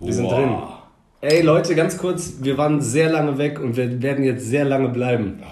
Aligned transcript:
Wir 0.00 0.12
sind 0.12 0.30
drin. 0.30 0.56
Ey 1.20 1.42
Leute, 1.42 1.74
ganz 1.74 1.96
kurz, 1.96 2.34
wir 2.40 2.58
waren 2.58 2.80
sehr 2.80 3.10
lange 3.10 3.38
weg 3.38 3.60
und 3.60 3.76
wir 3.76 4.02
werden 4.02 4.24
jetzt 4.24 4.46
sehr 4.46 4.64
lange 4.64 4.88
bleiben. 4.88 5.42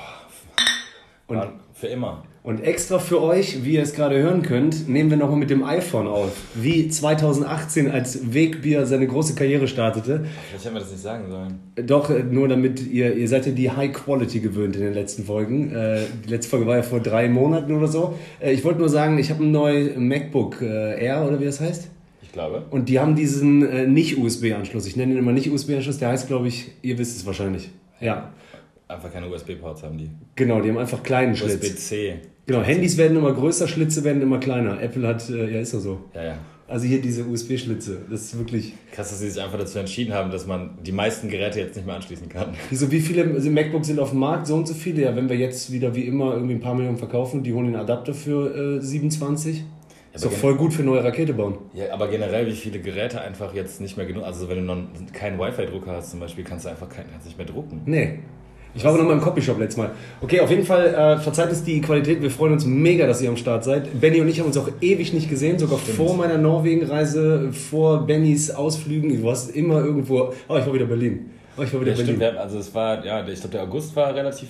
Und, 1.26 1.42
Für 1.74 1.86
immer. 1.86 2.24
Und 2.44 2.64
extra 2.64 2.98
für 2.98 3.22
euch, 3.22 3.64
wie 3.64 3.74
ihr 3.74 3.82
es 3.82 3.92
gerade 3.94 4.18
hören 4.20 4.42
könnt, 4.42 4.88
nehmen 4.88 5.10
wir 5.10 5.16
nochmal 5.16 5.38
mit 5.38 5.50
dem 5.50 5.62
iPhone 5.62 6.08
auf. 6.08 6.32
Wie 6.54 6.88
2018 6.88 7.88
als 7.90 8.34
Wegbier 8.34 8.84
seine 8.84 9.06
große 9.06 9.34
Karriere 9.36 9.68
startete. 9.68 10.24
Vielleicht 10.48 10.64
hätten 10.64 10.74
wir 10.74 10.80
das 10.80 10.90
nicht 10.90 11.02
sagen 11.02 11.30
sollen. 11.30 11.60
Doch, 11.86 12.10
äh, 12.10 12.24
nur 12.24 12.48
damit 12.48 12.84
ihr, 12.84 13.14
ihr 13.14 13.28
seid 13.28 13.46
ja 13.46 13.52
die 13.52 13.70
High 13.70 13.92
Quality 13.92 14.40
gewöhnt 14.40 14.74
in 14.74 14.82
den 14.82 14.94
letzten 14.94 15.24
Folgen. 15.24 15.72
Äh, 15.72 16.00
Die 16.24 16.30
letzte 16.30 16.50
Folge 16.50 16.66
war 16.66 16.76
ja 16.76 16.82
vor 16.82 16.98
drei 16.98 17.28
Monaten 17.28 17.72
oder 17.76 17.86
so. 17.86 18.18
Äh, 18.40 18.52
Ich 18.52 18.64
wollte 18.64 18.80
nur 18.80 18.88
sagen, 18.88 19.18
ich 19.18 19.30
habe 19.30 19.44
ein 19.44 19.52
neues 19.52 19.96
MacBook 19.96 20.60
Air 20.62 21.24
oder 21.26 21.38
wie 21.40 21.44
das 21.44 21.60
heißt. 21.60 21.88
Ich 22.22 22.32
glaube. 22.32 22.64
Und 22.70 22.88
die 22.88 22.98
haben 22.98 23.14
diesen 23.14 23.92
Nicht-USB-Anschluss. 23.94 24.86
Ich 24.86 24.96
nenne 24.96 25.12
ihn 25.12 25.18
immer 25.18 25.32
Nicht-USB-Anschluss. 25.32 25.98
Der 25.98 26.08
heißt, 26.08 26.26
glaube 26.26 26.48
ich, 26.48 26.72
ihr 26.82 26.98
wisst 26.98 27.16
es 27.18 27.26
wahrscheinlich. 27.26 27.70
Ja, 28.00 28.30
Einfach 28.92 29.12
keine 29.12 29.28
USB-Ports 29.28 29.82
haben 29.82 29.98
die. 29.98 30.10
genau, 30.34 30.60
die 30.60 30.68
haben 30.68 30.78
einfach 30.78 31.02
kleinen 31.02 31.34
Schlitz. 31.34 31.64
USB-C. 31.64 32.14
Genau, 32.46 32.62
Handys 32.62 32.96
werden 32.96 33.16
immer 33.16 33.32
größer, 33.32 33.68
Schlitze 33.68 34.02
werden 34.04 34.20
immer 34.20 34.38
kleiner. 34.38 34.82
Apple 34.82 35.06
hat, 35.06 35.28
äh, 35.30 35.54
ja, 35.54 35.60
ist 35.60 35.72
ja 35.72 35.78
so. 35.78 36.00
Ja, 36.14 36.24
ja. 36.24 36.38
Also 36.72 36.86
hier 36.86 37.02
diese 37.02 37.26
USB-Schlitze. 37.26 37.98
Das 38.10 38.22
ist 38.22 38.38
wirklich. 38.38 38.72
Krass, 38.92 39.10
dass 39.10 39.20
sie 39.20 39.28
sich 39.30 39.42
einfach 39.42 39.58
dazu 39.58 39.78
entschieden 39.78 40.14
haben, 40.14 40.30
dass 40.30 40.46
man 40.46 40.78
die 40.82 40.92
meisten 40.92 41.28
Geräte 41.28 41.60
jetzt 41.60 41.76
nicht 41.76 41.84
mehr 41.84 41.96
anschließen 41.96 42.30
kann. 42.30 42.54
Wieso, 42.70 42.90
wie 42.90 43.00
viele 43.00 43.24
also 43.24 43.50
MacBooks 43.50 43.88
sind 43.88 44.00
auf 44.00 44.10
dem 44.10 44.20
Markt? 44.20 44.46
So 44.46 44.54
und 44.54 44.66
so 44.66 44.72
viele. 44.72 45.02
Ja, 45.02 45.14
wenn 45.14 45.28
wir 45.28 45.36
jetzt 45.36 45.70
wieder 45.70 45.94
wie 45.94 46.06
immer 46.06 46.32
irgendwie 46.32 46.54
ein 46.54 46.60
paar 46.60 46.74
Millionen 46.74 46.96
verkaufen, 46.96 47.42
die 47.42 47.52
holen 47.52 47.66
den 47.66 47.76
Adapter 47.76 48.14
für 48.14 48.78
äh, 48.78 48.80
27. 48.80 49.64
ist 50.14 50.24
doch 50.24 50.32
voll 50.32 50.56
gut 50.56 50.72
für 50.72 50.82
neue 50.82 51.04
Rakete 51.04 51.34
bauen. 51.34 51.58
Ja, 51.74 51.92
aber 51.92 52.08
generell, 52.08 52.46
wie 52.46 52.52
viele 52.52 52.80
Geräte 52.80 53.20
einfach 53.20 53.52
jetzt 53.54 53.80
nicht 53.82 53.98
mehr 53.98 54.06
genug. 54.06 54.24
Also, 54.24 54.48
wenn 54.48 54.56
du 54.56 54.64
noch 54.64 54.78
keinen 55.12 55.38
Wi-Fi-Drucker 55.38 55.92
hast, 55.92 56.10
zum 56.10 56.20
Beispiel, 56.20 56.42
kannst 56.42 56.64
du 56.64 56.70
einfach 56.70 56.88
kein, 56.88 57.04
kannst 57.10 57.26
nicht 57.26 57.36
mehr 57.36 57.46
drucken. 57.46 57.82
Nee. 57.84 58.20
Ich 58.74 58.82
war 58.84 58.90
aber 58.90 59.00
noch 59.02 59.08
mal 59.08 59.14
im 59.14 59.20
Copyshop 59.20 59.58
letztes 59.58 59.76
Mal. 59.76 59.90
Okay, 60.22 60.40
auf 60.40 60.48
jeden 60.50 60.64
Fall 60.64 60.94
äh, 60.94 61.18
verzeiht 61.18 61.50
uns 61.50 61.62
die 61.62 61.80
Qualität. 61.80 62.22
Wir 62.22 62.30
freuen 62.30 62.54
uns 62.54 62.64
mega, 62.64 63.06
dass 63.06 63.20
ihr 63.20 63.28
am 63.28 63.36
Start 63.36 63.64
seid. 63.64 64.00
Benny 64.00 64.20
und 64.20 64.28
ich 64.28 64.40
haben 64.40 64.46
uns 64.46 64.56
auch 64.56 64.68
ewig 64.80 65.12
nicht 65.12 65.28
gesehen, 65.28 65.58
sogar 65.58 65.78
vor 65.78 66.16
meiner 66.16 66.38
Norwegen-Reise, 66.38 67.52
vor 67.52 68.06
Bennys 68.06 68.50
Ausflügen. 68.50 69.10
Du 69.10 69.24
warst 69.24 69.54
immer 69.54 69.84
irgendwo. 69.84 70.32
Oh, 70.48 70.56
ich 70.56 70.66
war 70.66 70.72
wieder 70.72 70.86
Berlin. 70.86 71.30
Oh, 71.56 71.62
ich 71.62 71.72
war 71.74 71.80
wieder 71.82 71.92
Ja, 71.92 71.96
Berlin. 71.98 72.16
stimmt. 72.16 72.36
Also, 72.38 72.58
es 72.58 72.74
war, 72.74 73.04
ja, 73.04 73.26
ich 73.26 73.40
glaube, 73.40 73.52
der 73.52 73.62
August 73.64 73.94
war 73.94 74.14
relativ 74.14 74.48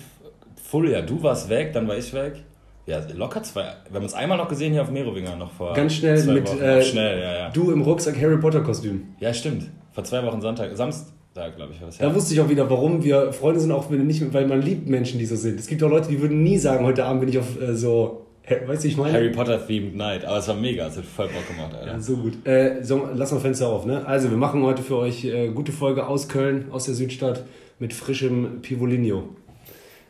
full. 0.63 0.89
Ja, 0.89 1.01
du 1.01 1.21
warst 1.21 1.49
weg, 1.49 1.73
dann 1.73 1.87
war 1.87 1.97
ich 1.97 2.13
weg. 2.13 2.43
Ja, 2.85 3.01
locker 3.15 3.43
zwei. 3.43 3.63
Wir 3.89 3.95
haben 3.95 4.03
uns 4.03 4.13
einmal 4.13 4.37
noch 4.37 4.49
gesehen 4.49 4.73
hier 4.73 4.81
auf 4.81 4.91
Merowinger 4.91 5.35
noch 5.37 5.51
vor. 5.51 5.73
Ganz 5.73 5.95
schnell 5.95 6.21
mit 6.25 6.49
äh, 6.61 6.81
schnell, 6.83 7.19
ja, 7.21 7.33
ja. 7.33 7.49
du 7.49 7.71
im 7.71 7.81
Rucksack 7.81 8.19
Harry 8.21 8.37
Potter 8.37 8.61
Kostüm. 8.61 9.07
Ja, 9.19 9.33
stimmt. 9.33 9.69
Vor 9.93 10.03
zwei 10.03 10.23
Wochen 10.25 10.41
Sonntag, 10.41 10.75
Samstag, 10.75 11.13
glaube 11.33 11.73
ich, 11.73 11.81
war 11.81 11.87
das. 11.87 11.97
Da 11.97 12.13
wusste 12.13 12.33
ich 12.33 12.41
auch 12.41 12.49
wieder, 12.49 12.69
warum 12.69 13.03
wir 13.03 13.33
Freunde 13.33 13.59
sind, 13.59 13.71
auch 13.71 13.89
wenn 13.89 13.97
wir 13.97 14.05
nicht, 14.05 14.33
weil 14.33 14.47
man 14.47 14.61
liebt 14.61 14.87
Menschen, 14.87 15.19
die 15.19 15.25
so 15.25 15.35
sind. 15.35 15.59
Es 15.59 15.67
gibt 15.67 15.81
auch 15.83 15.89
Leute, 15.89 16.09
die 16.09 16.21
würden 16.21 16.43
nie 16.43 16.57
sagen, 16.57 16.85
heute 16.85 17.05
Abend 17.05 17.21
bin 17.21 17.29
ich 17.29 17.39
auf 17.39 17.59
äh, 17.61 17.75
so, 17.75 18.25
weißt 18.67 18.83
du, 18.83 18.87
ich 18.87 18.97
meine? 18.97 19.13
Harry 19.13 19.31
Potter 19.31 19.65
themed 19.65 19.95
Night, 19.95 20.25
aber 20.25 20.37
es 20.37 20.47
war 20.47 20.55
mega, 20.55 20.87
es 20.87 20.97
hat 20.97 21.05
voll 21.05 21.27
Bock 21.27 21.47
gemacht, 21.47 21.73
Alter. 21.73 21.93
Ja, 21.93 21.99
so 21.99 22.17
gut. 22.17 22.45
Äh, 22.45 22.83
so, 22.83 23.07
lass 23.15 23.31
mal 23.31 23.39
Fenster 23.39 23.67
auf, 23.67 23.85
ne? 23.85 24.05
Also, 24.05 24.29
wir 24.29 24.37
machen 24.37 24.63
heute 24.63 24.83
für 24.83 24.97
euch 24.97 25.25
äh, 25.25 25.49
gute 25.49 25.71
Folge 25.71 26.07
aus 26.07 26.29
Köln, 26.29 26.67
aus 26.71 26.85
der 26.85 26.93
Südstadt, 26.93 27.43
mit 27.79 27.93
frischem 27.93 28.61
Pivolinho. 28.61 29.23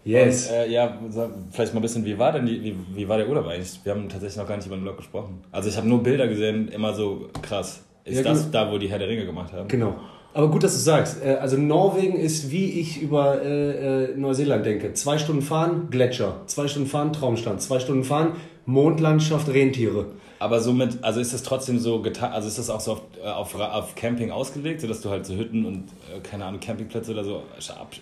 Yes. 0.05 0.49
Und, 0.49 0.55
äh, 0.55 0.69
ja, 0.69 0.99
vielleicht 1.51 1.73
mal 1.73 1.79
ein 1.79 1.81
bisschen, 1.81 2.03
wie 2.05 2.17
war 2.19 2.33
denn 2.33 2.45
die, 2.45 2.61
wie, 2.61 2.75
wie 2.93 3.07
war 3.07 3.17
der 3.17 3.29
Urlaub 3.29 3.47
eigentlich? 3.47 3.79
Wir 3.83 3.93
haben 3.93 4.09
tatsächlich 4.09 4.37
noch 4.37 4.47
gar 4.47 4.57
nicht 4.57 4.65
über 4.67 4.75
den 4.75 4.83
Blog 4.83 4.97
gesprochen. 4.97 5.41
Also 5.51 5.69
ich 5.69 5.77
habe 5.77 5.87
nur 5.87 6.03
Bilder 6.03 6.27
gesehen, 6.27 6.67
immer 6.67 6.93
so 6.93 7.29
krass. 7.41 7.81
Ist 8.03 8.17
Ja, 8.17 8.23
das 8.23 8.51
genau. 8.51 8.65
da, 8.65 8.71
wo 8.71 8.77
die 8.77 8.89
Herr 8.89 8.99
der 8.99 9.07
Ringe 9.07 9.25
gemacht 9.25 9.53
haben? 9.53 9.69
Genau. 9.69 9.95
Aber 10.33 10.49
gut, 10.49 10.63
dass 10.63 10.73
du 10.73 10.79
sagst. 10.79 11.23
Äh, 11.23 11.35
Also 11.35 11.57
Norwegen 11.57 12.15
ist, 12.17 12.51
wie 12.51 12.79
ich 12.79 13.01
über 13.01 13.41
äh, 13.43 14.05
äh, 14.11 14.17
Neuseeland 14.17 14.65
denke. 14.65 14.93
Zwei 14.93 15.17
Stunden 15.17 15.41
fahren, 15.41 15.87
Gletscher. 15.91 16.41
Zwei 16.47 16.67
Stunden 16.67 16.89
fahren, 16.89 17.13
Traumstand. 17.13 17.61
Zwei 17.61 17.79
Stunden 17.79 18.03
fahren, 18.03 18.33
Mondlandschaft, 18.65 19.49
Rentiere. 19.49 20.07
Aber 20.39 20.59
somit, 20.59 20.97
also 21.03 21.21
ist 21.21 21.33
das 21.33 21.43
trotzdem 21.43 21.79
so 21.79 22.01
getan, 22.01 22.33
also 22.33 22.49
ist 22.49 22.57
das 22.57 22.69
auch 22.69 22.81
so 22.81 22.93
auf, 22.93 23.01
äh, 23.23 23.27
auf, 23.27 23.55
auf 23.55 23.95
Camping 23.95 24.31
ausgelegt, 24.31 24.81
sodass 24.81 25.01
du 25.01 25.09
halt 25.09 25.25
so 25.25 25.35
Hütten 25.35 25.65
und, 25.65 25.85
keine 26.23 26.45
Ahnung, 26.45 26.59
Campingplätze 26.59 27.11
oder 27.11 27.23
so, 27.23 27.43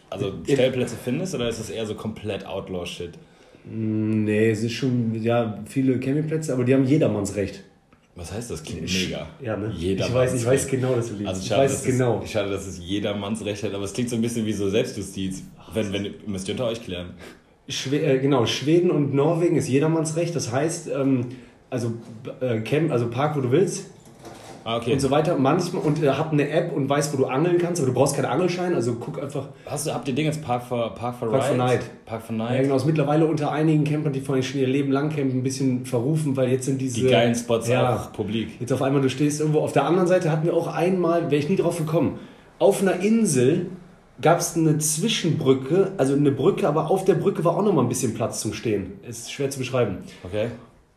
also 0.10 0.32
Stellplätze 0.46 0.96
findest 1.04 1.36
oder 1.36 1.50
ist 1.50 1.60
das 1.60 1.70
eher 1.70 1.86
so 1.86 1.94
komplett 1.94 2.48
Outlaw-Shit? 2.48 3.12
Nee, 3.64 4.50
es 4.50 4.64
ist 4.64 4.72
schon, 4.72 5.22
ja, 5.22 5.60
viele 5.68 6.00
Campingplätze, 6.00 6.52
aber 6.54 6.64
die 6.64 6.74
haben 6.74 6.86
jedermanns 6.86 7.36
Recht. 7.36 7.64
Was 8.16 8.32
heißt 8.32 8.52
das? 8.52 8.64
Klingt 8.64 8.82
mega. 8.82 9.28
Ja, 9.42 9.56
ne? 9.56 9.72
Jedermanns 9.74 10.10
ich 10.10 10.16
weiß, 10.16 10.42
ich 10.42 10.46
weiß 10.46 10.68
genau, 10.68 10.96
dass 10.96 11.08
du 11.08 11.14
liebst. 11.14 11.28
Also 11.28 11.42
ich 11.42 11.48
schade, 11.48 11.62
weiß 11.62 11.72
dass 11.72 11.80
es 11.82 11.86
genau. 11.86 12.22
Es, 12.24 12.32
schade, 12.32 12.52
dass 12.52 12.68
es 12.68 12.80
jedermanns 12.80 13.46
Recht 13.46 13.64
hat, 13.64 13.74
aber 13.74 13.86
es 13.86 13.94
klingt 13.94 14.10
so 14.10 14.16
ein 14.16 14.22
bisschen 14.22 14.46
wie 14.46 14.54
so 14.54 14.70
Selbstjustiz. 14.70 15.44
Wenn, 15.74 15.94
wenn, 15.94 16.14
müsst 16.28 16.48
ihr 16.48 16.54
unter 16.54 16.66
euch 16.66 16.84
klären. 16.84 17.12
Schwe 17.70 18.02
äh, 18.02 18.20
genau, 18.20 18.46
Schweden 18.46 18.92
und 18.92 19.14
Norwegen 19.14 19.56
ist 19.56 19.70
jedermanns 19.70 20.18
Recht. 20.18 20.36
Das 20.36 20.52
heißt, 20.52 20.90
ähm, 20.90 21.28
also 21.70 21.94
äh, 22.42 22.60
Camp, 22.60 22.92
also 22.92 23.10
Park, 23.10 23.38
wo 23.38 23.42
du 23.42 23.52
willst 23.52 23.91
Ah, 24.64 24.78
okay. 24.78 24.94
und 24.94 25.00
so 25.00 25.10
weiter. 25.12 25.38
Manchmal 25.38 25.82
und 25.84 26.02
äh, 26.04 26.10
hab 26.10 26.32
eine 26.32 26.50
App 26.50 26.72
und 26.74 26.88
weiß, 26.90 27.14
wo 27.14 27.18
du 27.18 27.26
angeln 27.26 27.58
kannst, 27.58 27.82
aber 27.82 27.88
du 27.92 27.94
brauchst 27.94 28.16
keinen 28.16 28.26
Angelschein. 28.26 28.76
Also 28.76 28.94
guck 28.96 29.22
einfach. 29.22 29.50
Hast 29.66 29.88
du, 29.88 29.94
habt 29.94 30.08
ihr 30.08 30.14
Ding 30.16 30.26
jetzt 30.26 30.44
Park 30.44 30.64
for, 30.64 30.94
Park 30.96 31.16
for 31.18 31.30
Park 31.32 31.44
for? 31.46 31.58
Night. 31.58 31.82
Park 32.06 32.22
for 32.22 32.36
Ja, 32.36 32.44
Night. 32.46 32.64
genau, 32.64 32.76
ist 32.76 32.86
mittlerweile 32.86 33.26
unter 33.26 33.52
einigen 33.52 33.84
Campern, 33.84 34.14
die 34.14 34.22
von 34.22 34.40
ihr 34.40 34.68
Leben 34.68 34.92
lang 34.92 35.10
campen, 35.10 35.40
ein 35.40 35.44
bisschen 35.44 35.86
verrufen, 35.86 36.36
weil 36.38 36.50
jetzt 36.50 36.66
sind 36.66 36.80
diese 36.80 37.02
Die 37.02 37.08
geilen 37.08 37.34
Spots 37.36 37.68
ja, 37.68 37.96
auch 37.96 38.14
publik. 38.14 38.60
Jetzt 38.60 38.72
auf 38.72 38.82
einmal, 38.82 39.02
du 39.02 39.10
stehst 39.10 39.40
irgendwo. 39.40 39.60
Auf 39.62 39.72
der 39.74 39.86
anderen 39.86 40.08
Seite 40.08 40.32
hatten 40.32 40.46
wir 40.46 40.54
auch 40.54 40.68
einmal, 40.68 41.24
wäre 41.32 41.38
ich 41.38 41.50
nie 41.50 41.56
drauf 41.56 41.78
gekommen, 41.78 42.20
auf 42.60 42.82
einer 42.82 43.00
Insel 43.00 43.68
gab 44.22 44.40
es 44.40 44.56
eine 44.56 44.78
Zwischenbrücke, 44.78 45.94
also 45.98 46.14
eine 46.14 46.32
Brücke, 46.32 46.68
aber 46.68 46.92
auf 46.92 47.06
der 47.06 47.16
Brücke 47.16 47.44
war 47.44 47.58
auch 47.58 47.64
noch 47.64 47.74
mal 47.74 47.82
ein 47.82 47.90
bisschen 47.90 48.14
Platz 48.14 48.40
zum 48.42 48.54
Stehen. 48.54 48.94
Ist 49.08 49.32
schwer 49.32 49.50
zu 49.50 49.58
beschreiben. 49.60 49.98
Okay. 50.24 50.48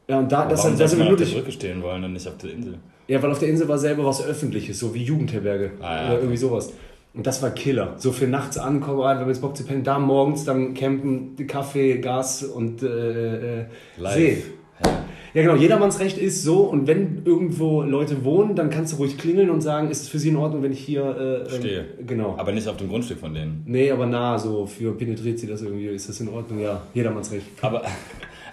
Ja, 0.09 0.19
und 0.19 0.31
da, 0.31 0.45
das, 0.45 0.59
Warum 0.61 0.73
da 0.73 0.77
sollte 0.87 0.89
sind 0.91 0.99
man 0.99 1.09
wir 1.09 1.15
auf 1.15 1.31
der. 1.31 1.39
Brücke 1.39 1.53
stehen 1.53 1.83
wollen 1.83 2.05
und 2.05 2.13
nicht 2.13 2.29
auf 2.29 2.37
der 2.37 2.51
Insel? 2.51 2.79
Ja, 3.07 3.23
weil 3.23 3.31
auf 3.31 3.39
der 3.39 3.49
Insel 3.49 3.69
war 3.69 3.79
selber 3.79 4.05
was 4.05 4.25
Öffentliches, 4.25 4.79
so 4.79 4.95
wie 4.95 5.03
Jugendherberge 5.03 5.73
Ah, 5.81 5.97
ja, 5.97 6.09
oder 6.09 6.19
irgendwie 6.19 6.37
sowas. 6.37 6.73
Und 7.13 7.27
das 7.27 7.43
war 7.43 7.51
Killer. 7.51 7.95
So 7.99 8.11
für 8.13 8.27
nachts 8.27 8.59
ankommen, 8.59 9.01
ah, 9.01 9.15
wir 9.15 9.21
haben 9.21 9.29
jetzt 9.29 9.41
Bock 9.41 9.57
zu 9.57 9.65
pennen, 9.65 9.85
da 9.85 9.99
morgens 9.99 10.45
dann 10.45 10.75
campen, 10.75 11.37
Kaffee, 11.47 11.99
Gas 11.99 12.43
und 12.43 12.83
äh, 12.83 13.61
äh, 13.61 13.65
Live. 13.99 14.15
See. 14.15 14.43
Ja. 14.85 15.05
Ja, 15.35 15.43
genau, 15.43 15.57
jedermanns 15.57 15.99
Recht 15.99 16.17
ist 16.17 16.45
so. 16.45 16.61
Und 16.61 16.87
wenn 16.87 17.23
irgendwo 17.25 17.83
Leute 17.83 18.25
wohnen, 18.25 18.55
dann 18.55 18.71
kannst 18.71 18.93
du 18.93 18.99
ruhig 18.99 19.19
klingeln 19.19 19.51
und 19.51 19.63
sagen, 19.63 19.91
ist 19.91 20.03
es 20.03 20.09
für 20.09 20.21
sie 20.21 20.29
in 20.29 20.37
Ordnung, 20.37 20.63
wenn 20.63 20.71
ich 20.71 20.79
hier 20.79 21.03
äh, 21.03 21.53
ähm, 21.53 21.61
Stehe. 21.61 21.85
Genau. 22.07 22.37
Aber 22.39 22.53
nicht 22.53 22.69
auf 22.69 22.77
dem 22.77 22.89
Grundstück 22.89 23.19
von 23.19 23.35
denen. 23.35 23.65
nee, 23.67 23.91
aber 23.91 24.07
nah, 24.07 24.39
so 24.39 24.65
für 24.65 24.93
penetriert 24.97 25.41
sie 25.41 25.49
das 25.49 25.63
irgendwie, 25.63 25.87
ist 25.87 26.09
das 26.09 26.21
in 26.21 26.29
Ordnung? 26.29 26.61
Ja, 26.61 26.83
jedermanns 26.95 27.33
Recht. 27.33 27.47
Aber, 27.63 27.83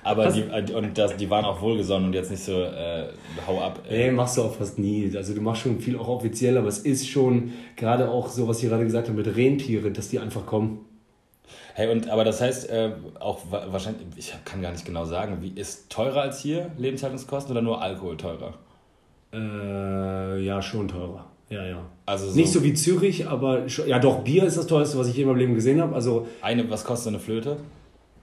aber 0.04 0.26
Was? 0.26 0.34
die, 0.34 0.74
und 0.74 0.98
das, 0.98 1.16
die 1.18 1.30
waren 1.30 1.46
auch 1.46 1.62
wohlgesonnen 1.62 2.08
und 2.08 2.14
jetzt 2.14 2.32
nicht 2.32 2.44
so, 2.44 2.62
äh, 2.62 3.06
hau 3.48 3.62
ab. 3.62 3.80
Nee, 3.90 4.12
machst 4.12 4.38
du 4.38 4.42
auch 4.44 4.56
fast 4.56 4.80
nie. 4.80 5.12
Also 5.16 5.34
du 5.34 5.42
machst 5.42 5.62
schon 5.62 5.80
viel 5.80 5.98
auch 5.98 6.08
offiziell, 6.08 6.58
aber 6.58 6.68
es 6.68 6.80
ist 6.80 7.08
schon 7.08 7.52
gerade 7.76 8.10
auch 8.10 8.28
so, 8.28 8.48
was 8.48 8.62
ich 8.64 8.70
gerade 8.70 8.84
gesagt 8.84 9.08
habe, 9.10 9.18
mit 9.18 9.36
Rentiere, 9.36 9.92
dass 9.92 10.10
die 10.10 10.20
einfach 10.20 10.46
kommen. 10.46 10.86
Hey, 11.74 11.90
und 11.92 12.10
aber 12.10 12.24
das 12.26 12.42
heißt, 12.42 12.70
äh, 12.70 12.92
auch 13.20 13.40
wa- 13.50 13.66
wahrscheinlich, 13.70 14.02
ich 14.18 14.34
kann 14.44 14.62
gar 14.62 14.72
nicht 14.72 14.86
genau 14.86 15.06
sagen, 15.06 15.38
wie 15.42 15.52
ist 15.60 15.90
teurer 15.90 16.22
als 16.22 16.40
hier 16.42 16.70
Lebenshaltungskosten 16.78 17.52
oder 17.52 17.62
nur 17.62 17.82
Alkohol 17.82 18.18
teurer? 18.18 18.56
Äh, 19.34 20.44
ja, 20.44 20.62
schon 20.62 20.88
teurer. 20.88 21.26
Ja, 21.50 21.66
ja. 21.66 21.82
Also 22.06 22.30
so, 22.30 22.36
Nicht 22.36 22.52
so 22.52 22.64
wie 22.64 22.74
Zürich, 22.74 23.28
aber 23.28 23.68
schon, 23.70 23.88
ja 23.88 24.00
doch, 24.00 24.20
Bier 24.24 24.44
ist 24.44 24.58
das 24.58 24.68
teuerste, 24.68 24.98
was 24.98 25.08
ich 25.08 25.16
je 25.16 25.24
in 25.24 25.28
meinem 25.30 25.38
Leben 25.38 25.56
gesehen 25.56 25.82
habe. 25.82 25.96
Also 25.96 26.28
eine, 26.42 26.70
was 26.70 26.84
kostet 26.84 27.10
eine 27.10 27.20
Flöte? 27.20 27.58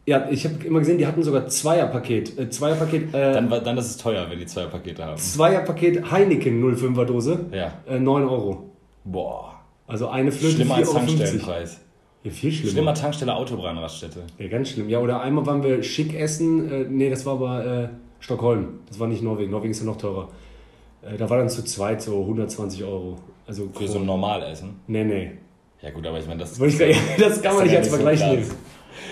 Ja, 0.09 0.29
ich 0.31 0.45
habe 0.45 0.65
immer 0.65 0.79
gesehen, 0.81 0.99
die 0.99 1.07
hatten 1.07 1.23
sogar 1.23 1.47
Zweierpaket. 1.49 2.39
Äh, 2.39 2.51
Zweierpaket, 2.51 3.15
äh, 3.15 3.33
Dann, 3.35 3.49
dann 3.51 3.79
ist 3.79 3.87
es 3.87 3.97
teuer, 3.99 4.27
wenn 4.31 4.39
die 4.39 4.47
zwei 4.47 4.65
Pakete 4.67 5.05
haben. 5.05 5.17
Zweierpaket 5.19 6.11
Heineken 6.11 6.61
05er 6.77 7.05
Dose, 7.05 7.47
Ja. 7.53 7.73
äh, 7.89 7.99
9 7.99 8.25
Euro. 8.29 8.71
Boah. 9.05 9.55
Also 9.87 10.09
eine 10.09 10.33
Flöte 10.33 10.57
Schlimmer 10.57 10.77
als 10.77 10.89
4,50 10.89 10.95
Euro. 10.97 11.07
Tankstellenpreis. 11.07 11.81
Ja, 12.25 12.31
viel 12.33 12.53
schlimmer. 12.53 12.73
Schlimmer 12.73 12.95
Tankstelle 12.95 13.35
Autobahnraststätte. 13.37 14.21
Ja, 14.39 14.49
ganz 14.49 14.71
schlimm. 14.71 14.89
Ja, 14.89 14.99
oder 14.99 15.21
einmal 15.21 15.47
waren 15.47 15.63
wir 15.63 15.83
schick 15.83 16.19
essen. 16.19 16.71
Äh, 16.71 16.85
nee, 16.89 17.09
das 17.11 17.25
war 17.25 17.35
aber 17.35 17.65
äh, 17.85 17.89
Stockholm. 18.21 18.81
Das 18.89 18.99
war 18.99 19.07
nicht 19.07 19.23
Norwegen. 19.23 19.51
Norwegen 19.51 19.71
ist 19.71 19.81
ja 19.81 19.87
noch 19.87 19.97
teurer. 19.99 20.29
Äh, 21.03 21.17
da 21.17 21.31
war 21.31 21.39
dann 21.39 21.49
zu 21.49 21.65
zweit 21.65 22.03
so 22.03 22.21
120 22.23 22.83
Euro. 22.85 23.17
Also 23.47 23.69
Für 23.73 23.89
so 23.89 23.99
ein 23.99 24.07
Normalessen. 24.07 24.77
Nee, 24.89 25.05
nee. 25.05 25.31
Ja 25.81 25.91
gut, 25.91 26.05
aber 26.07 26.19
ich 26.19 26.27
meine, 26.27 26.41
das, 26.41 26.59
grad- 26.59 26.73
das 27.21 27.41
kann 27.41 27.55
man 27.55 27.65
nicht 27.65 27.77
als 27.77 27.89
Vergleich 27.89 28.21
nehmen. 28.21 28.51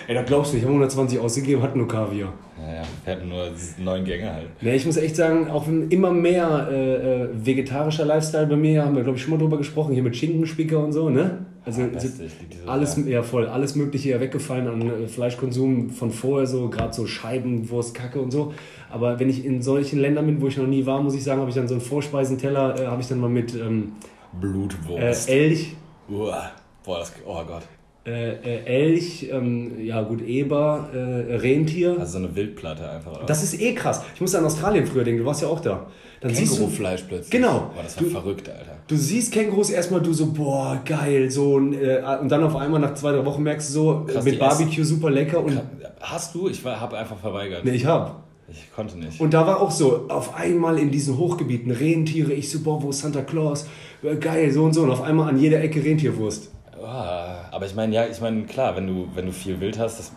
Ey, 0.08 0.14
da 0.14 0.23
glaubst 0.23 0.53
du 0.53 0.55
nicht. 0.55 0.62
Ich 0.62 0.69
habe 0.69 0.75
120 0.75 1.19
ausgegeben, 1.19 1.62
hatten 1.62 1.79
nur 1.79 1.88
Kaviar. 1.88 2.32
Ja, 2.61 2.75
ja, 2.76 2.82
wir 3.05 3.12
hatten 3.12 3.29
nur 3.29 3.50
neun 3.79 4.05
Gänge 4.05 4.32
halt. 4.32 4.49
Nee, 4.61 4.76
ich 4.76 4.87
muss 4.87 4.97
echt 4.97 5.17
sagen, 5.17 5.50
auch 5.50 5.67
wenn 5.67 5.88
immer 5.91 6.12
mehr 6.12 6.69
äh, 6.70 7.23
äh, 7.25 7.29
vegetarischer 7.35 8.05
Lifestyle 8.05 8.47
bei 8.47 8.56
mir, 8.56 8.85
haben 8.85 8.94
wir 8.94 9.03
glaube 9.03 9.19
ich 9.19 9.23
schon 9.23 9.32
mal 9.32 9.38
drüber 9.38 9.58
gesprochen, 9.58 9.94
hier 9.94 10.03
mit 10.03 10.17
Schinkenspicker 10.17 10.79
und 10.79 10.93
so, 10.93 11.11
ne? 11.11 11.47
Also 11.64 11.81
Ja, 11.81 11.88
so 11.88 12.08
beste, 12.08 12.25
alles, 12.67 12.97
ja 13.05 13.23
voll, 13.25 13.49
alles 13.49 13.75
mögliche 13.75 14.11
ja 14.11 14.20
weggefallen 14.20 14.69
an 14.69 14.82
äh, 14.82 15.08
Fleischkonsum 15.08 15.91
von 15.91 16.12
vorher, 16.12 16.47
so 16.47 16.69
gerade 16.69 16.93
so 16.94 17.06
Scheiben, 17.06 17.69
Wurst, 17.70 17.94
Kacke 17.94 18.20
und 18.20 18.31
so. 18.31 18.55
Aber 18.91 19.19
wenn 19.19 19.29
ich 19.29 19.44
in 19.44 19.61
solchen 19.61 19.99
Ländern 19.99 20.26
bin, 20.26 20.41
wo 20.41 20.47
ich 20.47 20.56
noch 20.56 20.69
nie 20.69 20.87
war, 20.87 21.03
muss 21.03 21.14
ich 21.14 21.25
sagen, 21.25 21.41
habe 21.41 21.50
ich 21.50 21.56
dann 21.56 21.67
so 21.67 21.75
einen 21.75 21.81
Vorspeisenteller, 21.81 22.81
äh, 22.81 22.87
habe 22.87 23.03
ich 23.03 23.08
dann 23.08 23.19
mal 23.19 23.29
mit 23.29 23.55
ähm, 23.55 23.94
äh, 24.00 24.41
Blutwurst. 24.41 25.29
Elch, 25.29 25.75
Uah. 26.08 26.53
Boah, 26.85 27.00
das, 27.00 27.12
oh 27.26 27.43
Gott. 27.44 27.62
Äh, 28.06 28.35
äh, 28.35 28.64
Elch, 28.64 29.29
ähm, 29.32 29.73
ja 29.85 30.03
gut, 30.03 30.23
Eber, 30.26 30.88
äh, 30.94 31.35
Rentier. 31.37 31.97
Also 31.99 32.19
so 32.19 32.25
eine 32.25 32.37
Wildplatte 32.37 32.88
einfach. 32.88 33.12
Oder? 33.17 33.26
Das 33.26 33.43
ist 33.43 33.61
eh 33.61 33.75
krass. 33.75 34.03
Ich 34.14 34.20
musste 34.20 34.38
an 34.38 34.44
Australien 34.44 34.87
früher 34.87 35.05
denken, 35.05 35.20
du 35.23 35.26
warst 35.26 35.43
ja 35.43 35.49
auch 35.49 35.61
da. 35.61 35.87
Dann 36.20 36.32
siehst 36.35 36.53
du, 36.53 36.56
Kängurufleisch 36.56 37.03
plötzlich. 37.03 37.31
Genau. 37.31 37.70
Boah, 37.75 37.82
das 37.82 37.97
war 37.97 38.05
Du- 38.05 38.11
verrückt, 38.11 38.49
Alter. 38.49 38.76
du 38.88 38.97
siehst 38.97 39.32
Kängurus 39.32 39.70
erstmal, 39.70 40.00
du 40.00 40.12
so, 40.14 40.32
boah, 40.32 40.81
geil, 40.85 41.31
so, 41.31 41.58
äh, 41.58 42.03
und 42.20 42.29
dann 42.31 42.43
auf 42.43 42.56
einmal 42.56 42.81
nach 42.81 42.94
zwei, 42.94 43.12
drei 43.12 43.25
Wochen 43.25 43.43
merkst 43.43 43.69
du 43.69 43.73
so, 43.75 44.05
Krass, 44.06 44.25
mit 44.25 44.38
Barbecue 44.38 44.85
super 44.85 45.11
lecker 45.11 45.44
und, 45.44 45.61
Hast 46.00 46.35
du? 46.35 46.49
Ich 46.49 46.64
habe 46.64 46.97
einfach 46.97 47.19
verweigert. 47.19 47.64
ne, 47.64 47.75
ich 47.75 47.85
hab. 47.85 48.23
Ich 48.49 48.73
konnte 48.75 48.97
nicht. 48.97 49.20
Und 49.20 49.35
da 49.35 49.44
war 49.47 49.61
auch 49.61 49.73
so, 49.73 50.06
auf 50.08 50.37
einmal 50.37 50.79
in 50.79 50.91
diesen 50.93 51.19
Hochgebieten 51.19 51.73
Rentiere, 51.73 52.32
ich 52.32 52.49
so, 52.50 52.61
boah, 52.61 52.81
wo 52.82 52.91
ist 52.91 53.00
Santa 53.00 53.23
Claus? 53.23 53.67
Äh, 54.05 54.14
Geil, 54.17 54.53
so 54.53 54.62
und 54.64 54.73
so. 54.73 54.82
Und 54.82 54.91
auf 54.93 55.03
einmal 55.03 55.29
an 55.29 55.38
jeder 55.38 55.61
Ecke 55.61 55.82
Rentierwurst. 55.85 56.53
Ah, 56.84 57.49
aber 57.50 57.67
ich 57.67 57.75
meine, 57.75 57.94
ja, 57.94 58.06
ich 58.06 58.20
meine, 58.20 58.44
klar, 58.44 58.76
wenn 58.76 58.87
du, 58.87 59.08
wenn 59.14 59.26
du 59.26 59.32
viel 59.32 59.58
Wild 59.61 59.78
hast, 59.78 59.99
das, 59.99 60.12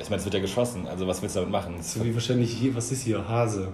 ich 0.00 0.08
meine, 0.10 0.18
es 0.20 0.24
wird 0.24 0.34
ja 0.34 0.40
geschossen. 0.40 0.86
Also 0.88 1.06
was 1.06 1.22
willst 1.22 1.36
du 1.36 1.40
damit 1.40 1.52
machen? 1.52 1.76
So 1.82 2.04
wie 2.04 2.14
wahrscheinlich 2.14 2.50
hier, 2.52 2.74
was 2.74 2.90
ist 2.92 3.02
hier? 3.02 3.26
Hase. 3.28 3.68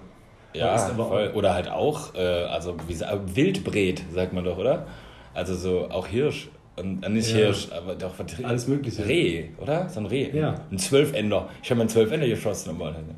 ja, 0.55 0.77
voll. 0.79 1.33
Oder 1.35 1.55
halt 1.55 1.69
auch, 1.71 2.15
äh, 2.15 2.19
also 2.45 2.75
wie, 2.87 2.95
sa- 2.95 3.21
Wildbret, 3.35 4.03
sagt 4.13 4.33
man 4.33 4.45
doch, 4.45 4.59
oder? 4.59 4.87
Also 5.35 5.55
so 5.55 5.89
auch 5.91 6.07
Hirsch. 6.07 6.49
Und, 6.77 7.05
äh, 7.05 7.09
nicht 7.09 7.31
Ja. 7.31 7.37
Hirsch, 7.39 7.69
aber 7.73 7.95
doch 7.97 8.13
was, 8.19 8.45
Alles 8.45 8.69
Mögliche. 8.69 9.07
Reh, 9.07 9.49
oder? 9.61 9.89
So 9.89 10.01
ein 10.01 10.07
Reh. 10.07 10.31
Ja. 10.37 10.55
Ein 10.71 10.79
Zwölfender. 10.79 11.49
Ich 11.63 11.71
habe 11.71 11.79
mal 11.79 11.83
einen 11.83 11.89
Zwölfender 11.91 12.27
geschossen 12.29 12.71
am 12.71 12.79
Wochenende. 12.79 13.15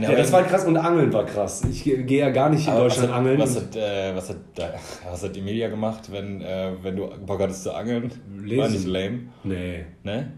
Ja, 0.00 0.12
das 0.12 0.32
war 0.32 0.42
krass 0.44 0.64
und 0.64 0.76
Angeln 0.76 1.12
war 1.12 1.26
krass. 1.26 1.62
Ich 1.70 1.84
ge- 1.84 2.02
gehe 2.02 2.20
ja 2.20 2.30
gar 2.30 2.48
nicht 2.48 2.66
in 2.66 2.74
Deutschland 2.74 3.08
was 3.08 3.14
hat, 3.14 3.18
angeln. 3.18 3.38
Was 3.40 3.56
hat, 3.56 3.76
äh, 3.76 4.16
was, 4.16 4.28
hat, 4.30 4.36
was 5.10 5.22
hat 5.22 5.36
Emilia 5.36 5.68
gemacht, 5.68 6.10
wenn, 6.10 6.40
äh, 6.40 6.70
wenn 6.82 6.96
du 6.96 7.08
Bock 7.26 7.40
hattest 7.40 7.62
zu 7.64 7.72
angeln? 7.72 8.10
Lesen. 8.42 8.62
War 8.62 8.68
nicht 8.68 8.86
lame, 8.86 9.18
nee. 9.44 9.84
ne? 10.02 10.32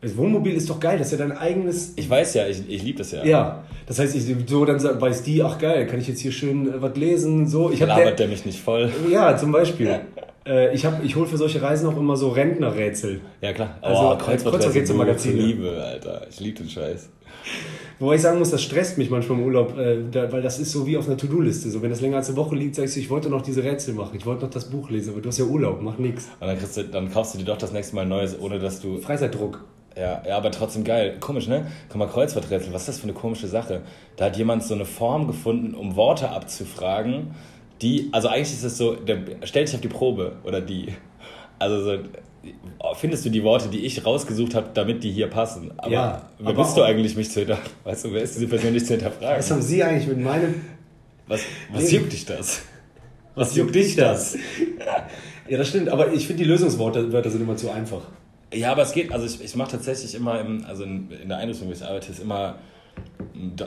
Das 0.00 0.16
Wohnmobil 0.16 0.54
ist 0.54 0.68
doch 0.68 0.80
geil, 0.80 0.98
das 0.98 1.12
ist 1.12 1.20
ja 1.20 1.26
dein 1.28 1.36
eigenes. 1.36 1.92
Ich 1.94 2.10
weiß 2.10 2.34
ja, 2.34 2.48
ich, 2.48 2.68
ich 2.68 2.82
liebe 2.82 2.98
das 2.98 3.12
ja. 3.12 3.24
Ja, 3.24 3.64
das 3.86 4.00
heißt, 4.00 4.16
ich 4.16 4.34
so 4.48 4.64
dann 4.64 4.82
weiß 5.00 5.22
die, 5.22 5.42
ach 5.44 5.58
geil, 5.58 5.86
kann 5.86 6.00
ich 6.00 6.08
jetzt 6.08 6.20
hier 6.20 6.32
schön 6.32 6.66
äh, 6.68 6.82
was 6.82 6.96
lesen, 6.96 7.46
so. 7.46 7.70
Ich 7.70 7.78
Labert 7.78 7.98
der, 7.98 8.12
der 8.12 8.28
mich 8.28 8.44
nicht 8.44 8.60
voll? 8.60 8.90
ja, 9.10 9.36
zum 9.36 9.52
Beispiel. 9.52 10.00
Äh, 10.44 10.74
ich 10.74 10.84
hab, 10.84 11.04
ich 11.04 11.14
hole 11.14 11.26
für 11.26 11.36
solche 11.36 11.62
Reisen 11.62 11.88
auch 11.88 11.96
immer 11.96 12.16
so 12.16 12.30
Rentnerrätsel. 12.30 13.20
Ja, 13.40 13.52
klar. 13.52 13.78
Also, 13.80 14.00
oh, 14.00 14.16
Kreuzworträtsel 14.16 14.50
Kreuzworträtsel-Magazine. 14.50 15.36
zur 15.36 15.46
Liebe, 15.46 15.84
Alter. 15.84 16.26
Ich 16.28 16.40
liebe 16.40 16.58
den 16.58 16.68
Scheiß. 16.68 17.08
Wobei 18.02 18.16
ich 18.16 18.20
sagen 18.22 18.40
muss, 18.40 18.50
das 18.50 18.60
stresst 18.60 18.98
mich 18.98 19.10
manchmal 19.10 19.38
im 19.38 19.44
Urlaub, 19.44 19.78
äh, 19.78 19.98
da, 20.10 20.32
weil 20.32 20.42
das 20.42 20.58
ist 20.58 20.72
so 20.72 20.84
wie 20.88 20.96
auf 20.96 21.06
einer 21.06 21.16
To-Do-Liste. 21.16 21.70
So, 21.70 21.82
wenn 21.82 21.90
das 21.90 22.00
länger 22.00 22.16
als 22.16 22.26
eine 22.26 22.36
Woche 22.36 22.56
liegt, 22.56 22.74
sagst 22.74 22.96
du, 22.96 23.00
ich 23.00 23.08
wollte 23.08 23.28
noch 23.28 23.42
diese 23.42 23.62
Rätsel 23.62 23.94
machen, 23.94 24.16
ich 24.16 24.26
wollte 24.26 24.42
noch 24.42 24.50
das 24.50 24.64
Buch 24.64 24.90
lesen, 24.90 25.12
aber 25.12 25.20
du 25.20 25.28
hast 25.28 25.38
ja 25.38 25.44
Urlaub, 25.44 25.80
mach 25.80 25.98
nix. 25.98 26.28
Und 26.40 26.48
dann, 26.48 26.58
kriegst 26.58 26.76
du, 26.76 26.82
dann 26.82 27.12
kaufst 27.12 27.34
du 27.34 27.38
dir 27.38 27.44
doch 27.44 27.58
das 27.58 27.70
nächste 27.70 27.94
Mal 27.94 28.02
ein 28.02 28.08
neues, 28.08 28.36
ohne 28.40 28.58
dass 28.58 28.80
du. 28.80 28.98
Freizeitdruck. 28.98 29.62
Ja, 29.96 30.20
ja, 30.26 30.36
aber 30.36 30.50
trotzdem 30.50 30.82
geil. 30.82 31.18
Komisch, 31.20 31.46
ne? 31.46 31.68
Guck 31.90 31.98
mal, 31.98 32.08
Kreuzworträtsel, 32.08 32.72
was 32.72 32.82
ist 32.82 32.88
das 32.88 32.98
für 32.98 33.04
eine 33.04 33.12
komische 33.12 33.46
Sache? 33.46 33.82
Da 34.16 34.24
hat 34.24 34.36
jemand 34.36 34.64
so 34.64 34.74
eine 34.74 34.84
Form 34.84 35.28
gefunden, 35.28 35.72
um 35.72 35.94
Worte 35.94 36.28
abzufragen, 36.30 37.36
die, 37.82 38.08
also 38.10 38.26
eigentlich 38.26 38.52
ist 38.52 38.64
es 38.64 38.78
so, 38.78 38.96
der 38.96 39.18
stellt 39.44 39.68
sich 39.68 39.76
auf 39.76 39.80
die 39.80 39.86
Probe 39.86 40.32
oder 40.42 40.60
die. 40.60 40.88
Also 41.60 41.84
so, 41.84 41.98
findest 42.94 43.24
du 43.24 43.30
die 43.30 43.42
Worte, 43.42 43.68
die 43.68 43.84
ich 43.84 44.04
rausgesucht 44.04 44.54
habe, 44.54 44.70
damit 44.74 45.02
die 45.04 45.10
hier 45.10 45.28
passen? 45.28 45.72
Aber 45.78 45.90
Ja, 45.90 46.22
wer 46.38 46.48
aber 46.48 46.62
bist 46.62 46.76
du 46.76 46.82
eigentlich, 46.82 47.16
mich 47.16 47.30
zu 47.30 47.40
hinterfragen? 47.40 47.72
Weißt 47.84 48.04
du, 48.04 48.12
wer 48.12 48.22
ist 48.22 48.34
diese 48.34 48.48
Person, 48.48 48.72
dich 48.72 48.84
zu 48.84 48.92
hinterfragen? 48.94 49.38
Was 49.38 49.50
haben 49.50 49.62
Sie 49.62 49.82
eigentlich 49.82 50.08
mit 50.08 50.18
meinem... 50.20 50.54
Was, 51.28 51.40
was 51.72 51.84
Nee. 51.84 51.98
juckt 51.98 52.12
dich 52.12 52.24
das? 52.24 52.62
Was 53.34 53.54
juckt 53.56 53.74
dich 53.74 53.96
das? 53.96 54.36
Ja, 55.48 55.58
das 55.58 55.68
stimmt, 55.68 55.88
aber 55.88 56.12
ich 56.12 56.26
finde, 56.26 56.42
die 56.42 56.48
Lösungsworte 56.48 57.12
Wörter 57.12 57.30
sind 57.30 57.42
immer 57.42 57.56
zu 57.56 57.70
einfach. 57.70 58.02
Ja, 58.52 58.72
aber 58.72 58.82
es 58.82 58.92
geht, 58.92 59.12
also 59.12 59.24
ich, 59.24 59.42
ich 59.42 59.56
mache 59.56 59.70
tatsächlich 59.72 60.14
immer, 60.14 60.40
im, 60.40 60.64
also 60.66 60.84
in, 60.84 61.10
in 61.10 61.28
der 61.28 61.38
Einrichtung, 61.38 61.68
wo 61.68 61.72
ich 61.72 61.82
arbeite, 61.82 62.12
ist 62.12 62.20
immer, 62.20 62.56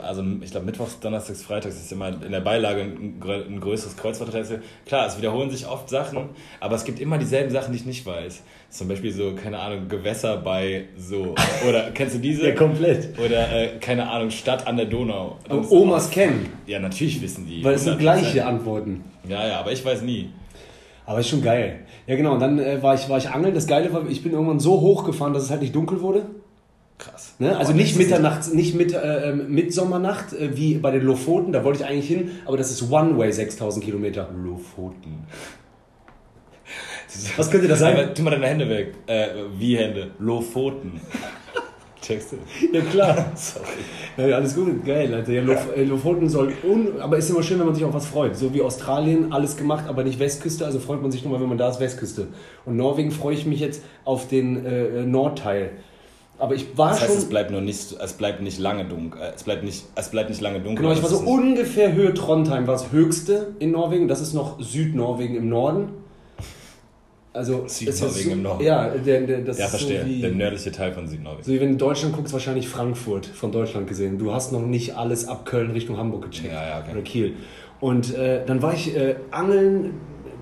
also 0.02 0.22
ich 0.40 0.50
glaube 0.50 0.66
Mittwochs, 0.66 1.00
Donnerstags, 1.00 1.42
Freitags 1.42 1.76
ist 1.76 1.92
immer 1.92 2.08
in 2.08 2.32
der 2.32 2.40
Beilage 2.40 2.82
ein, 2.82 3.20
ein 3.22 3.60
größeres 3.60 3.96
Kreuzworträtsel. 3.96 4.62
Klar, 4.86 5.06
es 5.06 5.18
wiederholen 5.18 5.50
sich 5.50 5.66
oft 5.68 5.88
Sachen, 5.88 6.30
aber 6.60 6.76
es 6.76 6.84
gibt 6.84 6.98
immer 7.00 7.18
dieselben 7.18 7.50
Sachen, 7.50 7.72
die 7.72 7.78
ich 7.78 7.86
nicht 7.86 8.06
weiß. 8.06 8.42
Zum 8.70 8.88
Beispiel 8.88 9.12
so, 9.12 9.34
keine 9.34 9.58
Ahnung, 9.58 9.88
Gewässer 9.88 10.38
bei 10.38 10.84
so, 10.96 11.34
oder 11.68 11.90
kennst 11.92 12.14
du 12.14 12.18
diese? 12.20 12.48
Ja, 12.48 12.54
komplett. 12.54 13.18
Oder, 13.18 13.52
äh, 13.52 13.68
keine 13.80 14.08
Ahnung, 14.08 14.30
Stadt 14.30 14.66
an 14.66 14.76
der 14.76 14.86
Donau. 14.86 15.36
Und 15.48 15.70
Omas 15.70 16.10
kennen, 16.10 16.48
Ja, 16.66 16.78
natürlich 16.78 17.20
wissen 17.20 17.46
die. 17.46 17.62
weil 17.64 17.74
es 17.74 17.84
sind 17.84 17.94
100%. 17.94 17.98
gleiche 17.98 18.46
Antworten. 18.46 19.04
Ja, 19.28 19.46
ja, 19.46 19.60
aber 19.60 19.72
ich 19.72 19.84
weiß 19.84 20.02
nie. 20.02 20.30
Aber 21.04 21.20
ist 21.20 21.28
schon 21.28 21.42
geil. 21.42 21.80
Ja, 22.06 22.16
genau. 22.16 22.34
Und 22.34 22.40
dann 22.40 22.58
äh, 22.58 22.82
war, 22.82 22.94
ich, 22.94 23.08
war 23.08 23.18
ich 23.18 23.28
angeln. 23.28 23.54
Das 23.54 23.66
Geile 23.66 23.92
war, 23.92 24.08
ich 24.08 24.22
bin 24.22 24.32
irgendwann 24.32 24.58
so 24.58 24.80
hoch 24.80 25.04
gefahren, 25.04 25.32
dass 25.32 25.44
es 25.44 25.50
halt 25.50 25.60
nicht 25.62 25.74
dunkel 25.74 26.00
wurde. 26.00 26.22
Krass. 26.98 27.34
Ne? 27.38 27.56
Also 27.56 27.72
nicht 27.72 27.96
Mitternacht, 27.96 28.52
nicht 28.54 28.74
mit, 28.74 28.94
äh, 28.94 29.30
ähm, 29.30 29.48
Mitsommernacht 29.48 30.32
äh, 30.32 30.56
wie 30.56 30.76
bei 30.76 30.90
den 30.90 31.02
Lofoten, 31.02 31.52
da 31.52 31.62
wollte 31.62 31.82
ich 31.82 31.88
eigentlich 31.88 32.08
hin, 32.08 32.30
aber 32.46 32.56
das 32.56 32.70
ist 32.70 32.90
One-Way 32.90 33.32
6000 33.32 33.84
Kilometer. 33.84 34.30
Lofoten. 34.34 35.26
Was 37.36 37.50
könnte 37.50 37.68
das 37.68 37.80
sein? 37.80 37.96
Aber, 37.96 38.14
tu 38.14 38.22
mal 38.22 38.30
deine 38.30 38.46
Hände 38.46 38.68
weg. 38.68 38.94
Äh, 39.06 39.28
wie 39.58 39.76
Hände? 39.76 40.10
Lofoten. 40.18 41.00
Checkst 42.00 42.32
du? 42.32 42.36
Ja, 42.72 42.80
klar. 42.82 43.32
Sorry. 43.34 44.28
Ja, 44.30 44.36
alles 44.36 44.54
gut, 44.54 44.84
geil. 44.84 45.12
Alter. 45.12 45.32
Ja, 45.32 45.42
Lof 45.42 45.76
äh, 45.76 45.84
Lofoten 45.84 46.28
soll 46.28 46.52
un 46.62 47.00
aber 47.00 47.18
ist 47.18 47.28
immer 47.28 47.42
schön, 47.42 47.58
wenn 47.58 47.66
man 47.66 47.74
sich 47.74 47.84
auf 47.84 47.92
was 47.92 48.06
freut. 48.06 48.36
So 48.36 48.54
wie 48.54 48.62
Australien, 48.62 49.32
alles 49.32 49.56
gemacht, 49.56 49.86
aber 49.88 50.04
nicht 50.04 50.18
Westküste, 50.18 50.64
also 50.64 50.78
freut 50.78 51.02
man 51.02 51.10
sich 51.10 51.24
nur 51.24 51.32
mal, 51.32 51.40
wenn 51.40 51.48
man 51.48 51.58
da 51.58 51.68
ist, 51.68 51.80
Westküste. 51.80 52.28
Und 52.64 52.76
Norwegen 52.76 53.10
freue 53.10 53.34
ich 53.34 53.44
mich 53.44 53.60
jetzt 53.60 53.82
auf 54.04 54.28
den 54.28 54.64
äh, 54.64 55.04
Nordteil. 55.04 55.72
Aber 56.38 56.54
ich 56.54 56.76
war 56.76 56.90
Das 56.90 57.00
heißt, 57.00 57.10
schon. 57.10 57.18
es 57.18 57.24
bleibt 57.28 57.50
nur 57.50 57.62
nicht, 57.62 57.96
es 57.98 58.12
bleibt 58.12 58.42
nicht 58.42 58.58
lange 58.58 58.84
dunkel. 58.84 59.20
Äh, 59.22 59.32
Es 59.34 59.42
bleibt 59.44 59.64
nicht, 59.64 59.84
es 59.94 60.08
bleibt 60.10 60.28
nicht 60.28 60.40
lange 60.42 60.60
dunkel. 60.60 60.82
Genau, 60.82 60.92
ich 60.92 61.02
war 61.02 61.08
so 61.08 61.18
ungefähr 61.18 61.92
Höhe 61.94 62.12
Trondheim, 62.12 62.66
war 62.66 62.74
das 62.74 62.92
höchste 62.92 63.54
in 63.58 63.70
Norwegen. 63.72 64.06
Das 64.06 64.20
ist 64.20 64.34
noch 64.34 64.60
Südnorwegen 64.60 65.36
im 65.36 65.48
Norden. 65.48 65.88
Also 67.32 67.64
Südnorwegen 67.68 68.32
im 68.32 68.42
Norden. 68.42 68.64
Ja, 68.64 68.88
der, 68.88 69.20
der, 69.22 69.40
das 69.42 69.58
Ja, 69.58 69.64
ist 69.66 69.70
verstehe. 69.72 70.00
so 70.02 70.06
wie, 70.08 70.20
Der 70.22 70.30
nördliche 70.32 70.72
Teil 70.72 70.92
von 70.92 71.06
Südnorwegen. 71.06 71.44
so 71.44 71.52
wie 71.52 71.60
wenn 71.60 71.72
du 71.72 71.76
Deutschland 71.76 72.14
guckst, 72.16 72.32
wahrscheinlich 72.32 72.66
Frankfurt 72.68 73.26
von 73.26 73.52
Deutschland 73.52 73.86
gesehen. 73.88 74.18
Du 74.18 74.32
hast 74.32 74.52
noch 74.52 74.62
nicht 74.62 74.96
alles 74.96 75.28
ab 75.28 75.44
Köln 75.44 75.70
Richtung 75.70 75.98
Hamburg 75.98 76.30
gecheckt. 76.30 76.52
Ja, 76.52 76.66
ja, 76.66 76.78
okay. 76.80 76.92
Oder 76.92 77.02
Kiel. 77.02 77.34
Und 77.80 78.14
äh, 78.14 78.42
dann 78.46 78.62
war 78.62 78.72
ich 78.72 78.96
äh, 78.96 79.16
angeln 79.30 79.94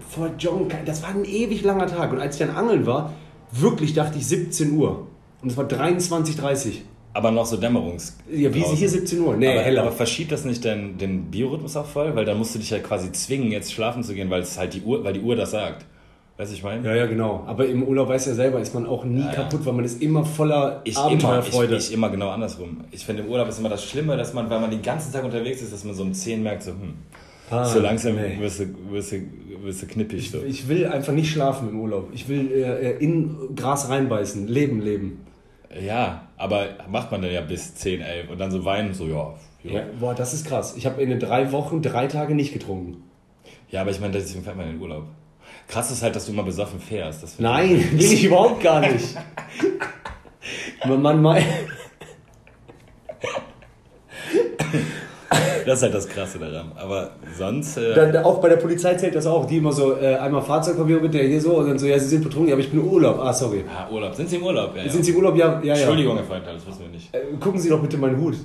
vor 0.08 0.30
John. 0.38 0.68
Das 0.86 1.02
war 1.02 1.10
ein 1.10 1.24
ewig 1.24 1.64
langer 1.64 1.86
Tag. 1.88 2.12
Und 2.12 2.20
als 2.20 2.38
ich 2.40 2.46
dann 2.46 2.54
angeln 2.54 2.86
war, 2.86 3.12
wirklich 3.50 3.92
dachte 3.94 4.18
ich 4.18 4.26
17 4.28 4.76
Uhr. 4.76 5.08
Und 5.44 5.50
es 5.50 5.56
war 5.58 5.66
23.30 5.66 6.78
Aber 7.12 7.30
noch 7.30 7.44
so 7.46 7.56
Dämmerungs. 7.58 8.16
Ja, 8.32 8.52
wie 8.54 8.62
sie 8.64 8.74
hier 8.76 8.88
17 8.88 9.20
Uhr. 9.20 9.36
Nee, 9.36 9.50
aber, 9.52 9.60
heller. 9.60 9.82
aber 9.82 9.92
verschiebt 9.92 10.32
das 10.32 10.44
nicht 10.44 10.64
den, 10.64 10.96
den 10.98 11.30
Biorhythmus 11.30 11.76
auch 11.76 11.84
voll? 11.86 12.16
Weil 12.16 12.24
dann 12.24 12.38
musst 12.38 12.54
du 12.54 12.58
dich 12.58 12.70
ja 12.70 12.78
quasi 12.78 13.12
zwingen, 13.12 13.52
jetzt 13.52 13.72
schlafen 13.72 14.02
zu 14.02 14.14
gehen, 14.14 14.30
weil 14.30 14.40
es 14.40 14.58
halt 14.58 14.72
die 14.74 14.80
Uhr, 14.80 15.04
weil 15.04 15.12
die 15.12 15.20
Uhr 15.20 15.36
das 15.36 15.50
sagt. 15.52 15.84
Weißt 16.38 16.50
du, 16.50 16.56
ich 16.56 16.62
meine? 16.64 16.84
Ja, 16.88 16.94
ja, 16.96 17.06
genau. 17.06 17.44
Aber 17.46 17.66
im 17.66 17.84
Urlaub 17.84 18.08
weiß 18.08 18.26
ja 18.26 18.34
selber, 18.34 18.58
ist 18.58 18.74
man 18.74 18.86
auch 18.86 19.04
nie 19.04 19.20
Ja, 19.20 19.26
ja. 19.26 19.32
kaputt, 19.34 19.64
weil 19.66 19.74
man 19.74 19.84
ist 19.84 20.02
immer 20.02 20.24
voller 20.24 20.80
Ich 20.84 20.94
immer, 20.96 21.04
Abenteuerfreude. 21.04 21.76
ich, 21.76 21.88
ich 21.90 21.94
immer 21.94 22.08
genau 22.08 22.30
andersrum. 22.30 22.78
Ich 22.90 23.04
finde 23.04 23.22
im 23.22 23.28
Urlaub 23.28 23.48
ist 23.48 23.58
immer 23.60 23.68
das 23.68 23.84
Schlimme, 23.84 24.16
dass 24.16 24.32
man, 24.34 24.48
weil 24.50 24.58
man 24.60 24.70
den 24.70 24.82
ganzen 24.82 25.12
Tag 25.12 25.22
unterwegs 25.24 25.60
ist, 25.62 25.72
dass 25.74 25.84
man 25.84 25.94
so 25.94 26.02
um 26.02 26.12
10 26.14 26.42
merkt, 26.42 26.62
so, 26.64 26.70
hm, 26.72 26.94
Ah, 27.50 27.62
so 27.64 27.78
langsam 27.78 28.16
nee. 28.16 28.40
wirst, 28.40 28.60
du, 28.60 28.64
wirst, 28.90 29.12
du, 29.12 29.18
wirst 29.62 29.82
du 29.82 29.86
knippig. 29.86 30.30
So. 30.30 30.42
Ich 30.42 30.66
will 30.66 30.86
einfach 30.86 31.12
nicht 31.12 31.30
schlafen 31.30 31.68
im 31.68 31.78
Urlaub. 31.78 32.08
Ich 32.14 32.26
will 32.26 32.50
äh, 32.50 32.96
in 33.04 33.54
Gras 33.54 33.90
reinbeißen, 33.90 34.48
leben, 34.48 34.80
leben. 34.80 35.20
Ja, 35.80 36.28
aber 36.36 36.68
macht 36.88 37.10
man 37.10 37.22
dann 37.22 37.32
ja 37.32 37.40
bis 37.40 37.74
10, 37.74 38.00
11 38.00 38.30
und 38.30 38.38
dann 38.38 38.50
so 38.50 38.64
weinen, 38.64 38.94
so, 38.94 39.06
ja. 39.06 39.34
Ja, 39.62 39.82
Boah, 39.98 40.14
das 40.14 40.34
ist 40.34 40.46
krass. 40.46 40.74
Ich 40.76 40.84
habe 40.84 41.02
in 41.02 41.08
den 41.08 41.18
drei 41.18 41.50
Wochen 41.50 41.80
drei 41.80 42.06
Tage 42.06 42.34
nicht 42.34 42.52
getrunken. 42.52 43.02
ja 43.70 43.80
aber 43.80 43.90
ich 43.90 44.00
meine, 44.00 44.12
deswegen 44.12 44.44
fährt 44.44 44.56
man 44.56 44.66
in 44.66 44.74
den 44.74 44.82
Urlaub. 44.82 45.06
Krass 45.68 45.90
ist 45.90 46.02
halt, 46.02 46.14
dass 46.14 46.26
du 46.26 46.32
immer 46.32 46.42
besoffen 46.42 46.80
fährst. 46.80 47.40
Nein, 47.40 47.70
will 47.92 48.12
ich 48.12 48.24
überhaupt 48.24 48.62
gar 48.62 48.80
nicht. 48.80 49.16
man, 50.86 51.00
man, 51.00 51.22
man, 51.22 51.42
Das 55.66 55.78
ist 55.78 55.82
halt 55.82 55.94
das 55.94 56.08
Krasse 56.08 56.38
daran. 56.38 56.72
Aber 56.76 57.10
sonst. 57.36 57.76
Äh, 57.76 57.94
da, 57.94 58.06
da, 58.06 58.24
auch 58.24 58.40
bei 58.40 58.48
der 58.48 58.56
Polizei 58.56 58.94
zählt 58.94 59.14
das 59.14 59.26
auch. 59.26 59.46
Die 59.46 59.58
immer 59.58 59.72
so, 59.72 59.96
äh, 59.96 60.16
einmal 60.16 60.42
Fahrzeugpapier 60.42 61.00
bitte, 61.00 61.18
hier 61.18 61.40
so, 61.40 61.58
und 61.58 61.68
dann 61.68 61.78
so, 61.78 61.86
ja, 61.86 61.98
Sie 61.98 62.06
sind 62.06 62.24
betrunken, 62.24 62.52
aber 62.52 62.60
ich 62.60 62.70
bin 62.70 62.80
im 62.80 62.88
Urlaub. 62.88 63.18
Ah, 63.20 63.32
sorry. 63.32 63.64
ah, 63.68 63.90
Urlaub. 63.92 64.14
Sind 64.14 64.28
Sie 64.28 64.36
im 64.36 64.42
Urlaub? 64.44 64.76
Ja, 64.76 64.84
ja. 64.84 64.90
Sind 64.90 65.04
Sie 65.04 65.12
im 65.12 65.16
Urlaub? 65.18 65.36
Ja, 65.36 65.60
ja. 65.62 65.74
Entschuldigung, 65.74 66.16
Herr 66.16 66.24
Freund, 66.24 66.46
das 66.46 66.66
wissen 66.66 66.80
wir 66.80 66.88
nicht. 66.88 67.14
Äh, 67.14 67.36
gucken 67.40 67.60
Sie 67.60 67.68
doch 67.68 67.80
bitte 67.80 67.96
meinen 67.96 68.20
Hut. 68.20 68.36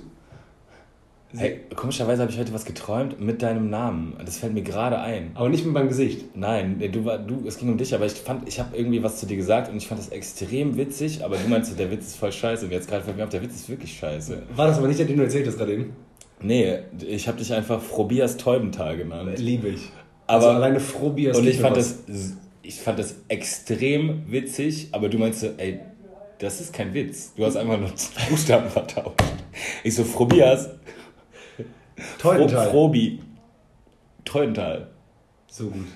Hey, 1.32 1.60
komischerweise 1.76 2.24
habe 2.24 2.32
ich 2.32 2.40
heute 2.40 2.56
was 2.56 2.66
geträumt 2.66 3.22
mit 3.22 3.44
deinem 3.44 3.70
Namen. 3.70 4.18
Das 4.26 4.40
fällt 4.40 4.56
mir 4.56 4.64
gerade 4.64 4.98
ein. 4.98 5.30
Aber 5.36 5.48
nicht 5.48 5.64
mit 5.64 5.76
meinem 5.76 5.88
Gesicht. 5.88 6.36
Nein, 6.36 6.82
du 6.92 7.06
war, 7.06 7.20
du, 7.20 7.44
es 7.46 7.60
ging 7.60 7.70
um 7.70 7.78
dich, 7.78 7.94
aber 7.94 8.08
ich 8.08 8.14
fand, 8.14 8.48
ich 8.48 8.60
habe 8.60 8.76
irgendwie 8.76 9.04
was 9.04 9.18
zu 9.18 9.28
dir 9.28 9.38
gesagt 9.38 9.70
und 9.70 9.78
ich 9.78 9.88
fand 9.88 10.00
das 10.02 10.10
extrem 10.10 10.76
witzig, 10.76 11.24
aber 11.24 11.38
du 11.38 11.48
meinst, 11.48 11.78
der 11.78 11.92
Witz 11.92 12.08
ist 12.08 12.16
voll 12.16 12.32
scheiße 12.32 12.66
und 12.66 12.72
jetzt 12.72 12.90
gerade 12.90 13.04
fällt 13.04 13.16
mir 13.16 13.26
auf, 13.26 13.30
der 13.30 13.44
Witz 13.44 13.54
ist 13.54 13.70
wirklich 13.70 13.96
scheiße. 13.96 14.42
War 14.56 14.66
das 14.66 14.80
aber 14.80 14.88
nicht 14.88 15.00
der, 15.00 15.06
den 15.06 15.18
du 15.18 15.24
erzählt 15.24 15.46
hast 15.46 15.60
gerade 15.60 15.74
eben? 15.74 15.94
Nee, 16.42 16.80
ich 17.06 17.28
habe 17.28 17.38
dich 17.38 17.54
einfach 17.54 17.82
Frobias 17.82 18.38
Täubental 18.38 18.98
genannt. 18.98 19.38
Liebe 19.38 19.70
ich. 19.70 19.90
Aber- 20.28 20.36
also 20.46 20.50
alleine 20.50 20.80
Frobias. 20.80 21.38
Und 21.38 21.48
ich 21.48 21.60
fand, 21.60 21.76
was. 21.76 22.06
das, 22.06 22.34
ich 22.62 22.80
fand 22.82 23.00
das 23.00 23.16
extrem 23.28 24.24
witzig, 24.32 24.90
aber 24.92 25.10
du 25.10 25.18
meinst 25.18 25.42
so, 25.42 25.48
ey, 25.58 25.80
das 26.38 26.62
ist 26.62 26.72
kein 26.74 26.94
Witz. 26.94 27.34
Du 27.36 27.46
hast 27.46 27.58
einfach 27.58 27.80
nur 27.80 27.90
Buchstaben 28.30 28.70
vertauscht. 28.70 29.20
Ich 29.84 29.96
so, 29.96 30.04
Frobias, 30.04 30.70
Fro 32.18 32.30
Teutental. 32.32 32.70
Frobi, 32.70 33.20
Treuental. 34.24 34.88
So 35.48 35.68
gut. 35.68 35.88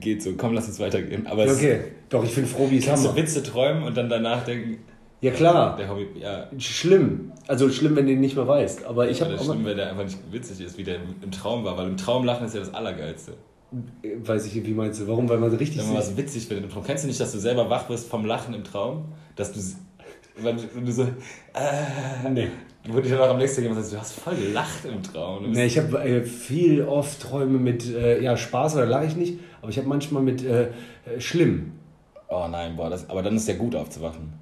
Geht 0.00 0.22
so, 0.22 0.32
komm, 0.36 0.54
lass 0.54 0.66
uns 0.66 0.80
weitergehen. 0.80 1.26
Aber 1.26 1.44
Ja, 1.44 1.52
es 1.52 1.58
okay. 1.58 1.80
Doch, 2.08 2.24
ich 2.24 2.30
finde 2.30 2.48
Frobi 2.48 2.78
ist 2.78 2.86
kannst 2.86 3.04
du 3.04 3.10
Hammer. 3.10 3.18
Witze 3.20 3.42
träumen 3.42 3.82
und 3.82 3.96
dann 3.96 4.08
danach 4.08 4.44
denken, 4.44 4.78
Ja, 5.20 5.32
klar. 5.32 5.76
der 5.76 5.88
Hobby, 5.90 6.06
ja, 6.20 6.48
Schlimm. 6.58 7.32
Also 7.48 7.68
schlimm, 7.70 7.96
wenn 7.96 8.06
du 8.06 8.12
ihn 8.12 8.20
nicht 8.20 8.36
mehr 8.36 8.46
weißt. 8.46 8.84
Aber 8.84 9.08
ich 9.08 9.20
aber 9.22 9.32
habe 9.32 9.42
stimmt, 9.42 9.64
wenn 9.64 9.76
der 9.76 9.90
einfach 9.90 10.04
nicht 10.04 10.18
witzig 10.30 10.60
ist, 10.60 10.78
wie 10.78 10.84
der 10.84 10.96
im, 10.96 11.14
im 11.22 11.30
Traum 11.32 11.64
war. 11.64 11.76
Weil 11.76 11.88
im 11.88 11.96
Traum 11.96 12.24
lachen 12.24 12.46
ist 12.46 12.54
ja 12.54 12.60
das 12.60 12.72
Allergeilste. 12.72 13.32
Weiß 14.24 14.46
ich, 14.46 14.64
wie 14.64 14.72
meinst 14.72 15.00
du? 15.00 15.08
Warum? 15.08 15.28
Weil 15.28 15.38
man 15.38 15.50
richtig 15.54 15.78
Wenn 15.78 15.88
man 15.88 15.96
was 15.98 16.16
witzig 16.16 16.46
findet 16.46 16.66
im 16.66 16.70
Traum. 16.70 16.84
Kennst 16.84 17.04
du 17.04 17.08
nicht, 17.08 17.20
dass 17.20 17.32
du 17.32 17.38
selber 17.38 17.68
wach 17.68 17.88
wirst 17.88 18.08
vom 18.08 18.24
Lachen 18.24 18.54
im 18.54 18.64
Traum? 18.64 19.06
Dass 19.36 19.52
du, 19.52 19.60
wenn, 20.42 20.56
du 20.56 20.92
so, 20.92 21.02
äh, 21.02 22.30
Nee. 22.30 22.48
wo 22.88 23.00
du 23.00 23.08
dann 23.08 23.18
auch 23.20 23.30
am 23.30 23.38
nächsten 23.38 23.64
Tag 23.64 23.74
sagst, 23.74 23.92
du 23.92 23.98
hast 23.98 24.12
voll 24.12 24.36
gelacht 24.36 24.84
im 24.84 25.02
Traum. 25.02 25.50
Nee, 25.50 25.66
ich 25.66 25.78
habe 25.78 25.98
äh, 26.02 26.22
viel 26.22 26.82
oft 26.84 27.20
Träume 27.20 27.58
mit 27.58 27.92
äh, 27.92 28.22
ja, 28.22 28.36
Spaß 28.36 28.76
oder 28.76 28.86
lache 28.86 29.06
ich 29.06 29.16
nicht, 29.16 29.38
aber 29.60 29.70
ich 29.70 29.78
habe 29.78 29.88
manchmal 29.88 30.22
mit 30.22 30.44
äh, 30.44 30.68
äh, 31.04 31.20
schlimm. 31.20 31.72
oh 32.28 32.46
nein, 32.50 32.76
boah, 32.76 32.88
das, 32.88 33.10
aber 33.10 33.22
dann 33.22 33.36
ist 33.36 33.48
ja 33.48 33.56
gut 33.56 33.74
aufzuwachen. 33.74 34.32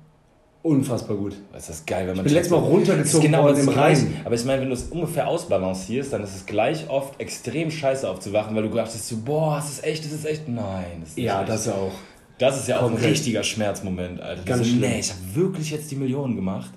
Unfassbar 0.66 1.16
gut. 1.16 1.37
Das 1.52 1.68
ist 1.68 1.87
geil, 1.87 2.08
wenn 2.08 2.16
man 2.16 2.25
bin 2.25 2.35
letztes 2.35 2.50
Mal 2.50 2.58
runtergezogen 2.58 3.30
genau 3.30 3.44
worden 3.44 3.61
im. 3.61 3.68
Rhein. 3.68 4.20
Aber 4.25 4.35
ich 4.35 4.44
meine, 4.44 4.62
wenn 4.62 4.68
du 4.68 4.75
es 4.75 4.82
ungefähr 4.85 5.28
ausbalancierst, 5.28 6.12
dann 6.12 6.25
ist 6.25 6.35
es 6.35 6.44
gleich 6.44 6.90
oft 6.90 7.20
extrem 7.20 7.70
scheiße 7.70 8.08
aufzuwachen, 8.11 8.56
weil 8.56 8.64
du 8.64 8.70
dachtest 8.70 9.06
so, 9.06 9.16
boah, 9.18 9.56
das 9.56 9.70
ist 9.70 9.85
echt, 9.85 10.04
das 10.04 10.11
ist 10.11 10.25
echt. 10.26 10.49
Nein, 10.49 10.85
das 11.02 11.11
ist 11.11 11.18
Ja, 11.18 11.40
echt. 11.42 11.50
das 11.50 11.66
ja 11.66 11.73
auch. 11.75 11.92
Das 12.38 12.58
ist 12.58 12.66
ja 12.66 12.80
auch 12.80 12.90
ein 12.90 12.96
richtiger 12.96 13.44
Schmerzmoment, 13.44 14.20
Alter. 14.20 14.42
Ganz 14.42 14.66
so, 14.66 14.75
nee, 14.75 14.99
ich 14.99 15.11
habe 15.11 15.20
wirklich 15.35 15.70
jetzt 15.70 15.88
die 15.92 15.96
Millionen 15.96 16.35
gemacht. 16.35 16.73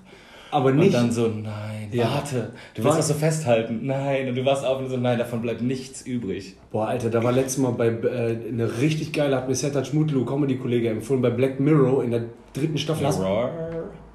Aber 0.52 0.70
Und 0.70 0.78
nicht. 0.78 0.94
dann 0.94 1.12
so, 1.12 1.28
nein, 1.28 1.90
Ja. 1.92 2.06
warte. 2.06 2.52
Du 2.76 2.84
willst 2.84 2.98
das 3.00 3.08
so 3.10 3.14
festhalten. 3.14 3.82
Nein. 3.84 4.30
Und 4.30 4.36
du 4.36 4.46
warst 4.46 4.66
auf 4.66 4.80
und 4.80 4.90
so, 4.90 4.98
nein, 4.98 5.18
davon 5.20 5.42
bleibt 5.42 5.62
nichts 5.62 6.02
übrig. 6.02 6.56
Boah, 6.72 6.88
Alter, 6.88 7.10
da 7.10 7.24
war 7.24 7.32
letztes 7.32 7.58
Mal 7.60 7.72
bei 7.72 7.88
äh, 7.88 8.38
eine 8.50 8.80
richtig 8.82 9.14
geile, 9.14 9.36
hat 9.36 9.48
mir 9.48 9.56
Sertac 9.56 9.86
Schmutlu, 9.86 10.26
Comedy-Kollege, 10.26 10.90
empfohlen, 10.90 11.22
bei 11.22 11.30
Black 11.30 11.60
Mirror 11.60 12.04
in 12.04 12.12
der 12.12 12.24
dritten 12.54 12.78
Staffel. 12.78 13.08
Mirror. 13.08 13.50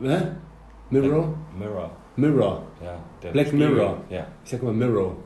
Hä? 0.03 0.17
Mirror? 0.91 1.35
Mirror. 1.59 1.91
Mirror. 2.17 2.63
Ja, 2.85 2.99
der 3.23 3.31
Black 3.31 3.49
Spiegel. 3.49 3.69
Mirror. 3.71 3.99
Ja. 4.11 4.27
Ich 4.45 4.51
sag 4.51 4.63
immer 4.63 4.73
Mirror. 4.73 5.17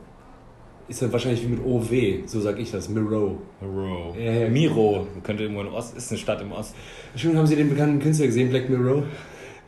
Ist 0.87 1.01
dann 1.03 1.11
wahrscheinlich 1.11 1.43
wie 1.43 1.49
mit 1.49 1.63
OW, 1.63 2.27
so 2.27 2.39
sag 2.39 2.57
ich 2.59 2.71
das, 2.71 2.89
Mirror. 2.89 3.35
Mirror. 3.61 4.15
Ja, 4.17 4.31
ja. 4.31 4.49
Miro. 4.49 5.05
Könnte 5.23 5.43
irgendwo 5.43 5.61
in 5.61 5.67
Ost, 5.67 5.95
ist 5.95 6.09
eine 6.11 6.17
Stadt 6.17 6.41
im 6.41 6.51
Osten. 6.51 6.75
Schön, 7.15 7.37
haben 7.37 7.45
Sie 7.45 7.55
den 7.55 7.69
bekannten 7.69 7.99
Künstler 7.99 8.25
gesehen, 8.25 8.49
Black 8.49 8.69
Mirror? 8.69 9.03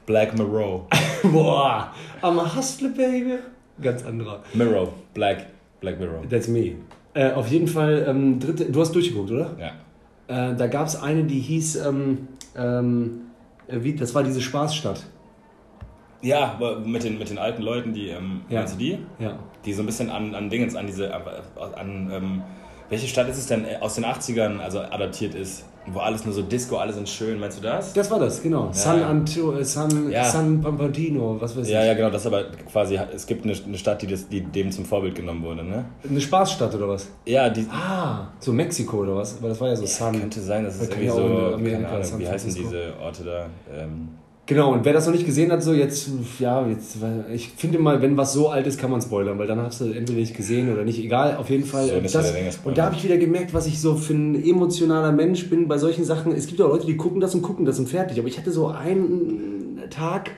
Black 0.05 0.37
Mirror. 0.37 0.87
Boah, 1.23 1.91
I'm 2.23 2.39
a 2.39 2.55
hustler, 2.55 2.89
baby. 2.89 3.37
Ganz 3.81 4.03
anderer. 4.03 4.41
Mirror. 4.53 4.89
Black. 5.13 5.47
Black 5.79 5.99
Mirror. 5.99 6.21
That's 6.29 6.47
me. 6.47 6.75
Äh, 7.13 7.31
auf 7.33 7.47
jeden 7.47 7.67
Fall, 7.67 8.05
ähm, 8.07 8.39
dritte, 8.39 8.65
du 8.65 8.79
hast 8.81 8.93
durchgeguckt, 8.93 9.31
oder? 9.31 9.51
Ja. 9.59 10.51
Äh, 10.51 10.55
da 10.55 10.67
gab 10.67 10.87
es 10.87 10.95
eine, 11.01 11.23
die 11.23 11.39
hieß, 11.39 11.85
ähm, 11.85 12.27
ähm, 12.55 13.21
äh, 13.67 13.77
wie, 13.81 13.95
das 13.95 14.13
war 14.15 14.23
diese 14.23 14.41
Spaßstadt. 14.41 15.03
Ja, 16.21 16.59
mit 16.85 17.03
den, 17.03 17.17
mit 17.17 17.29
den 17.29 17.39
alten 17.39 17.63
Leuten, 17.63 17.93
die, 17.93 18.09
ähm, 18.09 18.41
Ja. 18.49 18.59
meinst 18.59 18.75
du 18.75 18.79
die? 18.79 18.97
Ja. 19.19 19.39
Die 19.65 19.73
so 19.73 19.81
ein 19.81 19.87
bisschen 19.87 20.09
an, 20.09 20.35
an 20.35 20.49
Dingens, 20.49 20.75
an 20.75 20.85
diese, 20.85 21.11
an, 21.13 22.11
ähm, 22.13 22.41
welche 22.89 23.07
Stadt 23.07 23.27
ist 23.27 23.37
es 23.37 23.47
denn 23.47 23.65
äh, 23.65 23.77
aus 23.81 23.95
den 23.95 24.05
80ern, 24.05 24.59
also 24.59 24.79
adaptiert 24.79 25.33
ist, 25.33 25.65
wo 25.87 25.99
alles 25.99 26.23
nur 26.25 26.33
so 26.33 26.41
Disco, 26.43 26.77
alle 26.77 26.93
sind 26.93 27.09
schön, 27.09 27.39
meinst 27.39 27.57
du 27.57 27.63
das? 27.63 27.93
Das 27.93 28.09
war 28.11 28.19
das, 28.19 28.41
genau. 28.43 28.69
San, 28.71 29.01
Anto, 29.01 29.53
äh, 29.55 29.63
San, 29.65 30.11
Ja. 30.11 30.23
San 30.23 30.61
Pampantino, 30.61 31.37
was 31.39 31.57
weiß 31.57 31.67
Ja, 31.69 31.81
ich. 31.81 31.87
ja, 31.87 31.93
genau, 31.95 32.09
das 32.09 32.21
ist 32.21 32.27
aber 32.27 32.43
quasi, 32.71 32.99
es 33.13 33.25
gibt 33.25 33.43
eine, 33.45 33.53
eine 33.53 33.77
Stadt, 33.77 34.01
die, 34.01 34.07
das, 34.07 34.27
die 34.29 34.41
dem 34.41 34.71
zum 34.71 34.85
Vorbild 34.85 35.15
genommen 35.15 35.43
wurde, 35.43 35.63
ne? 35.63 35.85
Eine 36.07 36.21
Spaßstadt 36.21 36.75
oder 36.75 36.89
was? 36.89 37.07
Ja, 37.25 37.49
die, 37.49 37.65
Ah, 37.71 38.27
so 38.39 38.53
Mexiko 38.53 38.97
oder 38.99 39.15
was? 39.17 39.37
Aber 39.39 39.49
das 39.49 39.59
war 39.59 39.69
ja 39.69 39.75
so 39.75 39.85
San. 39.85 40.19
könnte 40.19 40.39
sein, 40.41 40.63
das 40.65 40.77
Da 40.77 40.83
ist 40.83 40.89
irgendwie 40.91 41.07
ja 41.07 41.13
so, 41.13 41.21
Amerika, 41.55 41.89
keine 41.89 42.03
Ahnung, 42.05 42.19
wie 42.19 42.27
heißen 42.27 42.53
diese 42.53 42.93
Orte 43.01 43.23
da? 43.23 43.45
Ähm, 43.75 44.09
Genau, 44.51 44.73
und 44.73 44.83
wer 44.83 44.91
das 44.91 45.05
noch 45.05 45.13
nicht 45.13 45.25
gesehen 45.25 45.49
hat, 45.49 45.63
so 45.63 45.71
jetzt, 45.71 46.09
ja, 46.37 46.67
jetzt, 46.67 46.97
ich 47.33 47.51
finde 47.55 47.79
mal, 47.79 48.01
wenn 48.01 48.17
was 48.17 48.33
so 48.33 48.49
alt 48.49 48.67
ist, 48.67 48.77
kann 48.77 48.91
man 48.91 49.01
spoilern, 49.01 49.39
weil 49.39 49.47
dann 49.47 49.61
hast 49.61 49.79
du 49.79 49.85
entweder 49.85 50.19
nicht 50.19 50.35
gesehen 50.35 50.73
oder 50.73 50.83
nicht, 50.83 50.99
egal, 50.99 51.37
auf 51.37 51.49
jeden 51.49 51.63
Fall. 51.63 51.87
So, 51.87 52.01
das, 52.01 52.59
und 52.65 52.77
da 52.77 52.87
habe 52.87 52.95
ich 52.97 53.03
wieder 53.05 53.15
gemerkt, 53.15 53.53
was 53.53 53.65
ich 53.65 53.79
so 53.79 53.95
für 53.95 54.11
ein 54.11 54.35
emotionaler 54.35 55.13
Mensch 55.13 55.49
bin 55.49 55.69
bei 55.69 55.77
solchen 55.77 56.03
Sachen. 56.03 56.33
Es 56.33 56.47
gibt 56.47 56.59
auch 56.59 56.67
Leute, 56.67 56.85
die 56.85 56.97
gucken 56.97 57.21
das 57.21 57.33
und 57.33 57.43
gucken 57.43 57.63
das 57.63 57.79
und 57.79 57.87
fertig, 57.87 58.19
aber 58.19 58.27
ich 58.27 58.37
hatte 58.37 58.51
so 58.51 58.67
einen 58.67 59.79
Tag 59.89 60.31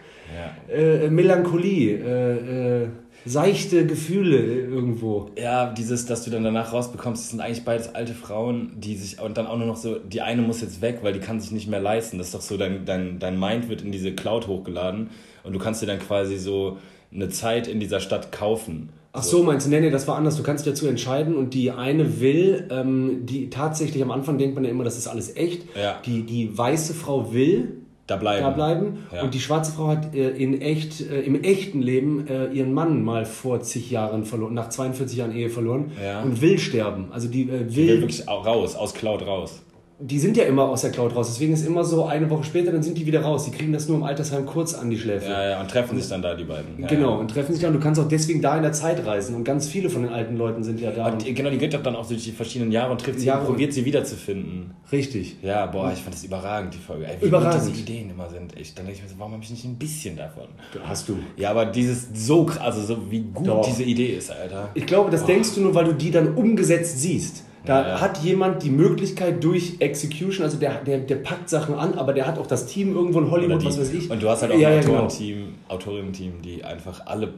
ja. 0.70 0.76
äh, 0.76 1.10
Melancholie, 1.10 1.98
äh, 1.98 2.84
äh, 2.84 2.88
seichte 3.26 3.86
Gefühle 3.86 4.38
irgendwo. 4.38 5.30
Ja, 5.38 5.72
dieses, 5.72 6.06
dass 6.06 6.24
du 6.24 6.32
dann 6.32 6.44
danach 6.44 6.74
rausbekommst, 6.74 7.24
das 7.24 7.30
sind 7.32 7.40
eigentlich 7.40 7.64
beides 7.64 7.96
alte 7.96 8.14
Frauen, 8.14 8.74
die 8.76 8.96
sich 8.96 9.20
und 9.22 9.38
dann 9.38 9.48
auch 9.48 9.58
nur 9.58 9.68
noch 9.68 9.78
so, 9.78 9.98
die 10.00 10.22
eine 10.22 10.42
muss 10.42 10.62
jetzt 10.62 10.82
weg, 10.82 11.00
weil 11.02 11.14
die 11.14 11.20
kann 11.20 11.40
sich 11.40 11.52
nicht 11.52 11.68
mehr 11.68 11.80
leisten. 11.80 12.18
Das 12.18 12.28
ist 12.28 12.36
doch 12.36 12.42
so, 12.42 12.58
dein, 12.58 12.86
dein, 12.86 13.20
dein 13.20 13.40
Mind 13.40 13.70
wird 13.70 13.82
in 13.82 13.92
diese 13.92 14.14
Cloud 14.14 14.48
hochgeladen 14.48 15.10
und 15.44 15.54
du 15.54 15.60
kannst 15.60 15.82
dir 15.82 15.88
dann 15.88 16.00
quasi 16.00 16.38
so 16.38 16.78
eine 17.14 17.30
Zeit 17.30 17.68
in 17.68 17.80
dieser 17.80 18.00
Stadt 18.00 18.32
kaufen. 18.32 18.90
Ach 19.16 19.22
so, 19.22 19.44
meinst 19.44 19.68
du, 19.68 19.70
nee, 19.70 19.80
nee, 19.80 19.92
das 19.92 20.08
war 20.08 20.16
anders. 20.16 20.38
Du 20.38 20.44
kannst 20.44 20.66
dich 20.66 20.74
dazu 20.74 20.88
entscheiden 20.88 21.36
und 21.36 21.54
die 21.54 21.70
eine 21.70 22.20
will, 22.20 22.68
ähm, 22.72 23.28
die 23.28 23.52
tatsächlich 23.52 24.02
am 24.02 24.10
Anfang 24.10 24.40
denkt 24.40 24.56
man 24.56 24.64
ja 24.64 24.72
immer, 24.72 24.84
das 24.84 24.98
ist 24.98 25.08
alles 25.08 25.36
echt. 25.36 25.68
Ja. 25.80 26.00
Die, 26.04 26.24
die 26.24 26.58
weiße 26.58 26.96
Frau 26.96 27.32
will 27.32 27.83
Da 28.06 28.18
bleiben. 28.18 28.44
da 28.44 28.50
bleiben 28.50 28.98
Ja. 29.14 29.24
und 29.24 29.34
die 29.34 29.40
schwarze 29.40 29.72
Frau 29.72 29.88
hat 29.88 30.14
äh, 30.14 30.30
in 30.32 30.62
echt, 30.62 31.00
äh, 31.10 31.22
im 31.22 31.42
echten 31.42 31.82
Leben 31.82 32.28
äh, 32.28 32.48
ihren 32.52 32.74
Mann 32.74 33.02
mal 33.02 33.26
vor 33.26 33.62
zig 33.62 33.90
Jahren 33.90 34.26
verloren, 34.26 34.54
nach 34.54 34.68
42 34.70 35.18
Jahren 35.18 35.34
Ehe 35.34 35.50
verloren 35.50 35.92
Ja. 36.04 36.22
und 36.22 36.42
will 36.42 36.60
sterben. 36.60 37.06
Also 37.12 37.30
die 37.30 37.44
äh, 37.44 37.64
Die 37.64 37.76
will, 37.78 37.88
will 37.88 38.02
wirklich 38.02 38.28
au- 38.28 38.42
raus, 38.42 38.76
aus 38.76 38.94
Cloud 38.94 39.26
raus. 39.26 39.63
Die 40.06 40.20
sind 40.20 40.36
ja 40.36 40.44
immer 40.44 40.64
aus 40.64 40.82
der 40.82 40.92
Cloud 40.92 41.16
raus. 41.16 41.28
Deswegen 41.30 41.54
ist 41.54 41.66
immer 41.66 41.84
so, 41.86 42.06
eine 42.06 42.30
Woche 42.30 42.44
später, 42.44 42.72
dann 42.72 42.84
sind 42.84 42.98
die 42.98 43.06
wieder 43.06 43.22
raus. 43.22 43.46
Die 43.46 43.52
kriegen 43.52 43.72
das 43.72 43.88
nur 43.88 43.96
im 43.98 44.04
Altersheim 44.04 44.46
kurz 44.46 44.74
an 44.74 44.90
die 44.90 44.98
Schläfe. 45.00 45.26
Ja, 45.30 45.50
ja, 45.52 45.62
und 45.62 45.72
treffen 45.72 45.98
sich 45.98 46.10
dann 46.10 46.22
da, 46.22 46.36
die 46.36 46.44
beiden. 46.44 46.78
Ja, 46.80 46.88
Genau, 46.88 47.12
Ja. 47.12 47.18
und 47.18 47.30
treffen 47.32 47.54
sich 47.54 47.62
dann. 47.62 47.72
Du 47.74 47.80
kannst 47.80 48.02
auch 48.02 48.08
deswegen 48.08 48.42
da 48.42 48.58
in 48.58 48.64
der 48.64 48.74
Zeit 48.74 49.06
reisen. 49.06 49.36
Und 49.36 49.44
ganz 49.46 49.68
viele 49.70 49.90
von 49.90 50.04
den 50.04 50.12
alten 50.12 50.36
Leuten 50.36 50.64
sind 50.64 50.80
ja 50.82 50.92
da. 50.92 51.08
Und 51.12 51.26
die- 51.26 51.34
genau, 51.34 51.50
die 51.50 51.58
geht 51.58 51.74
doch 51.74 51.82
dann 51.82 51.96
auch 51.96 52.06
durch 52.08 52.24
die 52.24 52.32
verschiedenen 52.32 52.72
Jahre 52.72 52.92
und 52.92 53.02
trifft 53.02 53.20
sie 53.22 53.28
Jahre 53.28 53.42
und 53.42 53.48
probiert 53.48 53.72
sie 53.74 53.86
wiederzufinden. 53.86 54.72
Richtig. 54.92 55.38
Ja, 55.42 55.66
boah, 55.68 55.92
ich 55.94 56.00
fand 56.00 56.14
das 56.16 56.24
überragend, 56.24 56.74
die 56.74 56.80
Folge. 56.80 57.06
Ey, 57.08 57.16
wie 57.22 57.26
Überragend. 57.28 57.64
gut 57.64 57.72
diese 57.74 57.82
Ideen 57.82 58.10
immer 58.10 58.30
sind. 58.30 58.60
Ich, 58.60 58.76
dann 58.76 58.86
denke 58.86 58.98
ich 59.00 59.04
mir 59.04 59.10
so, 59.10 59.16
warum 59.20 59.34
habe 59.34 59.44
ich 59.44 59.50
nicht 59.52 59.64
ein 59.66 59.76
bisschen 59.78 60.18
davon? 60.18 60.44
Hast 60.86 61.08
du. 61.08 61.18
Ja, 61.38 61.52
aber 61.52 61.66
dieses 61.66 62.08
so 62.14 62.44
krass, 62.46 62.60
also 62.76 62.82
so 62.96 62.98
wie 63.12 63.22
gut 63.22 63.48
Doch. 63.48 63.66
diese 63.66 63.84
Idee 63.84 64.08
ist, 64.18 64.32
Alter. 64.32 64.70
Ich 64.74 64.86
glaube, 64.86 65.10
das 65.12 65.26
denkst 65.26 65.56
du 65.56 65.62
nur, 65.62 65.74
weil 65.76 65.86
du 65.86 65.94
die 65.94 66.12
dann 66.12 66.36
umgesetzt 66.36 67.00
siehst. 67.00 67.44
Da 67.66 67.88
Ja, 67.88 68.02
hat 68.02 68.18
jemand 68.24 68.62
die 68.64 68.70
Möglichkeit 68.70 69.42
durch 69.44 69.76
Execution, 69.80 70.44
also 70.44 70.58
der, 70.58 70.84
der, 70.84 71.00
der 71.00 71.16
packt 71.16 71.50
Sachen 71.50 71.76
an, 71.76 71.94
aber 71.94 72.12
der 72.14 72.28
hat 72.28 72.38
auch 72.38 72.48
das 72.48 72.66
Team 72.66 72.94
irgendwo 72.94 73.20
in 73.20 73.32
Hollywood, 73.32 73.62
die, 73.62 73.66
was 73.68 73.80
weiß 73.80 73.94
ich. 73.94 74.10
Und 74.12 74.22
du 74.22 74.28
hast 74.30 74.42
halt 74.42 74.52
auch 74.52 74.58
Ja, 74.60 74.70
ein 74.70 74.82
genau. 74.82 74.94
Autorenteam, 75.04 75.54
Autorinnen-Team, 75.70 76.42
die 76.44 76.64
einfach 76.64 77.06
alle 77.06 77.34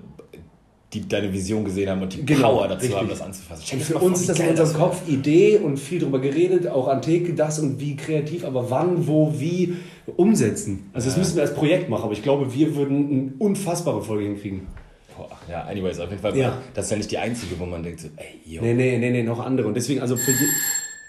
die 0.94 1.06
deine 1.08 1.34
Vision 1.34 1.66
gesehen 1.66 1.90
haben 1.90 2.02
und 2.04 2.14
die 2.14 2.26
Genau, 2.26 2.54
Power 2.56 2.68
dazu 2.70 2.82
richtig. 2.86 2.96
haben, 2.98 3.10
das 3.10 3.22
anzufassen. 3.22 3.64
Check 3.66 3.82
für 3.82 3.98
uns 3.98 4.22
ist 4.22 4.30
das 4.30 4.40
in 4.40 4.50
unserem. 4.50 4.74
Kopf 4.74 5.02
Idee 5.10 5.58
und 5.58 5.78
viel 5.78 6.00
drüber 6.00 6.20
geredet, 6.20 6.68
auch 6.68 6.88
an 6.88 7.02
Theke, 7.02 7.34
das 7.34 7.60
und 7.60 7.82
wie 7.82 7.98
kreativ, 7.98 8.46
aber 8.46 8.70
wann, 8.72 9.06
wo, 9.06 9.34
wie 9.38 9.76
umsetzen. 10.16 10.90
Also 10.94 11.08
das 11.08 11.16
Ja. 11.16 11.20
müssen 11.20 11.36
wir 11.36 11.44
als 11.44 11.54
Projekt 11.54 11.90
machen, 11.90 12.04
aber 12.04 12.14
ich 12.14 12.24
glaube, 12.24 12.54
wir 12.54 12.76
würden 12.78 13.10
eine 13.12 13.34
unfassbare 13.40 14.02
Folge 14.02 14.24
hinkriegen. 14.26 14.68
Boah, 15.18 15.30
ja, 15.50 15.64
anyways, 15.64 16.00
auf 16.00 16.10
jeden 16.10 16.22
Fall. 16.22 16.36
Ja. 16.38 16.58
Das 16.74 16.86
ist 16.86 16.92
ja 16.92 16.98
nicht 16.98 17.12
die 17.12 17.18
einzige, 17.18 17.58
wo 17.60 17.66
man 17.66 17.84
denkt, 17.84 18.02
so, 18.02 18.10
ey, 18.18 18.40
yo, 18.46 18.62
Nee, 18.62 18.74
nee, 18.74 18.98
nee, 18.98 19.12
nee, 19.12 19.24
noch 19.24 19.40
andere. 19.40 19.68
Und 19.68 19.76
deswegen, 19.76 20.02
also 20.02 20.18
für, 20.18 20.32
je, 20.32 20.48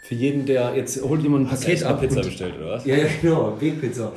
für 0.03 0.15
jeden, 0.15 0.47
der 0.47 0.75
jetzt 0.77 1.03
holt 1.03 1.23
jemand 1.23 1.47
ein 1.47 1.51
hast 1.51 1.65
Paket 1.65 1.83
ab. 1.83 2.01
Pizza 2.01 2.21
bestellt, 2.21 2.55
oder 2.59 2.73
was? 2.73 2.85
Ja, 2.85 2.97
ja, 2.97 3.07
genau, 3.21 3.61
Wegpizza. 3.61 4.13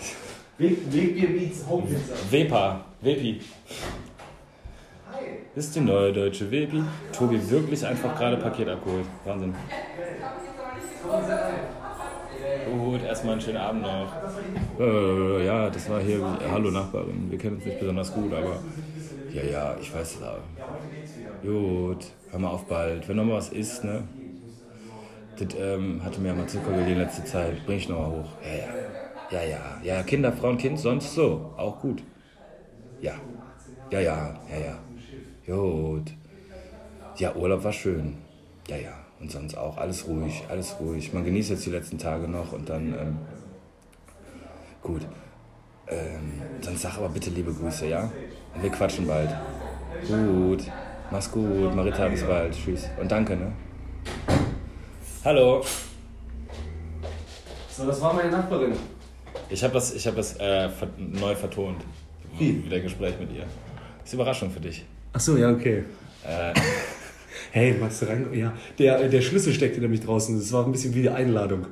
Weg, 0.58 0.78
Wegbier 0.92 1.30
meets 1.30 1.66
Homepizza. 1.68 2.14
Wepa, 2.30 2.86
Wepi. 3.02 3.40
Ist 5.56 5.76
die 5.76 5.82
neue 5.82 6.14
deutsche 6.14 6.52
Wepi. 6.52 6.84
Tobi 7.12 7.40
wirklich 7.50 7.86
einfach 7.86 8.16
gerade 8.18 8.38
Paket 8.38 8.68
abgeholt. 8.70 9.06
Wahnsinn. 9.26 9.54
gut, 12.78 13.04
erstmal 13.04 13.34
einen 13.34 13.42
schönen 13.42 13.58
Abend 13.58 13.82
noch. 13.82 14.12
Äh, 14.80 15.46
ja, 15.46 15.70
das 15.70 15.90
war 15.90 16.00
hier, 16.00 16.20
hallo 16.52 16.72
Nachbarin, 16.72 17.30
wir 17.30 17.38
kennen 17.38 17.56
uns 17.56 17.66
nicht 17.66 17.80
besonders 17.80 18.14
gut, 18.14 18.32
aber 18.34 18.60
ja, 19.32 19.44
ja, 19.44 19.78
ich 19.80 19.94
weiß 19.94 20.16
es 20.16 20.22
auch. 20.24 20.44
Gut, 21.42 22.06
hör 22.30 22.40
mal 22.40 22.50
auf 22.52 22.68
bald, 22.68 23.08
wenn 23.10 23.18
noch 23.18 23.26
mal 23.26 23.36
was 23.38 23.50
ist, 23.50 23.84
ne? 23.84 24.08
Das 25.36 25.48
ähm, 25.56 26.04
hatte 26.04 26.20
mir 26.22 26.30
ja 26.30 26.34
mal 26.36 26.48
Zucker 26.48 26.74
geliehen 26.74 26.98
letzte 26.98 27.24
Zeit, 27.24 27.66
bring 27.66 27.78
ich 27.78 27.88
noch 27.90 28.00
mal 28.00 28.10
hoch. 28.10 28.38
Ja, 28.44 28.52
ja, 28.52 28.70
ja, 29.30 29.44
ja, 29.44 29.80
ja, 29.84 30.04
Kinder, 30.04 30.34
Frauen, 30.34 30.58
Kind, 30.58 30.80
sonst 30.80 31.14
so, 31.14 31.54
auch 31.58 31.80
gut. 31.80 32.04
Ja, 33.02 33.16
ja, 33.92 34.00
ja, 34.02 34.42
ja, 34.50 34.58
ja. 34.60 34.84
Gut. 35.46 36.14
Ja, 37.18 37.36
Urlaub 37.36 37.64
war 37.64 37.74
schön. 37.74 38.18
Ja, 38.68 38.78
ja. 38.78 39.06
Und 39.20 39.32
sonst 39.32 39.56
auch 39.58 39.78
alles 39.78 40.08
ruhig, 40.08 40.46
alles 40.50 40.80
ruhig. 40.80 41.14
Man 41.14 41.24
genießt 41.24 41.50
jetzt 41.52 41.66
die 41.66 41.70
letzten 41.72 41.98
Tage 41.98 42.28
noch 42.28 42.52
und 42.54 42.70
dann. 42.70 42.94
Ähm, 42.94 43.28
gut. 44.82 45.08
Ähm, 45.88 46.48
sonst 46.62 46.82
sag 46.82 46.98
aber 46.98 47.10
bitte 47.10 47.30
liebe 47.30 47.54
Grüße, 47.54 47.88
ja? 47.88 48.14
Wir 48.62 48.70
quatschen 48.70 49.08
bald. 49.08 49.30
Gut. 50.08 50.64
Mach's 51.12 51.32
gut. 51.32 51.76
Marita, 51.76 52.08
bis 52.08 52.24
bald. 52.24 52.54
Tschüss. 52.54 52.88
Und 53.00 53.12
danke, 53.12 53.36
ne? 53.36 53.52
Hallo. 55.26 55.64
So, 57.70 57.86
das 57.86 58.02
war 58.02 58.14
meine 58.14 58.30
Nachbarin. 58.32 58.74
Ich 59.50 59.64
habe 59.64 59.74
das, 59.74 59.94
ich 59.94 60.06
hab 60.08 60.16
das 60.16 60.36
äh, 60.38 60.70
neu 60.98 61.36
vertont. 61.36 61.84
Wie? 62.38 62.64
Wieder 62.64 62.78
ein 62.78 62.84
Gespräch 62.84 63.16
mit 63.20 63.32
ihr. 63.34 63.44
Das 63.44 64.08
ist 64.08 64.14
eine 64.14 64.22
Überraschung 64.22 64.52
für 64.52 64.60
dich. 64.60 64.86
Ach 65.14 65.20
so, 65.20 65.38
ja, 65.38 65.50
okay. 65.52 65.84
Äh, 66.26 66.54
Hey, 67.52 67.74
magst 67.80 68.02
du 68.02 68.06
rein? 68.06 68.28
Ja, 68.34 68.54
der, 68.78 69.08
der 69.08 69.22
Schlüssel 69.22 69.54
steckte 69.54 69.80
nämlich 69.82 70.02
draußen. 70.02 70.38
Das 70.38 70.52
war 70.52 70.66
ein 70.66 70.72
bisschen 70.72 70.94
wie 70.94 71.02
die 71.02 71.10
Einladung. 71.10 71.66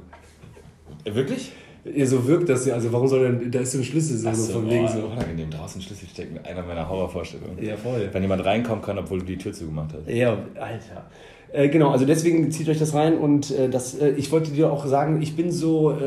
wirklich? 1.04 1.52
Ja, 1.96 2.06
so 2.06 2.28
wirkt 2.28 2.50
das 2.50 2.66
ja. 2.66 2.74
Also, 2.74 2.92
warum 2.92 3.08
soll 3.08 3.32
denn, 3.32 3.52
da 3.52 3.60
ist 3.60 3.72
so 3.72 3.78
ein 3.78 3.84
Schlüssel 3.84 4.18
so, 4.18 4.32
so 4.34 4.54
von 4.54 4.70
wegen 4.70 4.86
boah, 4.86 4.92
so. 4.92 5.06
unangenehm. 5.08 5.50
Draußen 5.50 5.82
Schlüssel 5.82 6.08
stecken. 6.08 6.40
Einer 6.44 6.64
meiner 6.64 6.88
Horrorvorstellungen. 6.88 7.64
Ja, 7.64 7.78
voll. 7.78 8.10
Wenn 8.12 8.22
jemand 8.22 8.46
reinkommen 8.46 8.84
kann, 8.84 8.98
obwohl 8.98 9.20
du 9.20 9.26
die 9.26 9.38
Tür 9.38 9.54
zugemacht 9.54 9.94
hast. 9.94 10.10
Ja, 10.10 10.38
Alter. 10.56 11.10
Äh, 11.52 11.70
genau, 11.70 11.92
also 11.92 12.06
deswegen 12.06 12.52
zieht 12.52 12.68
euch 12.68 12.80
das 12.80 12.94
rein 12.94 13.18
und 13.18 13.52
äh, 13.52 13.70
das, 13.70 13.96
äh, 13.96 14.10
ich 14.10 14.32
wollte 14.32 14.52
dir 14.52 14.72
auch 14.72 14.86
sagen, 14.86 15.22
ich 15.22 15.36
bin 15.36 15.52
so, 15.52 15.98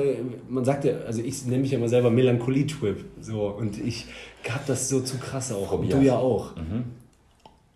man 0.48 0.64
sagt 0.64 0.84
ja, 0.84 0.98
also 1.06 1.22
ich 1.22 1.46
nenne 1.46 1.62
mich 1.62 1.70
ja 1.70 1.78
mal 1.78 1.88
selber 1.88 2.10
Melancholie-Trip, 2.10 3.04
so 3.20 3.46
und 3.46 3.82
ich 3.82 4.06
hab 4.48 4.66
das 4.66 4.88
so 4.88 5.00
zu 5.00 5.18
krass 5.18 5.52
auch. 5.52 5.72
Und 5.72 5.92
du 5.92 5.98
ja 5.98 6.18
auch. 6.18 6.54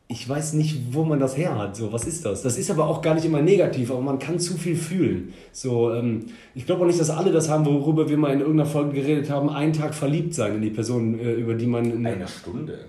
Ich 0.06 0.28
weiß 0.28 0.52
nicht, 0.52 0.92
wo 0.94 1.02
man 1.04 1.18
das 1.18 1.37
her 1.37 1.58
hat. 1.58 1.76
So, 1.76 1.90
was 1.92 2.06
ist 2.06 2.26
das? 2.26 2.42
Das 2.42 2.58
ist 2.58 2.70
aber 2.70 2.87
auch 2.87 3.00
gar 3.00 3.14
nicht 3.14 3.25
immer 3.25 3.40
negativ, 3.40 3.90
aber 3.90 4.02
man 4.02 4.18
kann 4.18 4.38
zu 4.38 4.54
viel 4.54 4.76
fühlen. 4.76 5.32
So, 5.50 5.92
ähm, 5.94 6.26
ich 6.54 6.66
glaube 6.66 6.82
auch 6.82 6.87
nicht, 6.87 7.00
dass 7.00 7.08
alle 7.08 7.32
das 7.32 7.49
haben, 7.49 7.64
worüber 7.64 8.08
wir 8.08 8.18
mal 8.18 8.32
in 8.32 8.40
irgendeiner 8.40 8.68
Folge 8.68 8.92
geredet 9.00 9.30
haben, 9.30 9.49
einen 9.49 9.73
Tag 9.73 9.94
verliebt 9.94 10.34
sein 10.34 10.56
in 10.56 10.62
die 10.62 10.70
Person, 10.70 11.18
äh, 11.18 11.32
über 11.32 11.54
die 11.54 11.66
man 11.66 11.84
einen 11.84 12.06
Eine 12.06 12.28
Stunde. 12.28 12.80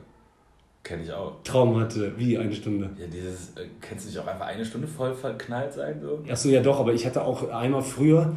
Kenne 0.84 1.04
ich 1.04 1.12
auch. 1.12 1.42
Traum 1.44 1.80
hatte. 1.80 2.12
Wie 2.18 2.38
eine 2.38 2.54
Stunde? 2.54 2.92
Ja, 3.00 3.08
dieses, 3.08 3.52
äh, 3.56 3.66
kennst 3.82 4.06
du 4.06 4.10
nicht 4.10 4.20
auch 4.20 4.28
einfach 4.28 4.46
eine 4.46 4.64
Stunde 4.64 4.88
voll 4.88 5.14
verknallt 5.14 5.74
sein? 5.74 6.00
So? 6.02 6.20
Ach 6.30 6.38
so, 6.38 6.50
ja 6.50 6.62
doch, 6.62 6.80
aber 6.80 6.94
ich 6.94 7.06
hatte 7.06 7.24
auch 7.24 7.50
einmal 7.50 7.82
früher, 7.82 8.36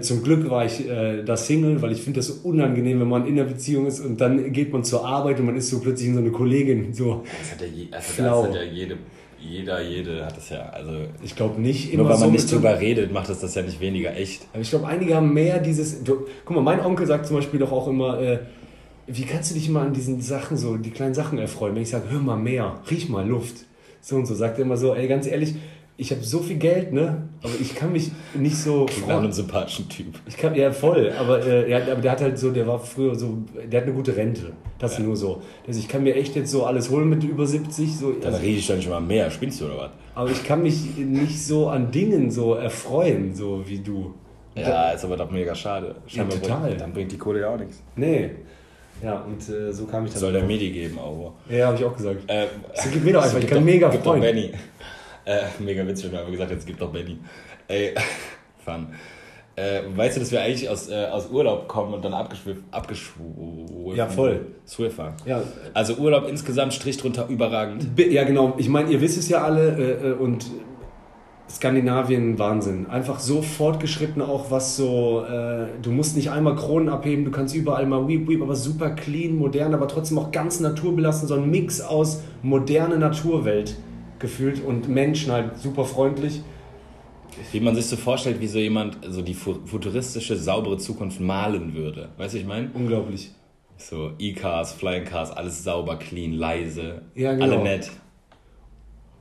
zum 0.00 0.22
Glück 0.22 0.48
war 0.48 0.64
ich 0.64 0.88
äh, 0.88 1.24
da 1.24 1.36
Single, 1.36 1.82
weil 1.82 1.92
ich 1.92 2.02
finde 2.02 2.20
das 2.20 2.28
so 2.28 2.48
unangenehm, 2.48 3.00
wenn 3.00 3.08
man 3.08 3.26
in 3.26 3.38
einer 3.38 3.48
Beziehung 3.48 3.86
ist 3.86 4.00
und 4.00 4.20
dann 4.20 4.52
geht 4.52 4.72
man 4.72 4.84
zur 4.84 5.04
Arbeit 5.04 5.40
und 5.40 5.46
man 5.46 5.56
ist 5.56 5.70
so 5.70 5.80
plötzlich 5.80 6.08
in 6.08 6.14
so 6.14 6.20
eine 6.20 6.30
Kollegin. 6.30 6.94
So, 6.94 7.24
Das 7.40 7.52
hat 7.52 7.60
ja, 7.60 7.66
je, 7.66 7.88
also 7.90 8.22
das 8.22 8.44
hat 8.44 8.54
ja 8.54 8.62
jede, 8.62 8.98
jeder, 9.40 9.82
jede 9.82 10.24
hat 10.24 10.36
das 10.36 10.50
ja. 10.50 10.68
Also, 10.70 10.92
ich 11.22 11.34
glaube 11.34 11.60
nicht 11.60 11.92
immer 11.92 12.04
nur 12.04 12.12
weil 12.12 12.18
so 12.18 12.24
man 12.26 12.32
nicht 12.32 12.52
drüber 12.52 12.78
redet, 12.78 13.12
macht 13.12 13.28
das 13.28 13.40
das 13.40 13.54
ja 13.56 13.62
nicht 13.62 13.80
weniger 13.80 14.16
echt. 14.16 14.46
Aber 14.52 14.62
ich 14.62 14.70
glaube, 14.70 14.86
einige 14.86 15.16
haben 15.16 15.34
mehr 15.34 15.58
dieses. 15.58 16.04
Du, 16.04 16.26
guck 16.44 16.56
mal, 16.56 16.62
mein 16.62 16.80
Onkel 16.80 17.06
sagt 17.06 17.26
zum 17.26 17.36
Beispiel 17.36 17.58
doch 17.58 17.72
auch 17.72 17.88
immer, 17.88 18.20
äh, 18.20 18.38
wie 19.08 19.22
kannst 19.22 19.50
du 19.50 19.54
dich 19.54 19.68
mal 19.68 19.86
an 19.86 19.92
diesen 19.92 20.20
Sachen, 20.20 20.56
so 20.56 20.76
die 20.76 20.90
kleinen 20.90 21.14
Sachen 21.14 21.38
erfreuen? 21.38 21.74
Wenn 21.74 21.82
ich 21.82 21.90
sage, 21.90 22.04
hör 22.08 22.20
mal 22.20 22.36
mehr, 22.36 22.80
riech 22.88 23.08
mal 23.08 23.26
Luft. 23.26 23.56
So 24.00 24.16
und 24.16 24.26
so, 24.26 24.34
sagt 24.34 24.58
er 24.58 24.64
immer 24.64 24.76
so, 24.76 24.94
ey, 24.94 25.08
ganz 25.08 25.26
ehrlich, 25.26 25.54
ich 25.96 26.10
habe 26.10 26.22
so 26.22 26.40
viel 26.40 26.56
Geld, 26.56 26.92
ne? 26.92 27.28
Aber 27.42 27.52
ich 27.60 27.74
kann 27.74 27.92
mich 27.92 28.10
nicht 28.34 28.56
so. 28.56 28.86
Ich 28.88 29.06
war 29.06 29.18
einen 29.20 29.32
sympathischen 29.32 29.88
Typ. 29.88 30.06
Ich 30.26 30.36
kann, 30.36 30.54
ja, 30.54 30.72
voll, 30.72 31.12
aber, 31.18 31.44
äh, 31.44 31.70
ja, 31.70 31.78
aber 31.78 32.00
der 32.00 32.12
hat 32.12 32.20
halt 32.20 32.38
so, 32.38 32.50
der 32.50 32.66
war 32.66 32.78
früher 32.80 33.14
so, 33.14 33.38
der 33.70 33.80
hat 33.80 33.86
eine 33.86 33.94
gute 33.94 34.16
Rente. 34.16 34.52
Das 34.78 34.92
ist 34.94 34.98
nur 35.00 35.16
so. 35.16 35.42
Also 35.66 35.78
ich 35.78 35.88
kann 35.88 36.02
mir 36.02 36.14
echt 36.16 36.34
jetzt 36.34 36.50
so 36.50 36.64
alles 36.64 36.90
holen 36.90 37.08
mit 37.08 37.22
über 37.24 37.46
70. 37.46 37.96
So, 37.96 38.12
Dann 38.12 38.32
also, 38.32 38.44
rede 38.44 38.58
ich 38.58 38.66
dann 38.66 38.80
schon 38.82 38.90
mal 38.92 39.00
mehr. 39.00 39.30
Spinnst 39.30 39.60
du 39.60 39.66
oder 39.66 39.76
was? 39.78 39.90
aber 40.14 40.30
ich 40.30 40.44
kann 40.44 40.62
mich 40.62 40.96
nicht 40.96 41.42
so 41.46 41.68
an 41.68 41.90
Dingen 41.90 42.30
so 42.30 42.54
erfreuen, 42.54 43.34
so 43.34 43.62
wie 43.66 43.78
du. 43.78 44.14
Ja, 44.54 44.90
ist 44.90 45.04
aber 45.04 45.16
doch 45.16 45.30
mega 45.30 45.54
schade. 45.54 45.94
Scheinbar 46.06 46.38
total. 46.40 46.60
Bringt, 46.68 46.80
dann 46.80 46.92
bringt 46.92 47.12
die 47.12 47.16
Kohle 47.18 47.40
ja 47.40 47.54
auch 47.54 47.58
nichts. 47.58 47.82
Nee. 47.96 48.30
Ja, 49.02 49.20
und 49.22 49.48
äh, 49.48 49.72
so 49.72 49.86
kam 49.86 50.04
ich 50.04 50.12
dann. 50.12 50.20
Soll 50.20 50.32
der. 50.32 50.44
Medi 50.44 50.70
geben, 50.70 50.98
aber. 50.98 51.32
Ja, 51.48 51.68
habe 51.68 51.76
ich 51.78 51.84
auch 51.84 51.96
gesagt. 51.96 52.18
Äh, 52.28 52.46
So, 52.74 52.90
gib 52.92 53.04
mir 53.04 53.14
doch 53.14 53.22
einfach, 53.24 53.38
ich 53.38 53.46
kann 53.46 53.58
doch- 53.58 53.64
mega 53.64 53.88
gib 53.88 54.02
doch 54.02 54.10
freuen. 54.10 54.20
Benny. 54.22 54.50
Äh, 55.24 55.42
mega 55.60 55.86
witzig, 55.86 56.10
wir 56.12 56.24
gesagt 56.30 56.50
jetzt 56.50 56.66
gibt 56.66 56.80
doch 56.80 56.90
Benny. 56.92 57.18
Ey, 57.68 57.94
fun. 58.64 58.88
Äh, 59.54 59.80
weißt 59.94 60.16
du, 60.16 60.20
dass 60.20 60.32
wir 60.32 60.40
eigentlich 60.40 60.68
aus, 60.68 60.88
äh, 60.88 61.06
aus 61.12 61.28
Urlaub 61.30 61.68
kommen 61.68 61.92
und 61.92 62.02
dann 62.04 62.14
abgeschwiffen, 62.14 62.64
abgeschwiffen. 62.70 63.94
Ja, 63.94 64.06
voll. 64.08 64.46
Swift 64.66 64.96
waren. 64.96 65.12
Ja, 65.26 65.42
Also 65.74 65.94
Urlaub 65.96 66.26
insgesamt, 66.28 66.72
Strich 66.72 66.96
drunter, 66.96 67.26
überragend. 67.28 67.94
Bi- 67.94 68.10
Ja, 68.10 68.24
genau. 68.24 68.54
Ich 68.56 68.68
meine, 68.70 68.90
ihr 68.90 69.00
wisst 69.02 69.18
es 69.18 69.28
ja 69.28 69.42
alle 69.44 69.76
äh, 69.76 70.08
äh, 70.08 70.12
und 70.14 70.46
Skandinavien 71.50 72.38
Wahnsinn. 72.38 72.86
Einfach 72.88 73.18
so 73.18 73.42
fortgeschritten 73.42 74.22
auch, 74.22 74.50
was 74.50 74.76
so, 74.76 75.22
äh, 75.28 75.66
du 75.82 75.90
musst 75.90 76.16
nicht 76.16 76.30
einmal 76.30 76.56
Kronen 76.56 76.88
abheben, 76.88 77.26
du 77.26 77.30
kannst 77.30 77.54
überall 77.54 77.84
mal 77.84 78.08
weep 78.08 78.26
weep, 78.28 78.40
aber 78.40 78.56
super 78.56 78.90
clean, 78.90 79.36
modern, 79.36 79.74
aber 79.74 79.86
trotzdem 79.86 80.18
auch 80.18 80.30
ganz 80.32 80.60
naturbelassen, 80.60 81.28
so 81.28 81.34
ein 81.34 81.50
Mix 81.50 81.82
aus 81.82 82.22
moderne 82.42 82.96
Naturwelt 82.96 83.76
gefühlt 84.22 84.64
und 84.64 84.88
Menschen 84.88 85.30
halt 85.32 85.58
super 85.58 85.84
freundlich. 85.84 86.40
Wie 87.50 87.60
man 87.60 87.74
sich 87.74 87.86
so 87.86 87.96
vorstellt, 87.96 88.40
wie 88.40 88.46
so 88.46 88.58
jemand 88.58 88.98
so 89.08 89.20
die 89.22 89.34
fu- 89.34 89.60
futuristische, 89.66 90.36
saubere 90.36 90.78
Zukunft 90.78 91.20
malen 91.20 91.74
würde. 91.74 92.10
Weißt 92.16 92.34
du, 92.34 92.38
ich 92.38 92.46
meine? 92.46 92.70
Unglaublich. 92.72 93.30
So 93.76 94.12
E-Cars, 94.18 94.72
Flying 94.72 95.04
Cars, 95.04 95.30
alles 95.30 95.64
sauber, 95.64 95.96
clean, 95.96 96.32
leise. 96.32 97.02
Ja, 97.14 97.32
genau. 97.32 97.44
Alle 97.44 97.62
nett. 97.62 97.90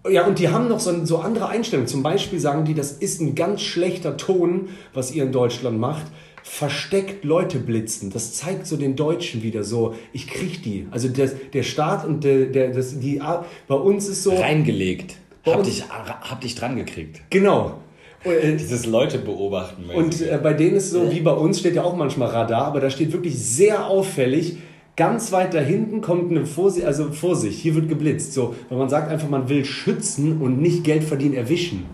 Ja, 0.09 0.25
und 0.25 0.39
die 0.39 0.49
haben 0.49 0.67
noch 0.67 0.79
so, 0.79 1.05
so 1.05 1.19
andere 1.19 1.47
Einstellungen. 1.47 1.87
Zum 1.87 2.03
Beispiel 2.03 2.39
sagen 2.39 2.65
die, 2.65 2.73
das 2.73 2.91
ist 2.91 3.21
ein 3.21 3.35
ganz 3.35 3.61
schlechter 3.61 4.17
Ton, 4.17 4.69
was 4.93 5.13
ihr 5.13 5.23
in 5.23 5.31
Deutschland 5.31 5.79
macht. 5.79 6.07
Versteckt 6.43 7.23
Leute 7.23 7.59
blitzen. 7.59 8.09
Das 8.11 8.33
zeigt 8.33 8.65
so 8.67 8.77
den 8.77 8.95
Deutschen 8.95 9.43
wieder 9.43 9.63
so, 9.63 9.93
ich 10.13 10.27
krieg 10.27 10.63
die. 10.63 10.87
Also 10.91 11.07
das, 11.07 11.31
der 11.53 11.63
Staat 11.63 12.05
und 12.05 12.23
der, 12.23 12.47
der, 12.47 12.71
das, 12.71 12.99
die, 12.99 13.21
Art- 13.21 13.45
bei 13.67 13.75
uns 13.75 14.07
ist 14.07 14.23
so. 14.23 14.33
Reingelegt. 14.35 15.15
Hab 15.45 15.57
uns- 15.59 15.67
dich, 15.67 15.83
hab 15.89 16.41
dich 16.41 16.55
dran 16.55 16.75
gekriegt. 16.75 17.21
Genau. 17.29 17.77
Äh, 18.23 18.55
Dieses 18.55 18.85
Leute 18.85 19.17
beobachten. 19.17 19.85
Und 19.93 20.21
äh, 20.21 20.37
bei 20.41 20.53
denen 20.53 20.75
ist 20.75 20.91
so, 20.91 21.11
wie 21.11 21.21
bei 21.21 21.31
uns 21.31 21.59
steht 21.59 21.75
ja 21.75 21.83
auch 21.83 21.95
manchmal 21.95 22.29
Radar, 22.29 22.65
aber 22.65 22.79
da 22.79 22.89
steht 22.91 23.11
wirklich 23.13 23.37
sehr 23.39 23.87
auffällig, 23.87 24.57
ganz 24.95 25.31
weit 25.31 25.55
da 25.55 25.59
hinten 25.59 26.01
kommt 26.01 26.29
eine 26.29 26.45
Vorsicht, 26.45 26.85
also 26.85 27.11
Vorsicht, 27.11 27.57
hier 27.59 27.73
wird 27.73 27.89
geblitzt. 27.89 28.33
So, 28.33 28.53
weil 28.69 28.77
man 28.77 28.89
sagt 28.89 29.09
einfach, 29.09 29.27
man 29.29 29.49
will 29.49 29.65
schützen 29.65 30.39
und 30.41 30.61
nicht 30.61 30.83
Geld 30.83 31.03
verdienen, 31.03 31.33
erwischen. 31.33 31.85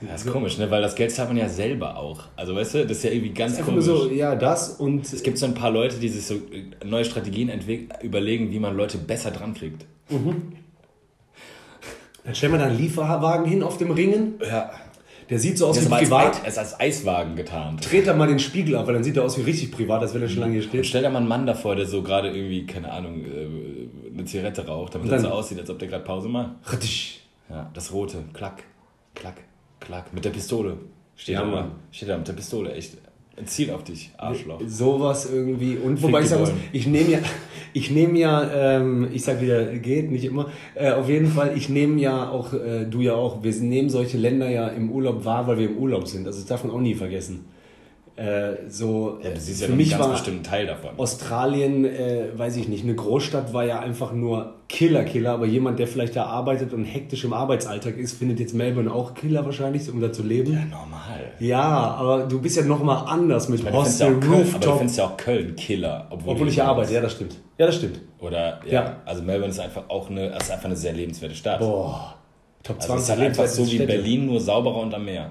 Das 0.00 0.24
ist 0.24 0.32
komisch, 0.32 0.56
ne? 0.58 0.70
weil 0.70 0.80
das 0.82 0.94
Geld 0.94 1.10
zahlt 1.12 1.28
man 1.28 1.36
ja 1.36 1.48
selber 1.48 1.96
auch. 1.96 2.22
Also 2.36 2.54
weißt 2.54 2.74
du, 2.74 2.86
das 2.86 2.98
ist 2.98 3.04
ja 3.04 3.10
irgendwie 3.10 3.30
ganz 3.34 3.58
Einfach 3.58 3.72
nur 3.72 3.82
komisch. 3.84 4.02
so, 4.02 4.10
ja, 4.10 4.34
das 4.34 4.70
und 4.78 5.04
Es 5.12 5.22
gibt 5.22 5.36
so 5.38 5.46
ein 5.46 5.54
paar 5.54 5.70
Leute, 5.70 5.96
die 5.98 6.08
sich 6.08 6.24
so 6.26 6.34
äh, 6.34 6.64
neue 6.86 7.04
Strategien 7.04 7.50
überlegen, 8.02 8.50
wie 8.50 8.58
man 8.58 8.76
Leute 8.76 8.96
besser 8.98 9.30
dran 9.30 9.52
kriegt. 9.54 9.84
dann 12.24 12.34
stellen 12.34 12.52
wir 12.52 12.58
da 12.58 12.66
einen 12.66 12.78
Lieferwagen 12.78 13.46
hin 13.46 13.62
auf 13.62 13.78
dem 13.78 13.90
Ringen. 13.90 14.34
Ja. 14.48 14.70
Der 15.28 15.38
sieht 15.38 15.58
so 15.58 15.66
aus 15.68 15.76
Das 15.76 15.84
wie 15.84 15.86
ist 15.88 15.92
als, 15.92 16.08
privat. 16.08 16.34
Ei- 16.36 16.40
es 16.46 16.52
ist 16.54 16.58
als 16.58 16.80
Eiswagen 16.80 17.36
getarnt. 17.36 17.88
Dreht 17.88 18.06
da 18.08 18.14
mal 18.14 18.26
den 18.26 18.40
Spiegel 18.40 18.74
ab, 18.76 18.86
weil 18.88 18.94
dann 18.94 19.04
sieht 19.04 19.16
er 19.16 19.22
aus 19.24 19.38
wie 19.38 19.42
richtig 19.42 19.70
privat, 19.70 20.00
als 20.02 20.12
wenn 20.12 20.22
er 20.22 20.28
schon 20.28 20.40
lange 20.40 20.54
hier 20.54 20.62
Und 20.62 20.68
steht. 20.70 20.86
stell 20.86 21.02
dir 21.02 21.10
mal 21.10 21.18
einen 21.18 21.28
Mann 21.28 21.46
davor, 21.46 21.76
der 21.76 21.86
so 21.86 22.02
gerade 22.02 22.30
irgendwie, 22.30 22.66
keine 22.66 22.90
Ahnung, 22.90 23.24
äh, 23.24 24.08
eine 24.12 24.24
Zigarette 24.24 24.66
raucht, 24.66 24.94
damit 24.96 25.06
Und 25.08 25.12
er 25.14 25.20
so 25.20 25.28
aussieht, 25.28 25.60
als 25.60 25.70
ob 25.70 25.78
der 25.78 25.86
gerade 25.86 26.02
Pause 26.04 26.28
macht. 26.28 26.50
Ja, 27.48 27.70
das 27.74 27.92
rote. 27.92 28.24
Klack, 28.32 28.64
klack, 29.14 29.36
klack. 29.80 30.12
Mit 30.12 30.24
der 30.24 30.30
Pistole. 30.30 30.76
Steht 31.16 31.34
Ja, 31.34 31.44
da. 31.44 31.70
Steht 31.90 32.08
da 32.08 32.16
mit 32.16 32.28
der 32.28 32.32
Pistole, 32.32 32.72
echt. 32.72 32.96
Ein 33.36 33.46
Ziel 33.46 33.70
auf 33.70 33.84
dich, 33.84 34.10
Arschloch. 34.18 34.60
Sowas 34.66 35.30
irgendwie. 35.32 35.76
Und 35.76 36.02
wobei 36.02 36.20
ich 36.20 36.28
sagen 36.28 36.42
muss, 36.42 36.52
ich 36.72 36.86
nehme 36.86 37.10
ja, 37.10 37.18
ich 37.72 37.90
nehme 37.90 38.18
ja, 38.18 38.76
ähm, 38.76 39.08
ich 39.12 39.22
sag 39.24 39.40
wieder, 39.40 39.64
geht 39.78 40.10
nicht 40.10 40.24
immer. 40.24 40.50
Äh, 40.74 40.90
auf 40.90 41.08
jeden 41.08 41.28
Fall, 41.28 41.56
ich 41.56 41.70
nehme 41.70 41.98
ja 42.00 42.28
auch, 42.28 42.52
äh, 42.52 42.84
du 42.84 43.00
ja 43.00 43.14
auch, 43.14 43.42
wir 43.42 43.54
nehmen 43.54 43.88
solche 43.88 44.18
Länder 44.18 44.50
ja 44.50 44.68
im 44.68 44.90
Urlaub 44.90 45.24
wahr, 45.24 45.46
weil 45.46 45.58
wir 45.58 45.70
im 45.70 45.78
Urlaub 45.78 46.06
sind. 46.06 46.26
Also 46.26 46.40
das 46.40 46.48
darf 46.48 46.64
man 46.64 46.74
auch 46.74 46.80
nie 46.80 46.94
vergessen. 46.94 47.46
Äh, 48.20 48.68
so, 48.68 49.18
Ja, 49.22 49.30
du 49.30 49.40
siehst 49.40 49.60
für 49.60 49.64
ja 49.64 49.68
einen 49.68 49.76
mich 49.78 49.90
ganz 49.92 50.02
war 50.04 50.10
bestimmten 50.10 50.42
Teil 50.42 50.66
davon. 50.66 50.90
Australien, 50.98 51.86
äh, 51.86 52.26
weiß 52.36 52.56
ich 52.56 52.68
nicht, 52.68 52.84
eine 52.84 52.94
Großstadt 52.94 53.54
war 53.54 53.64
ja 53.64 53.80
einfach 53.80 54.12
nur 54.12 54.56
Killer, 54.68 55.04
Killer, 55.04 55.32
aber 55.32 55.46
jemand, 55.46 55.78
der 55.78 55.86
vielleicht 55.86 56.16
da 56.16 56.24
arbeitet 56.26 56.74
und 56.74 56.84
hektisch 56.84 57.24
im 57.24 57.32
Arbeitsalltag 57.32 57.96
ist, 57.96 58.12
findet 58.18 58.38
jetzt 58.38 58.54
Melbourne 58.54 58.92
auch 58.92 59.14
Killer 59.14 59.46
wahrscheinlich, 59.46 59.90
um 59.90 60.02
da 60.02 60.12
zu 60.12 60.22
leben. 60.22 60.52
Ja, 60.52 60.64
normal. 60.66 61.32
Ja, 61.38 61.62
aber 61.62 62.24
du 62.24 62.42
bist 62.42 62.58
ja 62.58 62.62
nochmal 62.64 63.04
anders 63.06 63.48
mit 63.48 63.60
Aber 63.62 63.70
du 63.70 63.76
findest 63.78 64.00
ja 64.00 64.06
Hostel, 64.08 64.18
auch 64.18 64.20
Köln, 64.20 64.32
aber 64.34 64.42
du 64.42 64.54
Rooftop. 64.56 64.76
findest 64.78 64.98
ja 64.98 65.04
auch 65.06 65.16
Köln 65.16 65.56
Killer. 65.56 66.06
Obwohl, 66.10 66.32
Obwohl 66.34 66.48
ich 66.48 66.56
ja 66.56 66.64
arbeite, 66.66 66.92
ja, 66.92 67.00
das 67.00 67.12
stimmt. 67.12 67.36
Ja, 67.56 67.66
das 67.66 67.76
stimmt. 67.76 68.00
Oder, 68.20 68.60
ja, 68.66 68.72
Ja. 68.72 68.96
also 69.06 69.22
Melbourne 69.22 69.50
ist 69.52 69.60
einfach 69.60 69.84
auch 69.88 70.10
eine, 70.10 70.26
ist 70.36 70.50
einfach 70.50 70.66
eine 70.66 70.76
sehr 70.76 70.92
lebenswerte 70.92 71.34
Stadt. 71.34 71.60
Boah. 71.60 72.16
Top 72.62 72.82
20 72.82 72.90
Also 72.90 72.94
es 72.96 73.02
ist 73.02 73.10
halt 73.10 73.20
einfach 73.30 73.46
so 73.46 73.64
wie 73.64 73.76
Städte. 73.76 73.86
Berlin, 73.86 74.26
nur 74.26 74.40
sauberer 74.40 74.76
und 74.80 74.92
am 74.92 75.06
Meer. 75.06 75.30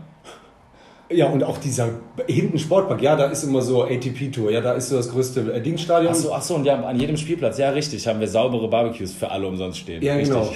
Ja, 1.11 1.27
und 1.27 1.43
auch 1.43 1.57
dieser 1.57 1.89
hinten 2.27 2.59
Sportpark, 2.59 3.01
ja, 3.01 3.15
da 3.15 3.25
ist 3.25 3.43
immer 3.43 3.63
so 3.63 3.83
ATP-Tour, 3.83 4.51
ja, 4.51 4.61
da 4.61 4.73
ist 4.73 4.89
so 4.89 4.97
das 4.97 5.09
größte 5.09 5.53
äh, 5.53 5.61
Dingstadion. 5.61 6.11
Achso, 6.11 6.31
achso, 6.31 6.55
und 6.55 6.65
ja, 6.65 6.79
an 6.83 6.99
jedem 6.99 7.17
Spielplatz, 7.17 7.57
ja 7.57 7.71
richtig, 7.71 8.07
haben 8.07 8.19
wir 8.19 8.27
saubere 8.27 8.67
Barbecues 8.67 9.13
für 9.13 9.31
alle 9.31 9.47
umsonst 9.47 9.79
stehen. 9.79 10.03
Ja, 10.03 10.15
richtig. 10.15 10.35
genau. 10.35 10.53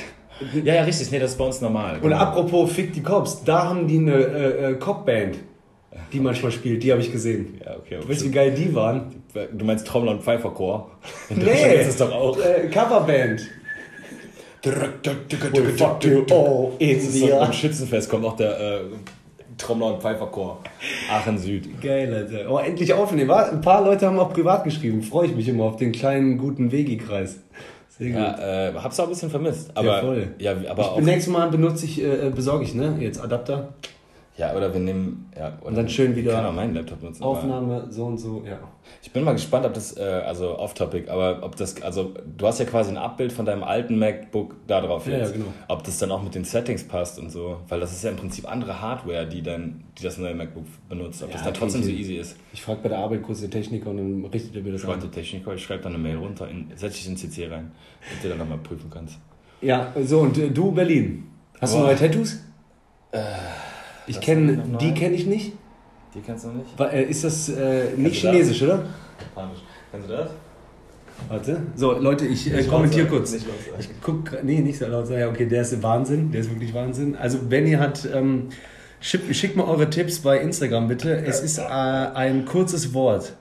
Ja, 0.63 0.75
ja, 0.75 0.83
richtig, 0.83 1.11
nee, 1.11 1.19
das 1.19 1.31
ist 1.31 1.37
bei 1.37 1.45
uns 1.45 1.61
normal. 1.61 1.95
Und 1.95 2.01
genau. 2.03 2.17
apropos 2.17 2.71
Fick 2.71 2.93
die 2.93 3.01
Cops, 3.01 3.43
da 3.43 3.69
haben 3.69 3.87
die 3.87 3.97
eine 3.97 4.13
äh, 4.13 4.71
äh, 4.71 4.73
Cop-Band, 4.75 5.39
die 6.11 6.19
manchmal 6.19 6.51
spielt, 6.51 6.83
die 6.83 6.91
habe 6.91 7.01
ich 7.01 7.11
gesehen. 7.11 7.59
Ja, 7.65 7.75
okay. 7.77 7.97
Weißt 8.07 8.21
du, 8.21 8.25
wie 8.25 8.31
geil 8.31 8.51
die 8.51 8.75
waren? 8.75 9.23
Du 9.53 9.65
meinst 9.65 9.87
Trommler 9.87 10.11
und 10.11 10.21
Pfeiferchor? 10.21 10.91
In 11.29 11.37
Nee. 11.43 11.81
Ist 11.81 11.87
es 11.87 11.97
doch 11.97 12.11
auch. 12.11 12.37
Äh, 12.37 12.67
Coverband. 12.67 13.41
We'll 14.63 15.77
fuck 15.77 16.03
you 16.03 16.25
all 16.31 16.73
in 16.79 16.99
the. 16.99 17.31
Schützenfest 17.51 18.09
kommt 18.09 18.23
auch 18.25 18.37
der 18.37 18.59
äh, 18.59 18.79
Trommler 19.57 19.93
und 19.93 20.01
Pfeiferchor. 20.01 20.59
Aachen 21.11 21.37
Süd. 21.37 21.81
Geil, 21.81 22.13
Alter. 22.13 22.51
Oh, 22.51 22.57
endlich 22.57 22.93
aufnehmen. 22.93 23.31
Ein 23.31 23.61
paar 23.61 23.83
Leute 23.83 24.07
haben 24.07 24.19
auch 24.19 24.33
privat 24.33 24.63
geschrieben. 24.63 25.01
Freue 25.01 25.27
ich 25.27 25.35
mich 25.35 25.47
immer 25.47 25.65
auf 25.65 25.77
den 25.77 25.91
kleinen, 25.91 26.37
guten 26.37 26.71
Wegi-Kreis. 26.71 27.39
Sehr 27.97 28.07
gut. 28.09 28.17
Ja, 28.17 28.69
äh, 28.69 28.73
hab's 28.73 28.99
auch 28.99 29.03
ein 29.03 29.09
bisschen 29.09 29.29
vermisst. 29.29 29.71
Aber, 29.75 30.01
voll. 30.01 30.27
Ja, 30.39 30.55
aber 30.67 30.93
auch. 30.93 31.01
Nächstes 31.01 31.31
Mal 31.31 31.49
benutze 31.49 31.85
ich, 31.85 32.03
äh, 32.03 32.31
besorge 32.33 32.63
ich, 32.63 32.73
ne? 32.73 32.95
Jetzt 32.99 33.21
Adapter, 33.21 33.75
Ja, 34.35 34.55
oder 34.55 34.73
wir 34.73 34.79
nehmen. 34.79 35.31
Ja, 35.37 35.59
Und 35.61 35.77
dann 35.77 35.87
schön 35.87 36.15
wieder 36.15 36.31
Ich 36.31 36.37
kann 36.37 36.45
auch 36.47 36.53
meinen 36.53 36.73
Laptop 36.73 37.03
nutzen. 37.03 37.21
aber- 37.21 37.33
Aufnahme, 37.33 37.85
so 37.91 38.05
und 38.05 38.17
so, 38.17 38.43
ja. 38.43 38.57
Ich 39.03 39.11
bin 39.11 39.23
mal 39.23 39.33
gespannt, 39.33 39.63
ob 39.65 39.75
das, 39.75 39.95
äh, 39.95 40.01
also 40.01 40.57
off-topic, 40.57 41.07
aber 41.07 41.43
ob 41.43 41.55
das, 41.55 41.79
also 41.83 42.13
du 42.35 42.47
hast 42.47 42.57
ja 42.59 42.65
quasi 42.65 42.89
ein 42.89 42.97
Abbild 42.97 43.31
von 43.31 43.45
deinem 43.45 43.63
alten 43.63 43.99
MacBook 43.99 44.55
da 44.65 44.81
drauf 44.81 45.05
Ja, 45.05 45.17
jetzt. 45.19 45.31
ja, 45.31 45.37
genau. 45.37 45.53
Ob 45.67 45.83
das 45.83 45.99
dann 45.99 46.09
auch 46.11 46.23
mit 46.23 46.33
den 46.33 46.45
Settings 46.45 46.83
passt 46.83 47.19
und 47.19 47.29
so, 47.31 47.57
weil 47.69 47.79
das 47.79 47.91
ist 47.91 48.03
ja 48.03 48.09
im 48.09 48.15
Prinzip 48.15 48.51
andere 48.51 48.81
Hardware, 48.81 49.27
die 49.27 49.43
dann, 49.43 49.83
die 49.99 50.03
das 50.03 50.17
neue 50.17 50.33
MacBook 50.33 50.65
benutzt. 50.89 51.21
Ob 51.21 51.31
das 51.31 51.41
Ja, 51.41 51.45
dann 51.45 51.53
trotzdem 51.53 51.83
so 51.83 51.89
okay. 51.89 51.99
easy 51.99 52.15
ist. 52.15 52.35
Ich 52.53 52.63
frage 52.63 52.79
bei 52.81 52.89
der 52.89 52.97
Arbeit 52.97 53.21
kurz 53.21 53.41
den 53.41 53.51
Techniker 53.51 53.91
und 53.91 53.97
dann 53.97 54.25
richtet 54.25 54.55
er 54.55 54.63
mir 54.63 54.71
das 54.71 54.81
Freunde 54.81 55.05
an. 55.05 55.11
Techniker, 55.11 55.53
ich 55.53 55.63
schreibe 55.63 55.83
dann 55.83 55.93
eine 55.93 56.01
Mail 56.01 56.17
runter, 56.17 56.49
in, 56.49 56.71
setze 56.75 56.97
ich 56.97 57.07
in 57.07 57.15
CC 57.17 57.45
rein, 57.49 57.71
damit 58.09 58.23
du 58.23 58.29
dann 58.29 58.39
nochmal 58.39 58.57
prüfen 58.57 58.89
kannst. 58.91 59.19
Ja, 59.61 59.93
so 60.03 60.21
und 60.21 60.35
äh, 60.39 60.49
du 60.49 60.71
Berlin. 60.71 61.27
Hast 61.61 61.75
du 61.75 61.77
Boah. 61.77 61.85
neue 61.87 61.95
Tattoos? 61.97 62.39
Ich 64.07 64.19
kenne, 64.21 64.63
die 64.79 64.93
kenne 64.93 65.15
ich 65.15 65.25
nicht. 65.25 65.53
Die 66.13 66.19
kennst 66.21 66.43
du 66.45 66.49
noch 66.49 66.55
nicht? 66.55 66.77
Wa- 66.77 66.87
äh, 66.89 67.03
Ist 67.03 67.23
das 67.23 67.49
äh, 67.49 67.85
nicht 67.97 68.21
du 68.23 68.27
das? 68.27 68.31
chinesisch, 68.35 68.61
oder? 68.63 68.85
Japanisch. 69.19 69.59
Kennst 69.91 70.09
du 70.09 70.13
das? 70.13 70.29
Warte. 71.29 71.61
So, 71.75 71.91
Leute, 71.93 72.25
ich 72.27 72.51
äh, 72.53 72.63
kommentiere 72.63 73.07
kurz. 73.07 73.33
Ich 73.33 73.45
guck, 74.01 74.43
nee, 74.43 74.59
nicht 74.59 74.77
so 74.77 74.85
laut 74.87 75.07
sagen. 75.07 75.19
Ja, 75.21 75.29
okay, 75.29 75.45
der 75.47 75.61
ist 75.61 75.81
Wahnsinn. 75.81 76.31
Der 76.31 76.41
ist 76.41 76.49
wirklich 76.49 76.73
Wahnsinn. 76.73 77.15
Also, 77.15 77.39
Benny 77.39 77.71
hat, 77.73 78.07
ähm, 78.13 78.49
schickt, 78.99 79.33
schickt 79.35 79.55
mal 79.55 79.63
eure 79.65 79.89
Tipps 79.89 80.19
bei 80.19 80.39
Instagram 80.39 80.87
bitte. 80.87 81.15
Es 81.25 81.39
ist 81.41 81.57
äh, 81.59 81.61
ein 81.63 82.45
kurzes 82.45 82.93
Wort. 82.93 83.33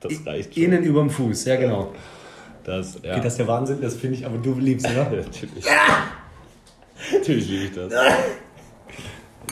Das 0.00 0.12
reicht 0.26 0.54
schon. 0.54 0.62
Innen 0.64 0.82
überm 0.84 1.10
Fuß, 1.10 1.44
ja 1.46 1.56
genau. 1.56 1.92
Das, 2.64 2.98
ja. 3.02 3.12
Okay, 3.12 3.20
das 3.22 3.32
ist 3.34 3.38
der 3.38 3.48
Wahnsinn, 3.48 3.80
das 3.80 3.94
finde 3.94 4.16
ich, 4.16 4.26
aber 4.26 4.38
du 4.38 4.54
liebst, 4.58 4.86
oder? 4.86 4.96
Ja, 5.12 5.22
natürlich. 5.22 5.64
natürlich 7.12 7.48
liebe 7.48 7.64
ich 7.64 7.72
das. 7.74 7.92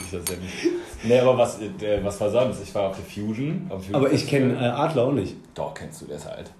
ich 0.01 0.11
das 0.11 0.23
ja 0.29 0.37
nicht. 0.41 0.53
Nee, 1.03 1.19
aber 1.19 1.37
was, 1.37 1.59
äh, 1.61 2.03
was 2.03 2.19
war 2.21 2.29
sonst? 2.29 2.61
Ich 2.63 2.73
war 2.73 2.89
auf 2.89 2.95
der 2.97 3.05
Fusion. 3.05 3.67
Auf 3.69 3.85
dem 3.85 3.95
Aber 3.95 4.05
Fusion 4.09 4.23
ich 4.23 4.27
kenne 4.27 4.53
äh. 4.55 4.69
Adler 4.69 5.03
auch 5.03 5.11
nicht. 5.11 5.35
Doch, 5.53 5.73
kennst 5.73 6.01
du, 6.01 6.05
der 6.05 6.17
ist 6.17 6.27
alt. 6.27 6.51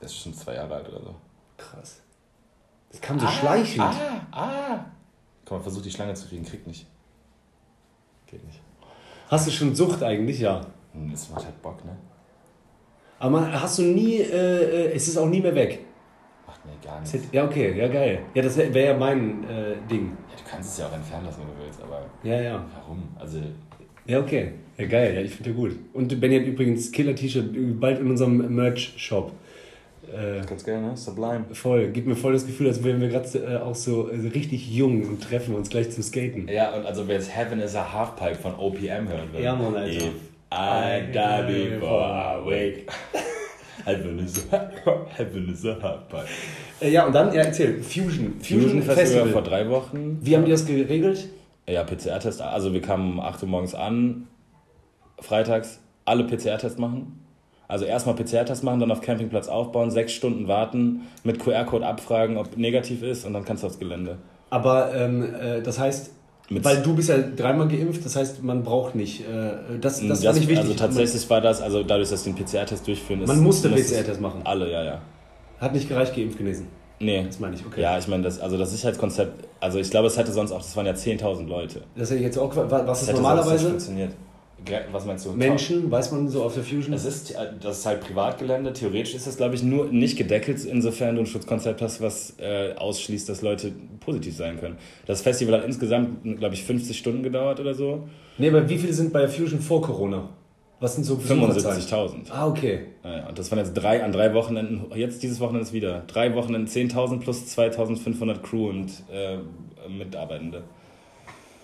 Der 0.00 0.06
ist 0.06 0.16
schon 0.18 0.34
zwei 0.34 0.54
Jahre 0.54 0.74
alt 0.74 0.88
oder 0.88 1.00
so. 1.00 1.14
Krass. 1.56 2.00
Das 2.90 3.00
kam 3.00 3.18
so 3.18 3.26
schleichend. 3.26 3.80
Ah, 3.82 3.94
ah. 4.32 4.84
Komm 5.44 5.62
versuch 5.62 5.82
die 5.82 5.90
Schlange 5.90 6.14
zu 6.14 6.28
kriegen, 6.28 6.44
kriegt 6.44 6.66
nicht. 6.66 6.86
Geht 8.26 8.44
nicht. 8.44 8.60
Hast 9.28 9.46
du 9.46 9.50
schon 9.50 9.74
Sucht 9.74 10.02
eigentlich? 10.02 10.40
Ja. 10.40 10.60
Hm, 10.92 11.10
Das 11.10 11.28
macht 11.30 11.44
halt 11.44 11.60
Bock, 11.62 11.84
ne? 11.84 11.96
Aber 13.18 13.30
man, 13.40 13.52
hast 13.60 13.78
du 13.78 13.82
nie, 13.82 14.16
äh, 14.16 14.88
äh, 14.88 14.92
es 14.94 15.08
ist 15.08 15.16
auch 15.16 15.26
nie 15.28 15.40
mehr 15.40 15.54
weg. 15.54 15.84
Mir 16.64 16.72
gar 16.88 17.00
hätte- 17.00 17.18
Ja, 17.32 17.44
okay, 17.44 17.74
ja 17.76 17.88
geil. 17.88 18.20
Ja, 18.34 18.42
das 18.42 18.56
wäre 18.56 18.72
wär 18.74 18.84
ja 18.84 18.96
mein 18.96 19.44
äh, 19.44 19.74
Ding. 19.90 20.10
Ja, 20.30 20.36
du 20.36 20.50
kannst 20.50 20.72
es 20.72 20.78
ja 20.78 20.86
auch 20.86 20.92
entfernen 20.94 21.26
lassen, 21.26 21.40
wenn 21.40 21.56
du 21.56 21.64
willst, 21.64 21.80
aber 21.82 22.06
Ja, 22.22 22.40
ja. 22.40 22.64
warum? 22.74 23.02
Also, 23.18 23.38
Ja, 24.06 24.20
okay. 24.20 24.52
Ja, 24.78 24.86
geil. 24.86 25.14
Ja, 25.14 25.20
ich 25.20 25.34
finde 25.34 25.50
ja 25.50 25.56
gut. 25.56 25.72
Und 25.92 26.18
Benny 26.20 26.38
hat 26.38 26.46
übrigens 26.46 26.90
Killer-T-Shirt 26.92 27.80
bald 27.80 28.00
in 28.00 28.10
unserem 28.10 28.54
Merch-Shop. 28.54 29.32
Äh, 30.12 30.44
ganz 30.46 30.64
geil, 30.64 30.80
ne? 30.80 30.96
Sublime. 30.96 31.44
voll. 31.52 31.88
Gibt 31.88 32.06
mir 32.06 32.16
voll 32.16 32.32
das 32.32 32.44
Gefühl, 32.46 32.66
als 32.68 32.82
wären 32.82 33.00
wir 33.00 33.08
gerade 33.08 33.38
äh, 33.38 33.56
auch 33.58 33.74
so 33.74 34.08
äh, 34.08 34.16
richtig 34.28 34.70
jung 34.74 35.02
und 35.04 35.22
treffen 35.22 35.54
uns 35.54 35.68
gleich 35.70 35.90
zum 35.90 36.02
Skaten. 36.02 36.48
Ja, 36.48 36.74
und 36.74 36.84
also 36.86 37.06
wer 37.06 37.14
jetzt 37.16 37.34
Heaven 37.34 37.60
is 37.60 37.74
a 37.76 37.92
Halfpipe 37.92 38.34
von 38.34 38.54
OPM 38.56 39.08
hören 39.08 39.32
will. 39.32 39.42
Ja, 39.42 39.54
Mann, 39.54 39.74
Alter. 39.76 39.90
If 39.90 40.12
I 40.52 41.12
die 41.12 41.70
before 41.76 42.04
I 42.04 42.44
wake. 42.44 42.86
Heaven 43.84 44.18
is 44.18 44.46
a, 44.52 44.70
Heaven 45.16 45.52
is 45.52 45.64
a 45.64 45.76
Halfpipe. 45.80 46.24
Äh, 46.80 46.90
ja, 46.90 47.06
und 47.06 47.14
dann, 47.14 47.32
ja, 47.32 47.42
erzähl. 47.42 47.82
Fusion. 47.82 48.34
Fusion, 48.40 48.82
Festival. 48.82 49.28
vor 49.28 49.42
drei 49.42 49.68
Wochen. 49.68 50.18
Wie 50.20 50.36
haben 50.36 50.44
die 50.44 50.50
das 50.50 50.66
geregelt? 50.66 51.28
Ja, 51.68 51.84
PCR-Test. 51.84 52.42
Also 52.42 52.72
wir 52.72 52.82
kamen 52.82 53.14
um 53.14 53.20
8 53.20 53.42
Uhr 53.42 53.48
morgens 53.48 53.74
an, 53.74 54.28
freitags, 55.20 55.80
alle 56.04 56.24
PCR-Tests 56.24 56.78
machen. 56.78 57.20
Also 57.68 57.84
erstmal 57.84 58.14
PCR-Test 58.16 58.64
machen, 58.64 58.80
dann 58.80 58.90
auf 58.90 59.00
Campingplatz 59.00 59.48
aufbauen, 59.48 59.90
sechs 59.90 60.12
Stunden 60.12 60.46
warten, 60.48 61.02
mit 61.24 61.38
QR-Code 61.38 61.86
abfragen, 61.86 62.36
ob 62.36 62.56
negativ 62.58 63.02
ist 63.02 63.24
und 63.24 63.32
dann 63.32 63.44
kannst 63.44 63.62
du 63.62 63.68
aufs 63.68 63.78
Gelände. 63.78 64.18
Aber 64.50 64.94
ähm, 64.94 65.34
äh, 65.34 65.62
das 65.62 65.78
heißt, 65.78 66.10
weil 66.62 66.82
du 66.82 66.94
bist 66.94 67.08
ja 67.08 67.18
dreimal 67.18 67.68
geimpft, 67.68 68.04
das 68.04 68.16
heißt, 68.16 68.42
man 68.42 68.62
braucht 68.62 68.94
nicht. 68.94 69.20
Äh, 69.20 69.78
das, 69.80 70.00
das, 70.06 70.24
war 70.24 70.32
nicht 70.32 70.48
wichtig. 70.48 70.58
Also 70.58 70.74
tatsächlich 70.74 71.28
war 71.30 71.40
das, 71.40 71.60
also 71.62 71.82
dadurch, 71.82 72.10
dass 72.10 72.24
den 72.24 72.34
PCR-Test 72.34 72.86
durchführen, 72.86 73.22
ist. 73.22 73.28
Man 73.28 73.40
musste 73.40 73.68
muss 73.68 73.80
es- 73.80 73.92
PCR-Test 73.92 74.20
machen. 74.20 74.40
Alle, 74.44 74.70
ja, 74.70 74.82
ja. 74.84 75.00
Hat 75.58 75.72
nicht 75.74 75.88
gereicht, 75.88 76.14
geimpft 76.16 76.38
genesen. 76.38 76.66
Nee. 76.98 77.24
Das 77.26 77.40
meine 77.40 77.56
ich, 77.56 77.66
okay. 77.66 77.80
Ja, 77.80 77.98
ich 77.98 78.06
meine, 78.08 78.22
das, 78.22 78.38
also 78.40 78.56
das 78.58 78.70
Sicherheitskonzept, 78.70 79.48
also 79.60 79.78
ich 79.78 79.90
glaube, 79.90 80.06
es 80.06 80.16
hätte 80.16 80.30
sonst 80.32 80.52
auch, 80.52 80.58
das 80.58 80.76
waren 80.76 80.86
ja 80.86 80.92
10.000 80.92 81.46
Leute. 81.48 81.82
Das 81.96 82.10
hätte 82.10 82.18
ich 82.20 82.26
jetzt 82.26 82.38
auch. 82.38 82.54
wa- 82.54 82.66
Was 82.70 82.70
Das 82.70 83.02
ist 83.02 83.08
hätte 83.08 83.16
sonst 83.16 83.22
nicht 83.22 83.22
normalerweise? 83.22 83.68
funktioniert. 83.68 84.12
Was 84.92 85.04
meinst 85.06 85.26
du? 85.26 85.32
Menschen, 85.32 85.90
weiß 85.90 86.12
man 86.12 86.28
so 86.28 86.42
auf 86.42 86.54
der 86.54 86.62
Fusion? 86.62 86.92
Es 86.92 87.04
ist, 87.04 87.32
äh, 87.32 87.48
das 87.60 87.78
ist 87.78 87.86
halt 87.86 88.00
Privatgelände. 88.00 88.72
Theoretisch 88.72 89.14
ist 89.14 89.26
das, 89.26 89.36
glaube 89.36 89.54
ich, 89.54 89.62
nur 89.62 89.86
nicht 89.86 90.16
gedeckelt, 90.16 90.64
insofern 90.64 91.16
du 91.16 91.22
ein 91.22 91.26
Schutzkonzept 91.26 91.82
hast, 91.82 92.00
was 92.00 92.34
äh, 92.38 92.74
ausschließt, 92.76 93.28
dass 93.28 93.42
Leute 93.42 93.72
positiv 94.00 94.36
sein 94.36 94.58
können. 94.58 94.76
Das 95.06 95.22
Festival 95.22 95.58
hat 95.58 95.64
insgesamt, 95.64 96.38
glaube 96.38 96.54
ich, 96.54 96.64
50 96.64 96.96
Stunden 96.96 97.22
gedauert 97.22 97.60
oder 97.60 97.74
so. 97.74 98.08
Nee, 98.38 98.48
aber 98.48 98.68
wie 98.68 98.78
viele 98.78 98.92
sind 98.92 99.12
bei 99.12 99.20
der 99.20 99.28
Fusion 99.28 99.60
vor 99.60 99.82
Corona? 99.82 100.28
Was 100.82 100.96
sind 100.96 101.04
so 101.04 101.14
Besucherzahlen? 101.14 101.80
75.000. 101.80 102.30
Ah, 102.30 102.48
okay. 102.48 102.86
Ja, 103.04 103.28
und 103.28 103.38
das 103.38 103.52
waren 103.52 103.60
jetzt 103.60 103.74
drei, 103.74 104.02
an 104.02 104.10
drei 104.10 104.34
Wochenenden, 104.34 104.90
jetzt 104.96 105.22
dieses 105.22 105.38
Wochenende 105.38 105.62
ist 105.62 105.72
wieder. 105.72 106.02
Drei 106.08 106.34
Wochenenden 106.34 106.68
10.000 106.68 107.20
plus 107.20 107.56
2.500 107.56 108.38
Crew 108.40 108.68
und 108.68 108.90
äh, 109.12 109.38
Mitarbeitende. 109.88 110.64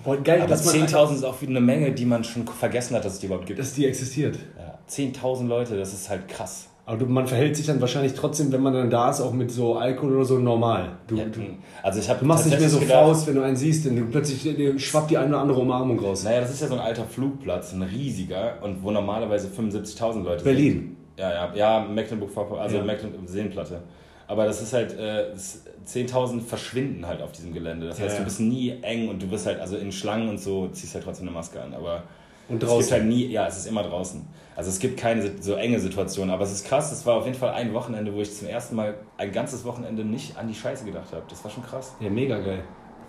Boah, 0.05 0.17
geil, 0.17 0.41
Aber 0.41 0.49
dass 0.51 0.65
man 0.65 0.87
10.000 0.87 1.15
ist 1.17 1.25
auch 1.25 1.41
wieder 1.41 1.51
eine 1.51 1.61
Menge, 1.61 1.93
die 1.93 2.05
man 2.05 2.25
schon 2.25 2.47
vergessen 2.47 2.95
hat, 2.97 3.05
dass 3.05 3.15
es 3.15 3.19
die 3.19 3.27
überhaupt 3.27 3.47
gibt. 3.47 3.59
dass 3.59 3.75
die 3.75 3.87
existiert. 3.87 4.37
Ja, 4.59 4.79
10.000 4.89 5.47
Leute, 5.47 5.77
das 5.77 5.93
ist 5.93 6.09
halt 6.09 6.29
krass. 6.29 6.69
Aber 6.87 6.97
du, 6.97 7.05
man 7.05 7.27
verhält 7.27 7.55
sich 7.55 7.67
dann 7.67 7.83
wahrscheinlich 7.83 8.15
trotzdem, 8.15 8.51
wenn 8.51 8.63
man 8.63 8.73
dann 8.73 8.89
da 8.89 9.11
ist, 9.11 9.21
auch 9.21 9.33
mit 9.35 9.51
so 9.51 9.77
Alkohol 9.77 10.17
oder 10.17 10.25
so 10.25 10.39
normal. 10.39 10.93
Du, 11.07 11.17
Ja, 11.17 11.25
du, 11.27 11.41
also 11.83 11.99
ich 12.01 12.07
du 12.07 12.25
machst 12.25 12.47
nicht 12.47 12.59
mehr 12.59 12.69
so 12.71 12.79
gedacht, 12.79 12.95
Faust, 13.05 13.27
wenn 13.27 13.35
du 13.35 13.43
einen 13.43 13.57
siehst, 13.57 13.85
denn 13.85 13.97
du 13.97 14.07
plötzlich 14.07 14.43
dir 14.57 14.79
schwappt 14.79 15.11
die 15.11 15.19
eine 15.19 15.29
oder 15.29 15.41
andere 15.41 15.61
Umarmung 15.61 15.99
raus. 15.99 16.25
Naja, 16.25 16.41
das 16.41 16.51
ist 16.51 16.63
ja 16.63 16.69
so 16.69 16.75
ein 16.75 16.81
alter 16.81 17.05
Flugplatz, 17.05 17.75
ein 17.75 17.83
riesiger, 17.83 18.55
und 18.63 18.83
wo 18.83 18.91
normalerweise 18.91 19.49
75.000 19.49 20.23
Leute 20.23 20.45
Berlin. 20.45 20.73
sind. 20.73 20.97
Ja, 21.19 21.31
ja, 21.31 21.53
ja, 21.55 21.87
Mecklenburg-Vorpommern, 21.87 22.63
also 22.63 22.77
Ja. 22.79 22.85
Mecklenburg-Seenplatte. 22.85 23.83
Aber 24.29 24.45
das 24.45 24.61
ist 24.63 24.73
halt, 24.75 24.93
äh, 24.97 25.31
es- 25.33 25.65
10.000 25.85 26.43
verschwinden 26.43 27.07
halt 27.07 27.23
auf 27.23 27.33
diesem 27.33 27.53
Gelände. 27.55 27.87
Das 27.89 27.99
heißt, 27.99 28.13
Ja, 28.17 28.19
du 28.19 28.25
bist 28.25 28.41
nie 28.41 28.75
eng 28.83 29.09
und 29.09 29.23
du 29.23 29.27
bist 29.27 29.47
halt, 29.47 29.59
also 29.59 29.77
in 29.79 29.91
Schlangen 29.91 30.29
und 30.29 30.39
so, 30.39 30.69
ziehst 30.69 30.95
halt 30.95 31.03
trotzdem 31.05 31.27
eine 31.27 31.35
Maske 31.35 31.61
an. 31.63 31.73
Aber 31.75 32.03
Und 32.49 32.63
es 32.63 32.69
draußen. 32.69 32.81
gibt 32.81 32.93
halt 32.93 33.05
nie, 33.07 33.27
ja, 33.29 33.47
es 33.47 33.57
ist 33.57 33.67
immer 33.67 33.83
draußen. 33.83 34.23
Also 34.55 34.69
es 34.71 34.79
gibt 34.81 34.99
keine 34.99 35.41
so 35.41 35.55
enge 35.55 35.81
Situation. 35.81 36.29
Aber 36.31 36.45
es 36.45 36.53
ist 36.53 36.67
krass, 36.67 36.93
es 36.93 37.07
war 37.07 37.15
auf 37.17 37.25
jeden 37.25 37.39
Fall 37.39 37.51
ein 37.55 37.73
Wochenende, 37.73 38.13
wo 38.15 38.21
ich 38.21 38.35
zum 38.37 38.49
ersten 38.49 38.77
Mal 38.77 38.95
ein 39.17 39.33
ganzes 39.33 39.65
Wochenende 39.65 40.05
nicht 40.05 40.37
an 40.37 40.47
die 40.47 40.55
Scheiße 40.55 40.85
gedacht 40.85 41.11
habe. 41.13 41.23
Das 41.31 41.43
war 41.43 41.51
schon 41.51 41.65
krass. 41.65 41.95
Ja, 42.01 42.11
mega 42.11 42.39
geil. 42.39 42.63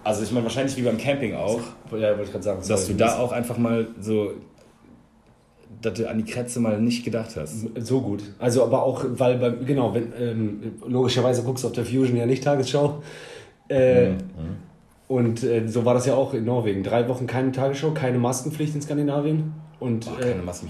Also 0.05 0.23
ich 0.23 0.31
meine, 0.31 0.45
wahrscheinlich 0.45 0.77
wie 0.77 0.83
beim 0.83 0.97
Camping 0.97 1.35
auch 1.35 1.59
Ja, 1.91 2.11
wollte 2.11 2.23
ich 2.23 2.31
gerade 2.31 2.43
sagen. 2.43 2.61
dass 2.65 2.87
du 2.87 2.93
da 2.93 3.19
auch 3.19 3.33
einfach 3.33 3.57
mal 3.57 3.87
so 3.99 4.31
dass 5.81 5.93
du 5.93 6.09
an 6.09 6.17
die 6.17 6.25
Kretze 6.25 6.59
mal 6.59 6.81
nicht 6.81 7.05
gedacht 7.05 7.35
hast. 7.35 7.67
So 7.79 8.01
gut. 8.01 8.23
Also 8.39 8.63
aber 8.63 8.83
auch, 8.83 9.05
weil 9.07 9.37
beim, 9.37 9.65
genau, 9.65 9.93
wenn, 9.93 10.11
ähm, 10.19 10.73
logischerweise 10.87 11.43
guckst 11.43 11.63
du 11.63 11.67
auf 11.67 11.73
der 11.73 11.85
Fusion 11.85 12.17
ja 12.17 12.25
nicht 12.25 12.43
Tagesschau. 12.43 13.01
Äh, 13.69 14.09
Mhm. 14.09 14.17
Und 15.07 15.43
äh, 15.43 15.67
so 15.67 15.85
war 15.85 15.95
das 15.95 16.05
ja 16.05 16.13
auch 16.13 16.35
in 16.35 16.45
Norwegen. 16.45 16.83
Drei 16.83 17.07
Wochen 17.09 17.25
keine 17.25 17.51
Tagesschau, 17.51 17.91
keine 17.91 18.19
Maskenpflicht 18.19 18.75
in 18.75 18.81
Skandinavien. 18.81 19.53
Und 19.79 20.05
Boah, 20.05 20.19
äh, 20.19 20.31
keine 20.33 20.43
Massen 20.43 20.69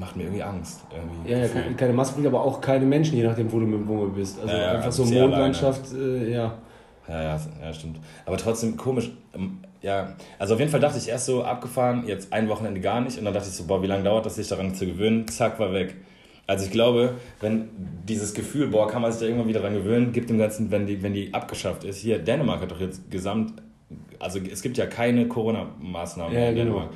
macht 0.00 0.16
mir 0.16 0.24
irgendwie 0.24 0.42
Angst. 0.42 0.80
Irgendwie 0.92 1.30
ja, 1.30 1.38
ja, 1.38 1.48
keine, 1.48 1.74
keine 1.76 1.92
Maskenpflicht, 1.92 2.26
aber 2.34 2.42
auch 2.42 2.60
keine 2.60 2.84
Menschen, 2.84 3.16
je 3.16 3.22
nachdem, 3.22 3.52
wo 3.52 3.60
du 3.60 3.66
mit 3.66 3.78
dem 3.78 3.86
Wumme 3.86 4.08
bist. 4.08 4.40
Also 4.40 4.52
Ja, 4.56 4.72
einfach 4.72 4.90
so 4.90 5.04
Mondlandschaft, 5.04 5.92
äh, 5.94 6.32
ja. 6.32 6.54
Ja, 7.08 7.22
ja, 7.22 7.40
ja, 7.62 7.72
stimmt. 7.72 8.00
Aber 8.24 8.36
trotzdem 8.36 8.76
komisch. 8.76 9.12
Ja, 9.86 10.16
also 10.40 10.54
auf 10.54 10.58
jeden 10.58 10.72
Fall 10.72 10.80
dachte 10.80 10.98
ich 10.98 11.08
erst 11.08 11.26
so, 11.26 11.44
abgefahren, 11.44 12.08
jetzt 12.08 12.32
ein 12.32 12.48
Wochenende 12.48 12.80
gar 12.80 13.00
nicht. 13.00 13.18
Und 13.18 13.24
dann 13.24 13.32
dachte 13.32 13.46
ich 13.48 13.54
so, 13.54 13.64
boah, 13.68 13.80
wie 13.84 13.86
lange 13.86 14.02
dauert 14.02 14.26
das, 14.26 14.34
sich 14.34 14.48
daran 14.48 14.74
zu 14.74 14.84
gewöhnen? 14.84 15.28
Zack, 15.28 15.60
war 15.60 15.72
weg. 15.72 15.94
Also 16.48 16.64
ich 16.64 16.72
glaube, 16.72 17.14
wenn 17.40 17.68
dieses 18.04 18.34
Gefühl, 18.34 18.66
boah, 18.66 18.88
kann 18.88 19.00
man 19.00 19.12
sich 19.12 19.20
da 19.20 19.26
irgendwann 19.26 19.46
wieder 19.46 19.60
dran 19.60 19.74
gewöhnen, 19.74 20.10
gibt 20.10 20.28
dem 20.28 20.38
Ganzen, 20.38 20.72
wenn 20.72 20.88
die, 20.88 21.04
wenn 21.04 21.14
die 21.14 21.32
abgeschafft 21.32 21.84
ist. 21.84 21.98
Hier, 21.98 22.18
Dänemark 22.18 22.62
hat 22.62 22.72
doch 22.72 22.80
jetzt 22.80 23.08
gesamt, 23.12 23.62
also 24.18 24.40
es 24.40 24.60
gibt 24.60 24.76
ja 24.76 24.86
keine 24.86 25.28
Corona-Maßnahmen 25.28 26.34
Ja, 26.34 26.40
mehr 26.40 26.48
in 26.50 26.56
genau. 26.56 26.70
Dänemark. 26.72 26.90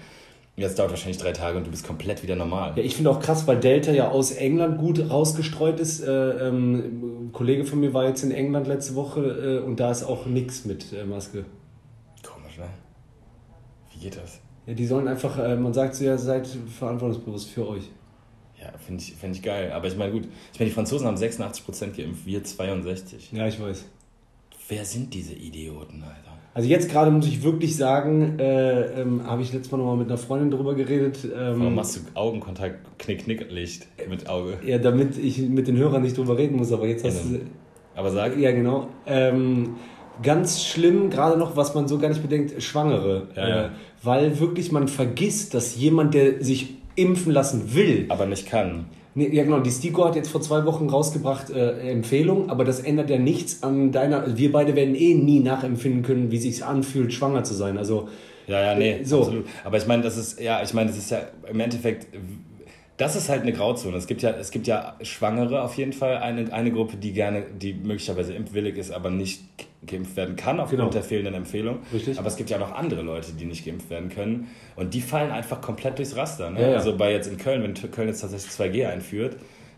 Jetzt 0.57 0.77
dauert 0.81 0.91
wahrscheinlich 0.91 1.19
drei 1.19 1.31
Tage 1.31 1.59
und 1.59 1.69
du 1.69 1.71
bist 1.71 1.87
komplett 1.87 2.25
wieder 2.25 2.35
normal. 2.35 2.73
Ja, 2.75 2.83
ich 2.83 2.97
finde 2.97 3.11
auch 3.11 3.21
krass, 3.21 3.47
weil 3.47 3.61
Delta 3.61 3.93
ja 3.93 4.11
aus 4.11 4.33
England 4.33 4.79
gut 4.79 5.09
rausgestreut 5.09 5.79
ist. 5.79 6.01
Äh, 6.01 6.49
ähm, 6.49 7.29
ein 7.29 7.31
Kollege 7.33 7.65
von 7.65 7.79
mir 7.79 7.95
war 7.95 8.05
jetzt 8.05 8.25
in 8.25 8.33
England 8.33 8.67
letzte 8.67 8.97
Woche 8.97 9.61
äh, 9.63 9.65
und 9.65 9.79
da 9.79 9.93
ist 9.93 10.03
auch 10.03 10.27
nichts 10.27 10.65
mit 10.65 10.93
äh, 10.93 11.05
Maske. 11.05 11.45
Wie 14.01 14.05
geht 14.05 14.17
das? 14.17 14.41
Ja, 14.67 14.75
die 14.75 14.87
sollen 14.87 15.09
einfach, 15.09 15.39
äh, 15.39 15.57
man 15.57 15.73
sagt 15.75 15.95
so 15.95 16.05
ja, 16.05 16.17
seid 16.17 16.47
verantwortungsbewusst 16.47 17.51
für 17.51 17.69
euch. 17.69 17.91
Ja, 18.61 18.73
finde 18.79 19.03
ich, 19.03 19.15
find 19.15 19.37
ich 19.37 19.43
geil. 19.43 19.73
Aber 19.73 19.87
ich 19.89 19.97
meine, 19.97 20.13
gut, 20.13 20.25
ich 20.53 20.59
meine, 20.59 20.69
die 20.69 20.75
Franzosen 20.75 21.07
haben 21.07 21.17
86% 21.17 21.97
geimpft, 21.97 22.27
wir 22.27 22.43
62%. 22.43 23.35
Ja, 23.35 23.47
ich 23.47 23.61
weiß. 23.61 23.85
Wer 24.69 24.85
sind 24.85 25.15
diese 25.15 25.35
Idioten, 25.35 26.03
Alter? 26.03 26.39
Also 26.53 26.69
jetzt 26.69 26.91
gerade 26.91 27.11
muss 27.11 27.27
ich 27.27 27.43
wirklich 27.43 27.77
sagen, 27.77 28.39
äh, 28.39 29.01
ähm, 29.01 29.25
habe 29.27 29.41
ich 29.43 29.53
letztes 29.53 29.71
Mal 29.73 29.79
nochmal 29.79 29.97
mit 29.97 30.09
einer 30.09 30.19
Freundin 30.19 30.51
drüber 30.51 30.75
geredet. 30.75 31.19
Warum 31.33 31.69
Ähm, 31.69 31.75
machst 31.75 31.97
du 31.97 32.01
Augenkontakt, 32.15 32.99
Knick, 32.99 33.25
Knick, 33.25 33.51
Licht 33.51 33.87
mit 34.09 34.29
Auge? 34.29 34.59
ja, 34.65 34.79
damit 34.79 35.17
ich 35.17 35.39
mit 35.39 35.69
den 35.69 35.77
Hörern 35.77 36.03
nicht 36.03 36.17
drüber 36.17 36.37
reden 36.37 36.57
muss, 36.57 36.73
aber 36.73 36.87
jetzt 36.87 37.05
hast 37.05 37.25
du... 37.25 37.41
Aber 37.95 38.11
sag, 38.11 38.37
Ja, 38.37 38.51
genau. 38.53 38.89
Ähm, 39.07 39.77
ganz 40.23 40.65
schlimm, 40.65 41.09
gerade 41.11 41.39
noch, 41.39 41.57
was 41.57 41.75
man 41.75 41.89
so 41.89 41.99
gar 41.99 42.09
nicht 42.09 42.23
bedenkt, 42.23 42.61
Schwangere. 42.63 43.29
Ja, 43.35 43.49
ja. 43.49 43.71
Äh, 44.03 44.07
weil 44.07 44.41
wirklich 44.41 44.73
man 44.73 44.89
vergisst, 44.89 45.55
dass 45.55 45.77
jemand, 45.77 46.15
der 46.15 46.43
sich 46.43 46.75
impfen 46.97 47.33
lassen 47.33 47.75
will, 47.75 48.07
aber 48.09 48.27
nicht 48.27 48.47
kann. 48.47 48.87
Nee, 49.15 49.29
ja 49.35 49.43
genau, 49.43 49.59
die 49.61 49.71
STIKO 49.71 50.05
hat 50.05 50.15
jetzt 50.17 50.29
vor 50.31 50.41
zwei 50.41 50.65
Wochen 50.67 50.89
rausgebracht 50.89 51.51
äh, 51.51 51.91
Empfehlung, 51.91 52.49
aber 52.49 52.65
das 52.65 52.81
ändert 52.81 53.11
ja 53.11 53.19
nichts 53.19 53.63
an 53.63 53.91
deiner. 53.91 54.37
Wir 54.37 54.53
beide 54.53 54.77
werden 54.77 54.95
eh 54.95 55.15
nie 55.15 55.41
nachempfinden 55.41 56.03
können, 56.03 56.31
wie 56.31 56.39
sich 56.39 56.65
anfühlt, 56.65 57.13
schwanger 57.13 57.43
zu 57.43 57.55
sein. 57.55 57.77
Also 57.77 58.09
Ja, 58.47 58.61
ja, 58.63 58.75
nee, 58.79 59.03
So. 59.03 59.19
absolut. 59.23 59.47
Aber 59.65 59.79
ich 59.79 59.87
meine, 59.87 60.03
das 60.05 60.17
ist, 60.17 60.41
ja, 60.41 60.63
ich 60.63 60.73
meine, 60.75 60.91
das 60.91 60.99
ist 60.99 61.11
ja 61.11 61.23
im 61.51 61.59
Endeffekt, 61.59 62.07
das 63.01 63.17
ist 63.17 63.31
halt 63.31 63.43
eine 63.43 63.53
Grauzone. 63.55 63.97
Es 63.97 64.07
gibt 64.07 64.21
ja, 64.21 64.31
es 64.31 64.51
gibt 64.51 64.67
ja 64.67 64.95
Schwangere 65.01 65.63
auf 65.63 65.75
jeden 65.79 65.95
Fall, 65.95 66.19
eine, 66.19 66.53
eine 66.53 66.71
Gruppe, 66.71 66.99
die 66.99 67.13
gerne, 67.13 67.45
die 67.59 67.73
möglicherweise 67.73 68.35
impfwillig 68.35 68.77
ist, 68.77 68.91
aber 68.91 69.09
nicht 69.09 69.41
geimpft 69.87 70.17
werden 70.17 70.37
kann 70.37 70.61
aufgrund 70.61 70.81
Genau. 70.81 70.91
der 70.93 71.03
fehlenden 71.03 71.33
Empfehlung. 71.33 71.79
Richtig. 71.95 72.19
Aber 72.19 72.29
es 72.29 72.37
gibt 72.37 72.51
ja 72.51 72.59
noch 72.59 72.73
andere 72.73 73.01
Leute, 73.01 73.33
die 73.33 73.47
nicht 73.47 73.65
geimpft 73.65 73.89
werden 73.89 74.11
können 74.11 74.49
und 74.77 74.93
die 74.93 75.01
fallen 75.01 75.31
einfach 75.31 75.63
komplett 75.63 75.97
durchs 75.97 76.15
Raster. 76.15 76.51
Ne? 76.51 76.61
Ja, 76.61 76.69
ja. 76.73 76.77
Also 76.77 76.95
bei 76.95 77.13
jetzt 77.13 77.29
in 77.29 77.39
Köln, 77.39 77.63
wenn 77.63 77.73
Köln 77.91 78.09
jetzt 78.09 78.21
tatsächlich 78.21 78.53
2G 78.53 78.87
einführt, 78.87 79.37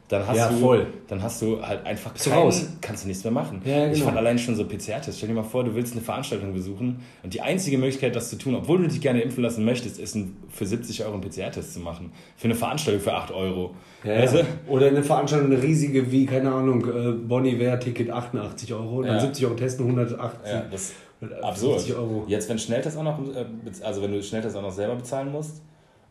dann 0.09 0.27
hast 0.27 0.37
Ja, 0.37 0.49
du, 0.51 0.57
voll. 0.59 0.87
dann 1.09 1.23
hast 1.23 1.41
du 1.41 1.63
halt 1.63 1.87
einfach 1.87 2.13
keinen, 2.13 2.33
raus. 2.35 2.67
kannst 2.83 3.05
du 3.05 3.09
nichts 3.09 3.25
mehr 3.25 3.33
machen. 3.33 3.63
Ja, 3.65 3.71
ja, 3.79 3.87
Ich 3.87 3.93
genau. 3.95 4.07
fand 4.07 4.19
allein 4.19 4.39
schon 4.39 4.55
so 4.57 4.65
PCR-Tests. 4.65 5.17
Stell 5.17 5.29
dir 5.31 5.35
mal 5.35 5.43
vor, 5.43 5.65
du 5.65 5.75
willst 5.75 5.93
eine 5.95 6.03
Veranstaltung 6.03 6.53
besuchen 6.53 7.01
und 7.23 7.33
die 7.33 7.41
einzige 7.41 7.79
Möglichkeit, 7.79 8.15
das 8.15 8.29
zu 8.29 8.37
tun, 8.37 8.55
obwohl 8.55 8.83
du 8.83 8.89
dich 8.89 9.01
gerne 9.01 9.23
impfen 9.23 9.43
lassen 9.43 9.65
möchtest, 9.65 9.99
ist 9.99 10.15
ein, 10.15 10.37
für 10.51 10.67
70 10.67 11.03
Euro 11.05 11.15
einen 11.15 11.23
PCR-Test 11.23 11.73
zu 11.75 11.81
machen. 11.81 12.13
Für 12.37 12.45
eine 12.45 12.55
Veranstaltung 12.55 13.01
für 13.03 13.15
8 13.15 13.31
Euro. 13.33 13.75
ja, 14.05 14.19
weißt 14.19 14.35
du? 14.35 14.45
Oder 14.69 14.89
eine 14.89 15.03
Veranstaltung, 15.03 15.51
eine 15.51 15.63
riesige, 15.63 16.11
wie, 16.13 16.27
keine 16.27 16.53
Ahnung, 16.53 16.85
äh, 16.87 17.13
Bonnie 17.13 17.59
Ware 17.59 17.79
Ticket 17.79 18.11
88 18.11 18.75
Euro, 18.75 19.03
dann 19.03 19.15
Ja. 19.15 19.21
70 19.21 19.47
Euro 19.47 19.55
testen, 19.55 19.87
180. 19.87 20.53
Ja, 20.53 20.63
das 20.71 20.81
ist 20.83 20.95
50 21.21 21.43
absurd. 21.45 21.91
Euro. 21.97 22.25
Jetzt, 22.27 22.49
wenn 22.51 22.59
Schnelltest 22.59 22.99
auch 22.99 23.03
noch, 23.05 23.19
äh, 23.35 23.45
also 23.83 24.03
wenn 24.03 24.13
du 24.13 24.23
Schnelltest 24.23 24.57
auch 24.57 24.63
noch 24.63 24.73
selber 24.73 24.97
bezahlen 24.97 25.33
musst, 25.33 25.63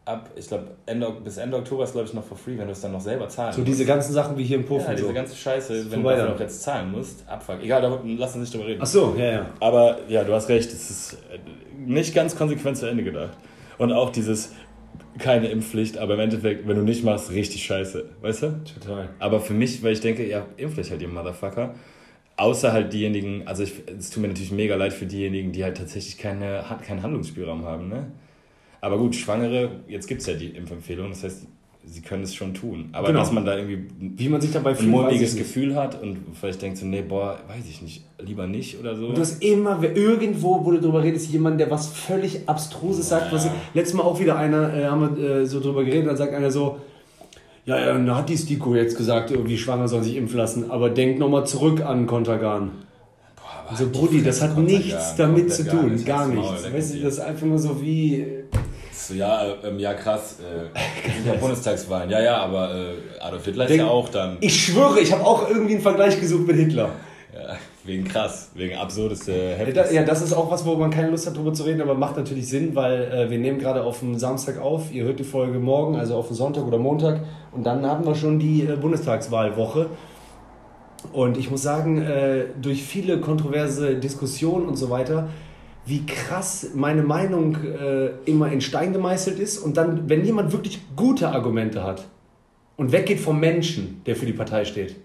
ab, 0.05 0.29
ich 0.35 0.47
glaube, 0.47 0.67
bis 1.23 1.37
Ende 1.37 1.57
Oktober 1.57 1.83
ist, 1.83 1.93
glaube 1.93 2.07
ich, 2.07 2.13
noch 2.13 2.23
for 2.23 2.37
free, 2.37 2.57
wenn 2.57 2.65
du 2.65 2.71
es 2.71 2.81
dann 2.81 2.91
noch 2.91 3.01
selber 3.01 3.29
zahlen 3.29 3.53
So 3.53 3.59
musst. 3.59 3.69
diese 3.69 3.85
ganzen 3.85 4.13
Sachen 4.13 4.37
wie 4.37 4.43
hier 4.43 4.57
im 4.57 4.65
Puff 4.65 4.83
ja, 4.83 4.93
diese 4.93 5.07
so. 5.07 5.13
ganze 5.13 5.35
Scheiße, 5.35 5.91
wenn 5.91 6.03
du 6.03 6.09
dann. 6.09 6.29
noch 6.29 6.39
jetzt 6.39 6.61
zahlen 6.61 6.91
musst, 6.91 7.27
abfuck. 7.27 7.61
Egal, 7.61 7.81
da 7.81 7.99
lass 8.17 8.35
uns 8.35 8.41
nicht 8.41 8.53
drüber 8.53 8.67
reden. 8.67 8.81
Ach 8.81 8.87
so, 8.87 9.15
ja, 9.17 9.31
ja. 9.31 9.45
Aber 9.59 9.99
ja, 10.07 10.23
du 10.23 10.33
hast 10.33 10.49
recht, 10.49 10.71
es 10.71 10.89
ist 10.89 11.13
äh, 11.31 11.37
nicht 11.77 12.13
ganz 12.15 12.35
konsequent 12.35 12.77
zu 12.77 12.87
Ende 12.87 13.03
gedacht. 13.03 13.37
Und 13.77 13.91
auch 13.91 14.09
dieses 14.09 14.51
keine 15.17 15.47
Impfpflicht, 15.49 15.97
aber 15.97 16.13
im 16.13 16.21
Endeffekt, 16.21 16.67
wenn 16.67 16.77
du 16.77 16.83
nicht 16.83 17.03
machst, 17.03 17.31
richtig 17.31 17.63
scheiße, 17.65 18.05
weißt 18.21 18.43
du? 18.43 18.61
Total. 18.79 19.09
Aber 19.19 19.39
für 19.41 19.53
mich, 19.53 19.83
weil 19.83 19.93
ich 19.93 19.99
denke, 20.01 20.27
ja, 20.27 20.45
Impfpflicht 20.57 20.91
halt 20.91 21.01
ihr 21.01 21.09
Motherfucker. 21.09 21.75
Außer 22.37 22.71
halt 22.71 22.91
diejenigen, 22.93 23.45
also 23.45 23.61
ich, 23.61 23.73
es 23.99 24.09
tut 24.09 24.21
mir 24.21 24.29
natürlich 24.29 24.51
mega 24.51 24.75
leid 24.75 24.93
für 24.93 25.05
diejenigen, 25.05 25.51
die 25.51 25.63
halt 25.63 25.77
tatsächlich 25.77 26.17
keine, 26.17 26.63
keinen 26.85 27.03
Handlungsspielraum 27.03 27.65
haben, 27.65 27.89
ne? 27.89 28.07
Aber 28.81 28.97
gut, 28.97 29.15
Schwangere, 29.15 29.69
jetzt 29.87 30.07
gibt 30.07 30.21
es 30.21 30.27
ja 30.27 30.33
die 30.33 30.47
Impfempfehlung, 30.47 31.09
das 31.09 31.23
heißt, 31.23 31.45
sie 31.85 32.01
können 32.01 32.23
es 32.23 32.33
schon 32.35 32.53
tun. 32.53 32.89
Aber 32.93 33.07
Genau. 33.07 33.19
dass 33.19 33.31
man 33.31 33.45
da 33.45 33.55
irgendwie 33.57 33.87
Wie 33.99 34.27
man 34.29 34.41
sich 34.41 34.51
dabei 34.51 34.71
ein 34.71 34.75
fühlt, 34.75 34.87
ich 34.87 34.91
mulmiges. 34.91 35.35
Gefühl 35.35 35.75
hat 35.75 36.01
und 36.01 36.17
vielleicht 36.39 36.61
denkt 36.61 36.77
so, 36.77 36.85
nee, 36.85 37.01
boah, 37.01 37.39
weiß 37.47 37.63
ich 37.69 37.81
nicht, 37.81 38.03
lieber 38.19 38.47
nicht 38.47 38.79
oder 38.79 38.95
so. 38.95 39.07
Und 39.07 39.17
du 39.17 39.21
hast 39.21 39.43
immer, 39.43 39.81
irgendwo, 39.83 40.63
wo 40.65 40.71
du 40.71 40.79
drüber 40.81 41.03
redest, 41.03 41.29
jemand, 41.31 41.59
der 41.59 41.69
was 41.71 41.87
völlig 41.87 42.47
Abstruses 42.47 43.09
sagt. 43.09 43.31
Was, 43.31 43.47
letztes 43.73 43.95
Mal 43.95 44.03
auch 44.03 44.19
wieder 44.19 44.35
einer, 44.35 44.73
äh, 44.75 44.85
haben 44.85 45.15
wir 45.17 45.41
äh, 45.41 45.45
so 45.45 45.59
drüber 45.59 45.83
geredet, 45.83 46.07
dann 46.07 46.17
sagt 46.17 46.33
einer 46.33 46.51
so, 46.51 46.77
ja, 47.65 47.79
ja, 47.79 47.85
dann 47.93 48.15
hat 48.15 48.29
die 48.29 48.37
Stiko 48.37 48.73
jetzt 48.75 48.97
gesagt, 48.97 49.29
irgendwie 49.29 49.57
Schwanger 49.57 49.87
soll 49.87 50.01
sich 50.03 50.15
impfen 50.15 50.37
lassen, 50.37 50.71
aber 50.71 50.89
denk 50.89 51.19
nochmal 51.19 51.45
zurück 51.45 51.81
an 51.85 52.07
Kontergan. 52.07 52.71
Boah, 53.35 53.75
So, 53.75 53.83
aber 53.83 53.91
Brudi, 53.91 54.23
das 54.23 54.41
hat 54.41 54.57
nichts 54.57 55.15
Kontergan, 55.15 55.17
damit 55.17 55.47
kommt 55.47 55.53
zu 55.53 55.63
ja 55.65 55.71
tun, 55.71 56.05
gar 56.05 56.27
nichts. 56.27 56.73
Weißt 56.73 56.95
du, 56.95 56.99
das 57.01 57.13
ist 57.15 57.19
einfach 57.19 57.45
nur 57.45 57.59
so 57.59 57.79
wie, 57.81 58.25
So, 59.07 59.13
ja, 59.15 59.43
äh, 59.45 59.67
ähm, 59.67 59.79
ja 59.79 59.93
krass, 59.93 60.37
äh, 60.39 61.09
sind 61.15 61.25
ja 61.27 61.33
Bundestagswahlen. 61.39 62.09
Ja, 62.09 62.21
ja, 62.21 62.37
aber 62.37 62.75
äh, 62.75 63.19
Adolf 63.19 63.45
Hitler 63.45 63.63
ist 63.65 63.69
Denk- 63.71 63.81
ja 63.81 63.87
auch 63.87 64.09
dann. 64.09 64.37
ich 64.41 64.65
schwöre, 64.65 64.99
ich 64.99 65.11
habe 65.11 65.25
auch 65.25 65.49
irgendwie 65.49 65.73
einen 65.73 65.81
Vergleich 65.81 66.19
gesucht 66.19 66.45
mit 66.47 66.55
Hitler. 66.55 66.89
Ja, 67.33 67.55
wegen 67.85 68.03
krass, 68.03 68.49
wegen 68.55 68.75
absurdeste 68.77 69.31
Ja, 69.31 69.55
Heftig. 69.55 69.73
da- 69.75 69.89
Ja, 69.91 70.03
das 70.03 70.21
ist 70.21 70.33
auch 70.33 70.51
was, 70.51 70.65
wo 70.65 70.75
man 70.75 70.91
keine 70.91 71.09
Lust 71.09 71.25
hat, 71.25 71.35
drüber 71.37 71.53
zu 71.53 71.63
reden, 71.63 71.81
aber 71.81 71.93
macht 71.95 72.17
natürlich 72.17 72.47
Sinn, 72.47 72.75
weil 72.75 73.03
äh, 73.11 73.29
wir 73.29 73.37
nehmen 73.39 73.57
gerade 73.57 73.83
auf 73.83 73.99
dem 73.99 74.19
Samstag 74.19 74.59
auf. 74.59 74.91
Ihr 74.93 75.05
hört 75.05 75.17
die 75.19 75.23
Folge 75.23 75.57
morgen, 75.57 75.95
also 75.95 76.15
auf 76.15 76.27
dem 76.27 76.35
Sonntag 76.35 76.67
oder 76.67 76.77
Montag. 76.77 77.21
Und 77.53 77.63
dann 77.65 77.85
haben 77.85 78.05
wir 78.05 78.15
schon 78.15 78.37
die 78.37 78.63
äh, 78.63 78.75
Bundestagswahlwoche. 78.75 79.87
Und 81.13 81.37
ich 81.37 81.49
muss 81.49 81.63
sagen, 81.63 82.01
äh, 82.01 82.43
durch 82.61 82.83
viele 82.83 83.19
kontroverse 83.19 83.95
Diskussionen 83.95 84.67
und 84.67 84.75
so 84.75 84.89
weiter, 84.89 85.29
wie 85.85 86.05
krass 86.05 86.71
meine 86.75 87.03
Meinung 87.03 87.55
äh, 87.55 88.11
immer 88.25 88.51
in 88.51 88.61
Stein 88.61 88.93
gemeißelt 88.93 89.39
ist. 89.39 89.57
Und 89.57 89.77
dann, 89.77 90.09
wenn 90.09 90.23
jemand 90.23 90.51
wirklich 90.51 90.81
gute 90.95 91.29
Argumente 91.29 91.83
hat 91.83 92.07
und 92.77 92.91
weggeht 92.91 93.19
vom 93.19 93.39
Menschen, 93.39 94.01
der 94.05 94.15
für 94.15 94.25
die 94.25 94.33
Partei 94.33 94.65
steht, 94.65 94.95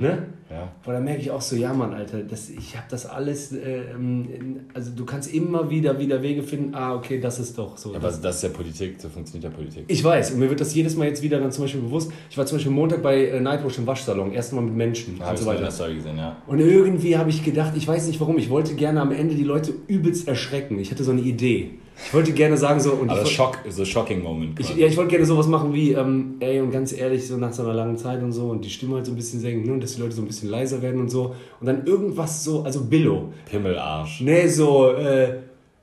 ne? 0.00 0.26
Ja. 0.52 0.70
Boah, 0.84 0.92
da 0.92 1.00
merke 1.00 1.20
ich 1.22 1.30
auch 1.30 1.40
so, 1.40 1.56
ja 1.56 1.72
Mann, 1.72 1.94
Alter, 1.94 2.18
das, 2.22 2.50
ich 2.50 2.76
habe 2.76 2.86
das 2.90 3.06
alles, 3.06 3.52
ähm, 3.52 4.26
in- 4.30 4.60
also 4.74 4.90
du 4.94 5.04
kannst 5.06 5.32
immer 5.32 5.70
wieder, 5.70 5.98
wieder 5.98 6.20
Wege 6.22 6.42
finden, 6.42 6.74
ah, 6.74 6.94
okay, 6.94 7.18
das 7.18 7.38
ist 7.38 7.56
doch 7.56 7.76
so. 7.78 7.90
Aber 7.94 8.00
das, 8.00 8.20
das 8.20 8.36
ist 8.36 8.42
ja 8.42 8.48
Politik, 8.50 8.96
so 8.98 9.08
funktioniert 9.08 9.50
ja 9.50 9.56
Politik. 9.56 9.84
ich 9.88 10.04
weiß, 10.04 10.32
und 10.32 10.40
mir 10.40 10.50
wird 10.50 10.60
das 10.60 10.74
jedes 10.74 10.94
Mal 10.96 11.06
jetzt 11.08 11.22
wieder 11.22 11.40
dann 11.40 11.50
zum 11.52 11.64
Beispiel 11.64 11.80
bewusst. 11.80 12.12
Ich 12.28 12.36
war 12.36 12.44
zum 12.44 12.58
Beispiel 12.58 12.72
Montag 12.72 13.02
bei 13.02 13.28
äh, 13.28 13.40
Nightwatch 13.40 13.78
im 13.78 13.86
Waschsalon, 13.86 14.32
erst 14.32 14.52
mal 14.52 14.60
mit 14.60 14.74
Menschen 14.74 15.18
Habe 15.20 15.30
und 15.30 15.36
so 15.38 15.46
weiter. 15.46 15.70
Story 15.70 15.94
gesehen, 15.94 16.18
ja. 16.18 16.36
Und 16.46 16.58
irgendwie 16.58 17.16
habe 17.16 17.30
ich 17.30 17.42
gedacht, 17.42 17.72
ich 17.76 17.88
weiß 17.88 18.06
nicht 18.06 18.20
warum, 18.20 18.36
ich 18.36 18.50
wollte 18.50 18.74
gerne 18.74 19.00
am 19.00 19.12
Ende 19.12 19.34
die 19.34 19.44
Leute 19.44 19.72
übelst 19.86 20.28
erschrecken. 20.28 20.78
Ich 20.78 20.90
hatte 20.90 21.02
so 21.04 21.12
eine 21.12 21.22
Idee. 21.22 21.70
Ich 22.06 22.14
wollte 22.14 22.32
gerne 22.32 22.56
sagen 22.56 22.80
so, 22.80 22.92
und 22.92 23.08
Aber 23.10 23.22
ich, 23.22 23.30
Schock, 23.34 23.58
so 23.68 23.84
shocking 23.84 24.22
Moment. 24.22 24.58
ich, 24.60 24.74
ja, 24.76 24.86
ich 24.86 24.96
wollte 24.96 25.10
gerne 25.10 25.24
sowas 25.24 25.46
machen 25.46 25.72
wie, 25.72 25.92
ähm, 25.92 26.34
ey, 26.40 26.60
und 26.60 26.70
ganz 26.70 26.92
ehrlich, 26.92 27.26
so 27.26 27.36
nach 27.36 27.52
so 27.52 27.62
einer 27.62 27.74
langen 27.74 27.96
Zeit 27.96 28.22
und 28.22 28.32
so 28.32 28.46
und 28.48 28.64
die 28.64 28.70
Stimme 28.70 28.96
halt 28.96 29.06
so 29.06 29.12
ein 29.12 29.16
bisschen 29.16 29.40
senken, 29.40 29.66
ne, 29.66 29.72
und 29.74 29.82
dass 29.82 29.94
die 29.94 30.00
Leute 30.00 30.14
so 30.14 30.22
ein 30.22 30.26
bisschen 30.26 30.48
leiser 30.50 30.82
werden 30.82 31.00
und 31.00 31.08
so. 31.10 31.34
Und 31.60 31.66
dann 31.66 31.86
irgendwas 31.86 32.44
so, 32.44 32.62
also 32.62 32.84
Billo. 32.84 33.28
Pimmelarsch. 33.50 34.20
Nee, 34.20 34.46
so, 34.48 34.90
äh, 34.92 35.36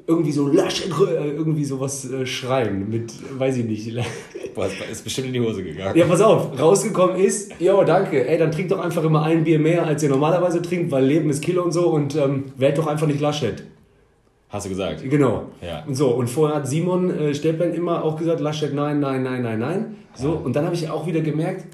irgendwie 0.07 0.31
so 0.31 0.47
lasch, 0.47 0.85
äh, 0.87 1.29
irgendwie 1.29 1.63
sowas 1.63 2.09
äh, 2.11 2.25
schreien 2.25 2.89
mit, 2.89 3.11
weiß 3.37 3.57
ich 3.57 3.65
nicht. 3.65 3.95
Boah, 4.55 4.67
ist- 4.91 5.03
bestimmt 5.03 5.27
in 5.27 5.33
die 5.33 5.39
Hose 5.39 5.63
gegangen. 5.63 5.95
Ja, 5.97 6.05
pass 6.05 6.19
auf, 6.21 6.59
rausgekommen 6.59 7.15
ist, 7.17 7.51
jo, 7.59 7.83
danke, 7.83 8.27
ey, 8.27 8.37
dann 8.37 8.51
trinkt 8.51 8.71
doch 8.71 8.79
einfach 8.79 9.03
immer 9.03 9.21
ein 9.23 9.43
Bier 9.43 9.59
mehr, 9.59 9.85
als 9.85 10.01
ihr 10.03 10.09
normalerweise 10.09 10.61
trinkt, 10.61 10.91
weil 10.91 11.05
Leben 11.05 11.29
ist 11.29 11.41
Kilo 11.43 11.63
und 11.63 11.71
so 11.71 11.87
und 11.89 12.15
ähm, 12.15 12.45
wählt 12.57 12.77
doch 12.77 12.87
einfach 12.87 13.07
nicht 13.07 13.19
Laschet. 13.21 13.63
Hast 14.49 14.65
du 14.65 14.69
gesagt? 14.69 15.07
Genau. 15.07 15.49
Ja. 15.61 15.83
Und 15.85 15.95
so, 15.95 16.09
und 16.09 16.27
vorher 16.27 16.57
hat 16.57 16.67
Simon 16.67 17.11
äh, 17.11 17.35
Stäblein 17.35 17.73
immer 17.73 18.03
auch 18.03 18.17
gesagt, 18.17 18.39
Laschet 18.39 18.73
nein, 18.73 18.99
nein, 18.99 19.21
nein, 19.21 19.43
nein, 19.43 19.59
nein. 19.59 19.95
So, 20.15 20.31
und 20.31 20.55
dann 20.55 20.65
habe 20.65 20.75
ich 20.75 20.89
auch 20.89 21.05
wieder 21.05 21.21
gemerkt, 21.21 21.65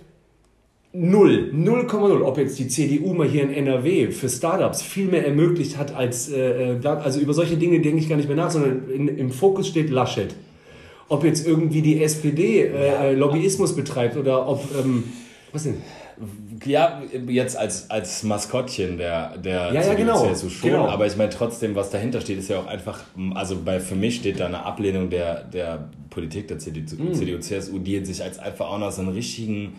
null, 0.91 1.51
0,0, 1.53 2.21
ob 2.21 2.37
jetzt 2.37 2.59
die 2.59 2.67
CDU 2.67 3.13
mal 3.13 3.27
hier 3.27 3.43
in 3.43 3.53
NRW 3.53 4.11
für 4.11 4.29
Startups 4.29 4.81
viel 4.81 5.07
mehr 5.07 5.25
ermöglicht 5.25 5.77
hat 5.77 5.95
als, 5.95 6.29
äh, 6.29 6.73
äh, 6.73 6.85
also 6.85 7.19
über 7.19 7.33
solche 7.33 7.57
Dinge 7.57 7.79
denke 7.79 7.99
ich 7.99 8.09
gar 8.09 8.17
nicht 8.17 8.27
mehr 8.27 8.37
nach, 8.37 8.51
sondern 8.51 8.89
in, 8.89 9.07
im 9.07 9.31
Fokus 9.31 9.67
steht 9.67 9.89
Laschet. 9.89 10.35
Ob 11.07 11.23
jetzt 11.23 11.47
irgendwie 11.47 11.81
die 11.81 12.03
SPD 12.03 12.61
äh, 12.61 13.11
äh, 13.11 13.13
Lobbyismus 13.13 13.75
betreibt 13.75 14.17
oder 14.17 14.47
ob, 14.47 14.63
ähm, 14.77 15.03
was 15.51 15.63
denn? 15.63 15.75
Ja, 16.65 17.01
jetzt 17.27 17.57
als, 17.57 17.89
als 17.89 18.23
Maskottchen 18.23 18.97
der, 18.97 19.37
der 19.37 19.73
Ja, 19.73 19.81
ja, 19.81 19.93
genau. 19.93 20.31
CSU 20.33 20.49
schon, 20.49 20.69
Genau. 20.71 20.87
aber 20.87 21.05
ich 21.05 21.17
meine 21.17 21.29
trotzdem, 21.29 21.75
was 21.75 21.89
dahinter 21.89 22.21
steht, 22.21 22.39
ist 22.39 22.49
ja 22.49 22.59
auch 22.59 22.67
einfach, 22.67 23.01
also 23.33 23.57
bei, 23.63 23.79
für 23.79 23.95
mich 23.95 24.15
steht 24.17 24.39
da 24.39 24.45
eine 24.45 24.63
Ablehnung 24.63 25.09
der, 25.09 25.43
der 25.43 25.89
Politik 26.09 26.47
der 26.47 26.59
CDU, 26.59 27.03
Mhm. 27.03 27.13
CDU, 27.13 27.39
CSU, 27.39 27.79
die 27.79 28.03
sich 28.05 28.23
als 28.23 28.39
einfach 28.39 28.67
auch 28.69 28.79
noch 28.79 28.91
so 28.91 29.01
einen 29.01 29.11
richtigen 29.11 29.73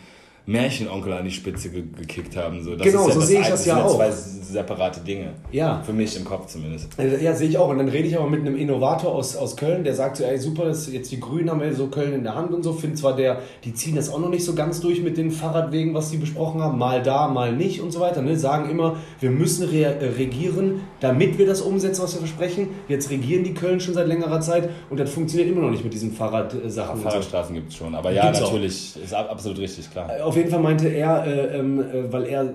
Märchenonkel 0.47 1.13
an 1.13 1.25
die 1.25 1.31
Spitze 1.33 1.71
ge 1.71 1.83
gekickt 1.99 2.37
haben. 2.37 2.63
So, 2.63 2.77
das 2.77 2.87
Genau, 2.87 3.09
ist 3.09 3.15
so 3.15 3.21
was 3.21 3.27
sehe 3.29 3.41
ich 3.41 3.49
das 3.49 3.65
sind 3.65 3.77
ja 3.77 3.85
auch. 3.85 3.97
zwei 3.97 4.11
separate 4.13 5.01
Dinge. 5.01 5.31
Ja. 5.51 5.83
Für 5.85 5.93
mich 5.93 6.17
im 6.17 6.25
Kopf 6.25 6.47
zumindest. 6.47 6.89
Also, 6.97 7.17
Ja, 7.17 7.35
sehe 7.35 7.49
ich 7.49 7.59
auch. 7.59 7.69
Und 7.69 7.79
dann 7.79 7.89
rede 7.89 8.07
ich 8.07 8.17
aber 8.17 8.31
mit 8.31 8.41
einem 8.41 8.57
Innovator 8.57 9.13
aus, 9.13 9.35
aus 9.37 9.57
Köln, 9.57 9.83
der 9.83 9.95
sagt 9.95 10.19
so, 10.19 10.25
ey, 10.25 10.39
super, 10.39 10.65
dass 10.67 10.91
jetzt 10.93 11.11
die 11.11 11.19
Grünen 11.19 11.51
haben 11.51 11.61
ja 11.61 11.73
so 11.73 11.89
Köln 11.89 12.13
in 12.13 12.23
der 12.23 12.37
Hand 12.37 12.53
und 12.53 12.63
so. 12.63 12.73
Finde 12.73 12.95
zwar 12.97 13.17
der, 13.17 13.41
die 13.65 13.75
ziehen 13.75 13.97
das 13.97 14.09
auch 14.09 14.21
noch 14.21 14.29
nicht 14.31 14.45
so 14.45 14.55
ganz 14.55 14.81
durch 14.81 15.03
mit 15.03 15.17
den 15.17 15.33
Fahrradwegen, 15.33 15.95
was 15.95 16.11
sie 16.11 16.17
besprochen 16.19 16.63
haben. 16.63 16.79
Mal 16.79 17.03
da, 17.03 17.27
mal 17.27 17.53
nicht 17.53 17.81
und 17.81 17.91
so 17.91 17.99
weiter. 17.99 18.23
Ne? 18.23 18.37
Sagen 18.37 18.71
immer, 18.71 18.97
wir 19.19 19.31
müssen 19.31 19.69
re 19.69 19.83
äh, 20.01 20.07
regieren, 20.17 20.83
damit 21.01 21.39
wir 21.39 21.47
das 21.47 21.61
umsetzen, 21.61 22.03
was 22.03 22.15
wir 22.15 22.21
versprechen. 22.21 22.69
Jetzt 22.89 23.11
regieren 23.11 23.45
die 23.45 23.55
Köln 23.55 23.81
schon 23.81 23.95
seit 23.95 24.07
längerer 24.07 24.41
Zeit 24.41 24.69
und 24.91 24.99
das 24.99 25.11
funktioniert 25.11 25.51
immer 25.51 25.63
noch 25.63 25.71
nicht 25.71 25.85
mit 25.85 25.93
diesen 25.93 26.13
Fahrradsachen. 26.13 27.01
Fahrradstraßen 27.01 27.55
gibt 27.55 27.69
es 27.71 27.77
schon, 27.77 27.95
aber 27.95 28.11
ja, 28.13 28.23
Gibt's 28.27 28.43
auch. 28.43 28.53
natürlich, 28.53 28.97
ist 29.03 29.15
ab- 29.15 29.29
absolut 29.31 29.59
richtig, 29.59 29.91
klar. 29.91 30.11
Auf 30.25 30.37
jeden 30.37 30.51
Fall 30.51 30.61
meinte 30.61 30.89
er, 30.89 31.27
äh, 31.27 31.59
ähm, 31.59 31.81
äh, 31.81 32.13
weil 32.13 32.25
er, 32.25 32.55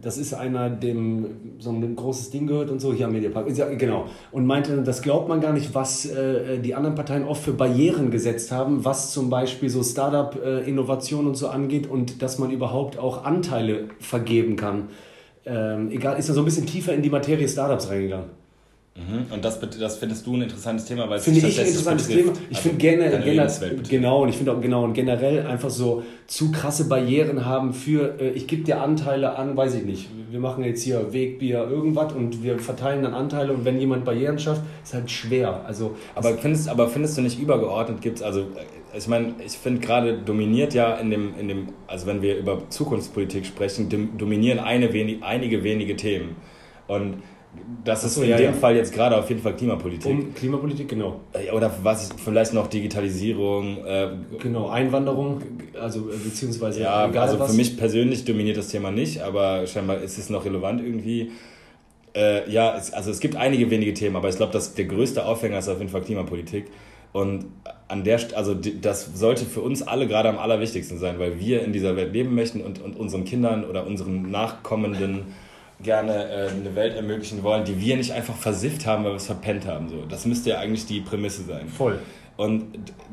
das 0.00 0.18
ist 0.18 0.34
einer, 0.34 0.68
dem 0.68 1.26
so 1.60 1.70
ein 1.70 1.94
großes 1.94 2.30
Ding 2.30 2.48
gehört 2.48 2.70
und 2.70 2.80
so, 2.80 2.92
hier 2.92 3.06
am 3.06 3.12
Mediapark, 3.12 3.46
Ist 3.46 3.62
genau. 3.78 4.06
Und 4.32 4.46
meinte, 4.46 4.82
das 4.82 5.00
glaubt 5.00 5.28
man 5.28 5.40
gar 5.40 5.52
nicht, 5.52 5.74
was 5.76 6.06
äh, 6.06 6.58
die 6.58 6.74
anderen 6.74 6.96
Parteien 6.96 7.22
oft 7.24 7.40
für 7.44 7.52
Barrieren 7.52 8.10
gesetzt 8.10 8.50
haben, 8.50 8.84
was 8.84 9.12
zum 9.12 9.30
Beispiel 9.30 9.68
so 9.70 9.80
Startup-Innovation 9.82 11.26
und 11.28 11.36
so 11.36 11.48
angeht 11.48 11.88
und 11.88 12.20
dass 12.22 12.38
man 12.38 12.50
überhaupt 12.50 12.98
auch 12.98 13.24
Anteile 13.24 13.84
vergeben 14.00 14.56
kann. 14.56 14.88
Ähm, 15.44 15.90
egal, 15.90 16.18
ist 16.18 16.28
er 16.28 16.34
so 16.34 16.42
ein 16.42 16.44
bisschen 16.44 16.66
tiefer 16.66 16.92
in 16.94 17.02
die 17.02 17.10
Materie 17.10 17.48
Startups 17.48 17.88
reingegangen. 17.88 18.26
Mhm. 18.94 19.32
Und 19.32 19.42
das, 19.42 19.58
das 19.58 19.96
findest 19.96 20.26
du 20.26 20.36
ein 20.36 20.42
interessantes 20.42 20.84
Thema, 20.84 21.08
weil 21.08 21.16
es 21.16 21.24
Finde 21.24 21.38
ich 21.40 21.58
ein 21.58 21.66
interessantes 21.66 22.08
betrifft. 22.08 22.34
Thema. 22.34 22.46
Ich 22.50 22.56
Also 22.58 22.68
finde 22.68 22.78
Lebenswelt 23.24 23.70
betrifft. 23.72 23.90
genau 23.90 24.22
und 24.22 24.28
ich 24.28 24.36
finde 24.36 24.52
auch 24.52 24.60
genau 24.60 24.84
und 24.84 24.92
generell 24.92 25.46
einfach 25.46 25.70
so 25.70 26.02
zu 26.26 26.52
krasse 26.52 26.88
Barrieren 26.88 27.46
haben 27.46 27.72
für 27.72 28.20
äh, 28.20 28.30
ich 28.32 28.46
gebe 28.46 28.64
dir 28.64 28.82
Anteile 28.82 29.36
an, 29.36 29.56
weiß 29.56 29.76
ich 29.76 29.84
nicht. 29.84 30.10
Wir 30.30 30.40
machen 30.40 30.62
jetzt 30.62 30.82
hier 30.82 31.10
Wegbier 31.10 31.66
irgendwas 31.70 32.12
und 32.12 32.42
wir 32.42 32.58
verteilen 32.58 33.02
dann 33.02 33.14
Anteile 33.14 33.54
und 33.54 33.64
wenn 33.64 33.80
jemand 33.80 34.04
Barrieren 34.04 34.38
schafft, 34.38 34.60
ist 34.84 34.92
halt 34.92 35.10
schwer. 35.10 35.64
Also 35.66 35.96
Aber 36.14 36.34
findest, 36.36 36.68
aber 36.68 36.86
findest 36.88 37.16
du 37.16 37.22
nicht 37.22 37.40
übergeordnet 37.40 38.02
gibt 38.02 38.18
es, 38.18 38.22
also 38.22 38.40
äh, 38.40 38.44
ich 38.96 39.08
meine, 39.08 39.34
ich 39.44 39.52
finde 39.52 39.80
gerade 39.80 40.18
dominiert 40.18 40.74
ja 40.74 40.94
in 40.96 41.10
dem, 41.10 41.34
in 41.38 41.48
dem, 41.48 41.68
also 41.86 42.06
wenn 42.06 42.22
wir 42.22 42.36
über 42.36 42.68
Zukunftspolitik 42.68 43.46
sprechen, 43.46 43.88
dominieren 44.18 44.58
eine 44.58 44.92
wenig, 44.92 45.22
einige 45.22 45.64
wenige 45.64 45.96
Themen. 45.96 46.36
Und 46.88 47.22
das 47.84 48.04
ist 48.04 48.14
so, 48.14 48.22
in 48.22 48.30
ja, 48.30 48.36
dem 48.36 48.46
ja. 48.46 48.52
Fall 48.52 48.76
jetzt 48.76 48.94
gerade 48.94 49.16
auf 49.16 49.28
jeden 49.28 49.42
Fall 49.42 49.54
Klimapolitik. 49.54 50.10
um 50.10 50.34
Klimapolitik 50.34 50.88
genau. 50.88 51.20
Äh, 51.32 51.50
Oder 51.50 51.70
was 51.82 52.04
ist, 52.04 52.20
vielleicht 52.20 52.54
noch 52.54 52.68
Digitalisierung. 52.68 53.84
Äh, 53.84 54.08
Genau, 54.38 54.68
Einwanderung, 54.68 55.42
also 55.78 56.08
äh, 56.10 56.16
beziehungsweise 56.24 56.82
ja, 56.82 57.10
also 57.10 57.38
was. 57.38 57.50
für 57.50 57.56
mich 57.56 57.76
persönlich 57.76 58.24
dominiert 58.24 58.56
das 58.56 58.68
Thema 58.68 58.90
nicht, 58.90 59.20
aber 59.20 59.66
scheinbar 59.66 59.98
ist 59.98 60.18
es 60.18 60.30
noch 60.30 60.44
relevant 60.44 60.80
irgendwie. 60.80 61.32
Äh, 62.14 62.50
ja, 62.50 62.76
es, 62.76 62.92
also 62.92 63.10
es 63.10 63.20
gibt 63.20 63.36
einige 63.36 63.70
wenige 63.70 63.94
Themen, 63.94 64.16
aber 64.16 64.28
ich 64.28 64.36
glaube, 64.36 64.52
dass 64.52 64.74
der 64.74 64.84
größte 64.86 65.24
Aufhänger 65.24 65.58
ist 65.58 65.68
auf 65.68 65.78
jeden 65.78 65.90
Fall 65.90 66.02
Klimapolitik. 66.02 66.66
Und 67.12 67.46
an 67.88 68.04
der, 68.04 68.20
also 68.34 68.54
das 68.54 69.10
sollte 69.14 69.44
für 69.44 69.60
uns 69.60 69.82
alle 69.82 70.06
gerade 70.06 70.30
am 70.30 70.38
allerwichtigsten 70.38 70.98
sein, 70.98 71.18
weil 71.18 71.38
wir 71.38 71.62
in 71.62 71.72
dieser 71.72 71.94
Welt 71.94 72.12
leben 72.12 72.34
möchten 72.34 72.62
und, 72.62 72.80
und 72.80 72.96
unseren 72.96 73.24
Kindern 73.24 73.64
oder 73.64 73.86
unseren 73.86 74.30
Nachkommenden 74.30 75.26
gerne 75.82 76.30
äh, 76.30 76.48
eine 76.48 76.74
Welt 76.74 76.94
ermöglichen 76.94 77.42
wollen, 77.42 77.64
die 77.64 77.78
wir 77.78 77.96
nicht 77.96 78.12
einfach 78.12 78.36
versifft 78.36 78.86
haben, 78.86 79.04
weil 79.04 79.12
wir 79.12 79.16
es 79.16 79.26
verpennt 79.26 79.66
haben. 79.66 79.88
So. 79.88 80.04
Das 80.08 80.24
müsste 80.24 80.50
ja 80.50 80.58
eigentlich 80.58 80.86
die 80.86 81.00
Prämisse 81.00 81.42
sein. 81.42 81.68
Voll. 81.68 81.98
Und 82.36 82.64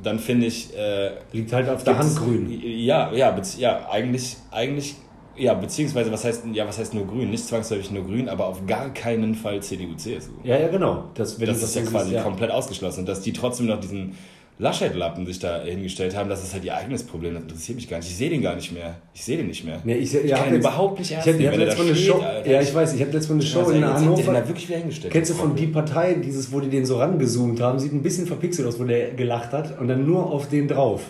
dann 0.01 0.17
finde 0.17 0.45
ich, 0.45 0.75
äh, 0.77 1.11
Liegt 1.33 1.51
halt 1.51 1.67
auf 1.69 1.83
der 1.83 1.97
Hand 1.97 2.15
grün. 2.15 2.47
Ja, 2.63 3.11
ja, 3.11 3.35
ja, 3.57 3.89
eigentlich, 3.89 4.37
eigentlich, 4.49 4.95
ja, 5.39 5.53
beziehungsweise 5.53 6.11
was 6.11 6.23
heißt, 6.25 6.43
ja, 6.53 6.67
was 6.67 6.77
heißt 6.77 6.93
nur 6.93 7.07
grün? 7.07 7.29
Nicht 7.31 7.45
zwangsläufig 7.45 7.89
nur 7.91 8.05
grün, 8.05 8.29
aber 8.29 8.45
auf 8.47 8.65
gar 8.67 8.93
keinen 8.93 9.33
Fall 9.35 9.61
CDU, 9.63 9.95
CSU. 9.95 10.31
Ja, 10.43 10.57
ja, 10.59 10.67
genau. 10.67 11.05
Das, 11.15 11.39
wenn 11.39 11.47
Das 11.47 11.59
du 11.59 11.65
ist 11.65 11.75
ja 11.75 11.81
quasi 11.83 12.11
siehst, 12.11 12.23
komplett 12.23 12.51
ausgeschlossen. 12.51 13.01
Und 13.01 13.09
dass 13.09 13.21
die 13.21 13.33
trotzdem 13.33 13.67
noch 13.67 13.79
diesen 13.79 14.15
Laschet-Lappen 14.61 15.25
sich 15.25 15.39
da 15.39 15.61
hingestellt 15.63 16.17
haben, 16.17 16.29
das 16.29 16.43
ist 16.43 16.53
halt 16.53 16.65
ihr 16.65 16.75
eigenes 16.75 17.03
Problem. 17.03 17.33
Das 17.33 17.43
interessiert 17.43 17.77
mich 17.77 17.87
gar 17.89 17.97
nicht. 17.97 18.09
Ich 18.09 18.17
sehe 18.17 18.29
den 18.29 18.41
gar 18.41 18.55
nicht 18.55 18.73
mehr. 18.73 18.95
Ich 19.13 19.23
sehe 19.23 19.37
den 19.37 19.47
nicht 19.47 19.63
mehr. 19.63 19.79
Nee, 19.85 19.95
ich, 19.95 20.13
ich 20.13 20.25
ja, 20.29 20.35
kann 20.35 20.47
hab 20.47 20.51
jetzt- 20.53 20.59
überhaupt 20.65 20.99
nicht 20.99 21.11
ernst 21.11 21.27
Ich 21.27 21.33
hatte 21.33 21.41
nehmen, 21.43 21.53
wenn 21.53 21.61
er 21.61 21.75
da 21.75 21.81
steht, 21.83 21.97
Show. 21.97 22.19
Alter. 22.19 22.51
Ja, 22.51 22.61
ich 22.61 22.75
weiß, 22.75 22.93
ich 22.93 22.99
habe 23.01 23.11
letztes 23.11 23.29
Mal 23.29 23.35
eine 23.35 23.43
Show 23.45 23.59
Also, 23.59 23.71
in 23.71 23.83
er 23.83 23.93
Hannover. 23.93 24.21
den 24.21 24.33
da 24.33 24.47
wirklich 24.47 24.67
wieder 24.67 24.79
hingestellt. 24.79 25.13
Kennst 25.13 25.31
du 25.31 25.35
von 25.35 25.55
Die 25.55 25.67
Partei, 25.67 26.15
dieses, 26.15 26.51
wo 26.51 26.59
die 26.59 26.69
den 26.69 26.85
so 26.85 26.97
rangezoomt 26.97 27.61
haben, 27.61 27.79
sieht 27.79 27.93
ein 27.93 28.01
bisschen 28.03 28.27
verpixelt 28.27 28.67
aus, 28.67 28.77
wo 28.77 28.83
der 28.83 29.11
gelacht 29.11 29.53
hat 29.53 29.79
und 29.79 29.87
dann 29.87 30.05
nur 30.05 30.29
auf 30.29 30.49
den 30.49 30.67
drauf. 30.67 31.03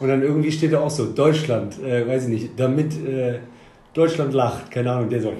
Und 0.00 0.08
dann 0.08 0.22
irgendwie 0.22 0.50
steht 0.50 0.72
da 0.72 0.80
auch 0.80 0.90
so, 0.90 1.04
Deutschland, 1.12 1.78
äh, 1.82 2.08
weiß 2.08 2.22
ich 2.24 2.28
nicht, 2.30 2.50
damit 2.56 2.94
äh, 3.06 3.34
Deutschland 3.94 4.34
lacht, 4.34 4.70
keine 4.70 4.92
Ahnung, 4.92 5.08
der 5.08 5.22
so. 5.22 5.32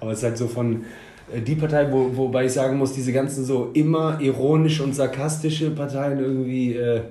Aber 0.00 0.12
es 0.12 0.18
ist 0.18 0.24
halt 0.24 0.38
so 0.38 0.46
von 0.46 0.84
äh, 1.32 1.40
die 1.40 1.56
Partei, 1.56 1.90
wo, 1.92 2.16
wobei 2.16 2.46
ich 2.46 2.52
sagen 2.52 2.78
muss, 2.78 2.92
diese 2.92 3.12
ganzen 3.12 3.44
so 3.44 3.70
immer 3.74 4.18
ironisch 4.20 4.80
und 4.80 4.94
sarkastische 4.94 5.70
Parteien 5.70 6.18
irgendwie. 6.18 6.74
Äh, 6.74 7.02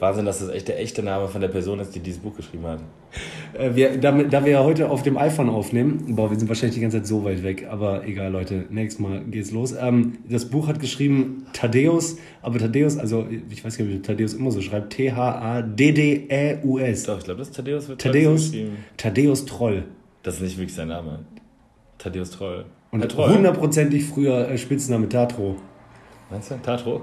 Wahnsinn, 0.00 0.24
dass 0.26 0.40
das 0.40 0.48
echt 0.48 0.66
der 0.68 0.80
echte 0.80 1.02
Name 1.02 1.28
von 1.28 1.40
der 1.40 1.48
Person 1.48 1.78
ist, 1.78 1.94
die 1.94 2.00
dieses 2.00 2.20
Buch 2.20 2.34
geschrieben 2.36 2.66
hat. 2.66 2.80
Äh, 3.56 3.76
wir, 3.76 3.96
damit, 3.98 4.32
da 4.32 4.44
wir 4.44 4.50
ja 4.52 4.64
heute 4.64 4.90
auf 4.90 5.02
dem 5.02 5.16
iPhone 5.16 5.48
aufnehmen, 5.48 6.16
boah, 6.16 6.30
wir 6.30 6.38
sind 6.38 6.48
wahrscheinlich 6.48 6.74
die 6.74 6.80
ganze 6.80 6.96
Zeit 6.98 7.06
so 7.06 7.24
weit 7.24 7.44
weg, 7.44 7.68
aber 7.70 8.04
egal, 8.04 8.32
Leute, 8.32 8.64
nächstes 8.70 9.00
Mal 9.00 9.24
geht's 9.24 9.52
los. 9.52 9.72
Ähm, 9.72 10.18
das 10.28 10.46
Buch 10.46 10.66
hat 10.66 10.80
geschrieben 10.80 11.46
Thaddeus, 11.52 12.18
aber 12.42 12.58
Thaddeus, 12.58 12.98
also 12.98 13.26
ich 13.48 13.64
weiß 13.64 13.78
gar 13.78 13.84
nicht, 13.84 13.94
wie 13.94 14.02
Thaddeus 14.02 14.34
immer 14.34 14.50
so 14.50 14.60
schreibt, 14.60 14.92
T-H-A-D-D-E-U-S. 14.94 15.84
Doch, 17.04 17.18
ich 17.18 17.24
glaube, 17.24 17.38
das 17.38 17.48
ist 17.48 17.56
Thaddeus 17.56 17.88
wird 17.88 18.00
Thaddeus, 18.00 18.50
geschrieben. 18.50 18.76
Thaddeus 18.96 19.46
Troll. 19.46 19.84
Das 20.24 20.34
ist 20.36 20.40
nicht 20.42 20.58
wirklich 20.58 20.74
sein 20.74 20.88
Name. 20.88 21.20
Thaddeus 21.98 22.32
Troll. 22.32 22.64
Und 22.90 23.00
Herr 23.00 23.08
Troll. 23.08 23.34
hundertprozentig 23.34 24.04
früher 24.04 24.48
äh, 24.48 24.58
Spitzname 24.58 25.08
Tatro. 25.08 25.56
Meinst 26.30 26.50
du? 26.50 26.56
Tatro? 26.62 27.02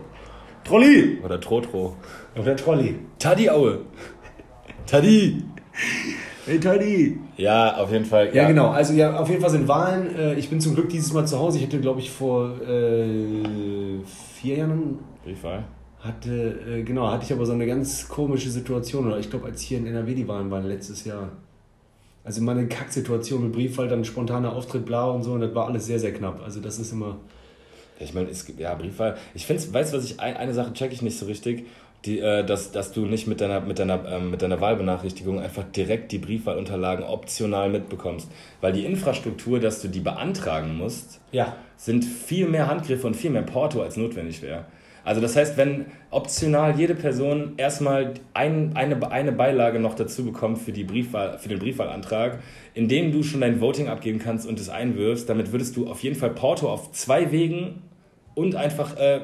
Trolli! 0.64 1.20
Oder 1.24 1.40
Trotro? 1.40 1.96
Oder 2.40 2.56
Trolli. 2.56 2.96
Taddy 3.20 3.50
Aue. 3.50 3.80
Taddy. 4.86 5.44
Hey 6.46 6.60
Taddy! 6.60 7.20
Ja, 7.38 7.78
auf 7.78 7.92
jeden 7.92 8.06
Fall. 8.06 8.34
Ja, 8.34 8.48
genau. 8.48 8.70
Also 8.70 8.94
ja, 8.94 9.20
auf 9.20 9.30
jeden 9.30 9.42
Fall 9.42 9.52
sind 9.52 9.68
Wahlen. 9.68 10.16
Äh, 10.16 10.36
ich 10.36 10.50
bin 10.50 10.60
zum 10.60 10.74
Glück 10.74 10.90
dieses 10.90 11.14
Mal 11.14 11.28
zu 11.28 11.38
Hause. 11.38 11.60
Ich 11.60 11.66
hatte, 11.66 11.80
glaube 11.80 12.00
ich, 12.00 12.10
vor 12.10 12.60
äh, 12.62 14.00
vier 14.36 14.58
Jahren 14.58 15.00
Briefwahl. 15.24 15.66
Hatte, 16.00 16.60
äh, 16.68 16.84
genau, 16.84 17.12
hatte 17.12 17.26
ich 17.26 17.34
aber 17.34 17.46
so 17.46 17.54
eine 17.54 17.68
ganz 17.68 18.08
komische 18.10 18.50
Situation. 18.50 19.08
Oder 19.08 19.20
ich 19.20 19.30
glaube, 19.30 19.46
als 19.46 19.62
hier 19.62 19.78
in 19.78 19.86
NRW 19.86 20.16
die 20.16 20.28
Wahlen 20.28 20.50
waren 20.50 20.66
letztes 20.66 21.06
Jahr. 21.06 21.30
Also 22.24 22.42
mal 22.42 22.58
eine 22.58 22.68
Kacksituation 22.68 23.44
mit 23.44 23.52
Briefwahl, 23.52 23.88
dann 23.88 24.04
spontaner 24.04 24.54
Auftritt, 24.54 24.86
bla 24.86 25.06
und 25.10 25.24
so. 25.24 25.34
Und 25.34 25.42
das 25.42 25.54
war 25.54 25.68
alles 25.68 25.86
sehr, 25.86 26.00
sehr 26.00 26.14
knapp. 26.14 26.42
Also 26.44 26.60
das 26.60 26.80
ist 26.80 26.92
immer. 26.92 27.18
Ja, 28.00 28.06
ich 28.06 28.14
meine, 28.16 28.30
es 28.30 28.46
gibt 28.46 28.60
ja 28.60 28.74
Briefwahl. 28.74 29.16
Ich 29.36 29.46
finde, 29.46 29.62
weißt 29.72 29.94
du, 29.94 29.98
was 29.98 30.06
ich 30.06 30.20
ein, 30.20 30.36
eine 30.38 30.54
Sache 30.54 30.74
checke 30.74 30.94
ich 30.94 31.04
nicht 31.04 31.20
so 31.20 31.28
richtig, 31.28 31.68
die, 32.06 32.20
äh, 32.20 32.44
dass, 32.44 32.72
dass 32.72 32.92
du 32.94 33.06
nicht 33.06 33.28
mit 33.28 33.42
deiner 33.42 33.62
mit 33.62 33.78
deiner 33.80 34.04
ähm, 34.08 34.32
mit 34.32 34.42
deiner 34.42 34.60
Wahlbenachrichtigung 34.60 35.40
einfach 35.40 35.64
direkt 35.64 36.12
die 36.12 36.18
Briefwahlunterlagen 36.18 37.06
optional 37.06 37.70
mitbekommst, 37.70 38.30
weil 38.60 38.74
die 38.74 38.86
Infrastruktur, 38.86 39.60
dass 39.60 39.82
du 39.82 39.88
die 39.88 40.00
beantragen 40.00 40.78
musst, 40.78 41.20
Ja. 41.32 41.56
sind 41.78 42.04
viel 42.04 42.48
mehr 42.48 42.68
Handgriffe 42.68 43.06
und 43.08 43.16
viel 43.16 43.30
mehr 43.32 43.44
Porto 43.44 43.82
als 43.82 43.98
notwendig 43.98 44.42
wäre. 44.42 44.66
Also 45.04 45.20
das 45.20 45.36
heißt, 45.36 45.58
wenn 45.58 45.86
optional 46.12 46.78
jede 46.78 46.94
Person 46.94 47.54
erstmal 47.58 48.14
ein, 48.36 48.76
eine, 48.76 49.12
eine 49.12 49.32
Beilage 49.32 49.80
noch 49.80 49.96
dazu 49.96 50.24
bekommt 50.24 50.60
für, 50.60 50.72
die 50.72 50.84
Briefwahl, 50.84 51.40
für 51.40 51.50
den 51.50 51.58
Briefwahlantrag, 51.58 52.40
in 52.76 52.88
dem 52.88 53.12
du 53.12 53.24
schon 53.24 53.42
dein 53.42 53.62
Voting 53.62 53.88
abgeben 53.88 54.20
kannst 54.20 54.48
und 54.48 54.60
es 54.60 54.70
einwirfst, 54.70 55.28
damit 55.28 55.52
würdest 55.52 55.76
du 55.76 55.88
auf 55.90 56.04
jeden 56.04 56.16
Fall 56.16 56.30
Porto 56.32 56.70
auf 56.70 56.92
zwei 56.92 57.32
Wegen 57.32 57.82
und 58.34 58.56
einfach, 58.56 58.98
äh, 58.98 59.18
äh, 59.18 59.22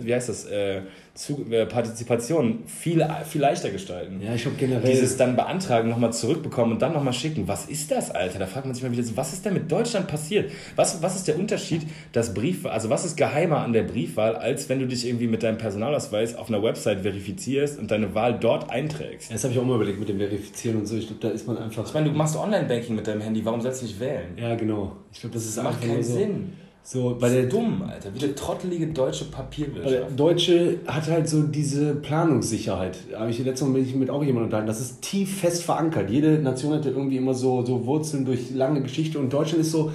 wie 0.00 0.14
heißt 0.14 0.28
das, 0.28 0.46
äh, 0.46 0.82
zu, 1.12 1.46
äh, 1.50 1.66
Partizipation 1.66 2.64
viel, 2.66 3.06
viel 3.24 3.40
leichter 3.40 3.70
gestalten. 3.70 4.20
Ja, 4.22 4.34
ich 4.34 4.42
glaube 4.42 4.56
generell. 4.58 4.90
Dieses 4.90 5.16
dann 5.16 5.36
beantragen, 5.36 5.88
nochmal 5.88 6.12
zurückbekommen 6.12 6.72
und 6.72 6.82
dann 6.82 6.92
nochmal 6.92 7.12
schicken. 7.12 7.48
Was 7.48 7.66
ist 7.66 7.90
das, 7.90 8.10
Alter? 8.10 8.38
Da 8.38 8.46
fragt 8.46 8.66
man 8.66 8.74
sich 8.74 8.82
mal 8.82 8.92
wieder 8.92 9.02
so, 9.02 9.16
was 9.16 9.32
ist 9.32 9.44
denn 9.44 9.54
mit 9.54 9.70
Deutschland 9.70 10.08
passiert? 10.08 10.50
Was, 10.74 11.02
was 11.02 11.16
ist 11.16 11.28
der 11.28 11.38
Unterschied, 11.38 11.82
dass 12.12 12.34
Briefwahl, 12.34 12.72
also 12.72 12.90
was 12.90 13.04
ist 13.04 13.16
geheimer 13.16 13.60
an 13.60 13.72
der 13.72 13.82
Briefwahl, 13.82 14.36
als 14.36 14.68
wenn 14.68 14.78
du 14.78 14.86
dich 14.86 15.06
irgendwie 15.06 15.26
mit 15.26 15.42
deinem 15.42 15.58
Personalausweis 15.58 16.34
auf 16.34 16.48
einer 16.48 16.62
Website 16.62 17.00
verifizierst 17.00 17.78
und 17.78 17.90
deine 17.90 18.14
Wahl 18.14 18.38
dort 18.38 18.70
einträgst? 18.70 19.32
das 19.32 19.44
habe 19.44 19.52
ich 19.52 19.60
auch 19.60 19.64
mal 19.64 19.76
überlegt 19.76 19.98
mit 19.98 20.08
dem 20.08 20.18
Verifizieren 20.18 20.78
und 20.78 20.86
so. 20.86 20.96
Ich 20.96 21.06
glaube, 21.06 21.20
da 21.20 21.28
ist 21.28 21.46
man 21.46 21.58
einfach. 21.58 21.86
Ich 21.86 21.94
meine, 21.94 22.10
du 22.10 22.16
machst 22.16 22.36
Online-Banking 22.36 22.94
mit 22.94 23.06
deinem 23.06 23.20
Handy, 23.20 23.44
warum 23.44 23.60
sollst 23.60 23.82
du 23.82 23.86
nicht 23.86 24.00
wählen? 24.00 24.36
Ja, 24.36 24.54
genau. 24.54 24.96
Ich 25.12 25.20
glaube, 25.20 25.34
das 25.34 25.44
ist 25.44 25.62
macht 25.62 25.80
keinen 25.80 26.02
so. 26.02 26.14
Sinn. 26.14 26.52
So, 26.88 27.16
bei 27.18 27.26
Das 27.26 27.32
der, 27.32 27.46
dumm, 27.46 27.82
Alter. 27.82 28.14
Wie 28.14 28.22
eine 28.22 28.34
trottelige 28.36 28.86
deutsche 28.86 29.24
Weil 29.24 29.30
der 29.30 29.36
Papierwirtschaft. 29.36 30.20
Deutsche 30.20 30.78
hat 30.86 31.08
halt 31.08 31.28
so 31.28 31.42
diese 31.42 31.96
Planungssicherheit. 31.96 32.98
Da 33.10 33.18
habe 33.18 33.30
ich 33.30 33.40
letztes 33.40 33.66
Mal 33.66 33.80
mich 33.80 33.92
mit 33.96 34.08
auch 34.08 34.22
jemandem 34.22 34.44
unterhalten. 34.44 34.68
Das 34.68 34.80
ist 34.80 35.02
tief 35.02 35.40
fest 35.40 35.64
verankert. 35.64 36.08
Jede 36.08 36.38
Nation 36.38 36.74
hat 36.74 36.84
ja 36.84 36.92
irgendwie 36.92 37.16
immer 37.16 37.34
so, 37.34 37.66
so 37.66 37.86
Wurzeln 37.86 38.24
durch 38.24 38.52
lange 38.52 38.82
Geschichte. 38.82 39.18
Und 39.18 39.32
Deutschland 39.32 39.62
ist 39.62 39.72
so 39.72 39.90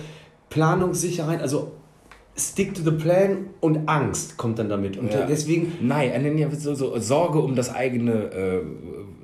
Planungssicherheit, 0.50 1.40
also 1.42 1.72
stick 2.38 2.74
to 2.74 2.82
the 2.84 2.92
plan 2.92 3.48
und 3.60 3.88
Angst 3.90 4.38
kommt 4.38 4.58
dann 4.60 4.70
damit. 4.70 4.98
Und 4.98 5.12
Ja. 5.14 5.26
deswegen, 5.26 5.74
Nein, 5.82 6.12
äh, 6.12 6.56
so, 6.56 6.74
so 6.74 6.98
Sorge 7.00 7.40
um 7.40 7.56
das 7.56 7.74
eigene, 7.74 8.12
äh, 8.32 8.62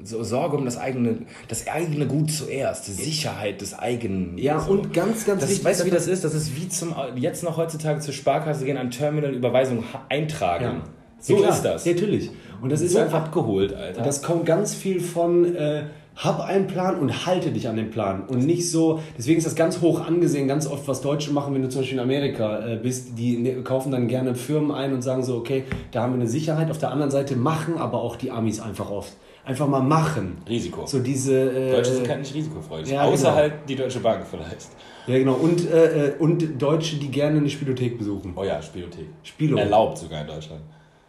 so 0.03 0.23
Sorge 0.23 0.57
um 0.57 0.65
das 0.65 0.77
eigene, 0.77 1.19
das 1.47 1.67
eigene 1.67 2.05
Gut 2.07 2.31
zuerst, 2.31 2.85
Sicherheit 2.85 3.61
des 3.61 3.77
eigenen. 3.77 4.37
ja, 4.37 4.59
so. 4.59 4.71
und 4.71 4.93
ganz, 4.93 5.25
ganz 5.25 5.41
Das, 5.41 5.49
wichtig. 5.49 5.65
weißt 5.65 5.81
du, 5.81 5.85
wie 5.85 5.89
das 5.91 6.07
ist? 6.07 6.23
Das 6.23 6.33
ist 6.33 6.55
wie 6.55 6.67
zum 6.69 6.93
jetzt 7.15 7.43
noch 7.43 7.57
heutzutage 7.57 7.99
zur 8.01 8.13
Sparkasse 8.13 8.65
gehen, 8.65 8.77
an 8.77 8.91
Terminal 8.91 9.33
Überweisung 9.33 9.83
eintragen. 10.09 10.63
Ja. 10.63 10.83
So 11.19 11.41
Ja, 11.41 11.49
ist 11.49 11.61
das. 11.63 11.85
Ja, 11.85 11.93
natürlich. 11.93 12.29
Und 12.61 12.71
das 12.71 12.81
ist 12.81 12.91
so 12.93 12.99
einfach 12.99 13.23
abgeholt, 13.25 13.73
Alter. 13.73 14.01
Das 14.03 14.21
kommt 14.21 14.45
ganz 14.45 14.73
viel 14.73 14.99
von, 14.99 15.55
äh, 15.55 15.83
hab 16.17 16.39
einen 16.39 16.65
Plan 16.65 16.99
und 16.99 17.27
halte 17.27 17.51
dich 17.51 17.67
an 17.67 17.75
den 17.75 17.91
Plan. 17.91 18.23
Und 18.27 18.39
nicht 18.39 18.69
so, 18.71 18.99
deswegen 19.15 19.37
ist 19.37 19.45
das 19.45 19.55
ganz 19.55 19.81
hoch 19.81 20.01
angesehen, 20.01 20.47
ganz 20.47 20.65
oft, 20.65 20.87
was 20.87 21.01
Deutsche 21.01 21.31
machen, 21.31 21.53
wenn 21.53 21.61
du 21.61 21.69
zum 21.69 21.81
Beispiel 21.81 21.97
in 21.99 22.03
Amerika 22.03 22.65
äh, 22.65 22.75
bist, 22.77 23.17
die 23.17 23.37
ne, 23.37 23.61
kaufen 23.61 23.91
dann 23.91 24.07
gerne 24.07 24.33
Firmen 24.33 24.71
ein 24.71 24.93
und 24.93 25.03
sagen 25.03 25.23
so, 25.23 25.37
okay, 25.37 25.65
da 25.91 26.01
haben 26.01 26.13
wir 26.13 26.19
eine 26.19 26.27
Sicherheit. 26.27 26.71
Auf 26.71 26.79
der 26.79 26.91
anderen 26.91 27.11
Seite 27.11 27.35
machen 27.35 27.77
aber 27.77 28.01
auch 28.01 28.15
die 28.15 28.31
Amis 28.31 28.59
einfach 28.59 28.89
oft. 28.89 29.13
Einfach 29.45 29.67
mal 29.67 29.81
machen. 29.81 30.39
Risiko. 30.49 30.87
So 30.87 30.99
diese. 30.99 31.51
Äh, 31.51 31.71
Deutsche 31.71 31.93
sind 31.93 32.09
halt 32.09 32.19
nicht 32.19 32.33
risikofreudig. 32.33 32.91
ja, 32.91 33.03
außer 33.03 33.23
genau. 33.23 33.35
halt 33.35 33.53
die 33.69 33.75
Deutsche 33.75 33.99
Bank 33.99 34.25
vielleicht. 34.29 34.67
Ja, 35.05 35.17
genau. 35.19 35.35
Und, 35.35 35.71
äh, 35.71 36.07
äh, 36.07 36.13
und 36.17 36.61
Deutsche, 36.61 36.97
die 36.97 37.09
gerne 37.09 37.37
eine 37.37 37.49
Spielothek 37.49 37.97
besuchen. 37.97 38.33
Oh 38.35 38.43
ja, 38.43 38.61
Spielothek. 38.61 39.05
Spilo. 39.23 39.55
Erlaubt 39.57 39.99
sogar 39.99 40.21
in 40.21 40.27
Deutschland. 40.27 40.61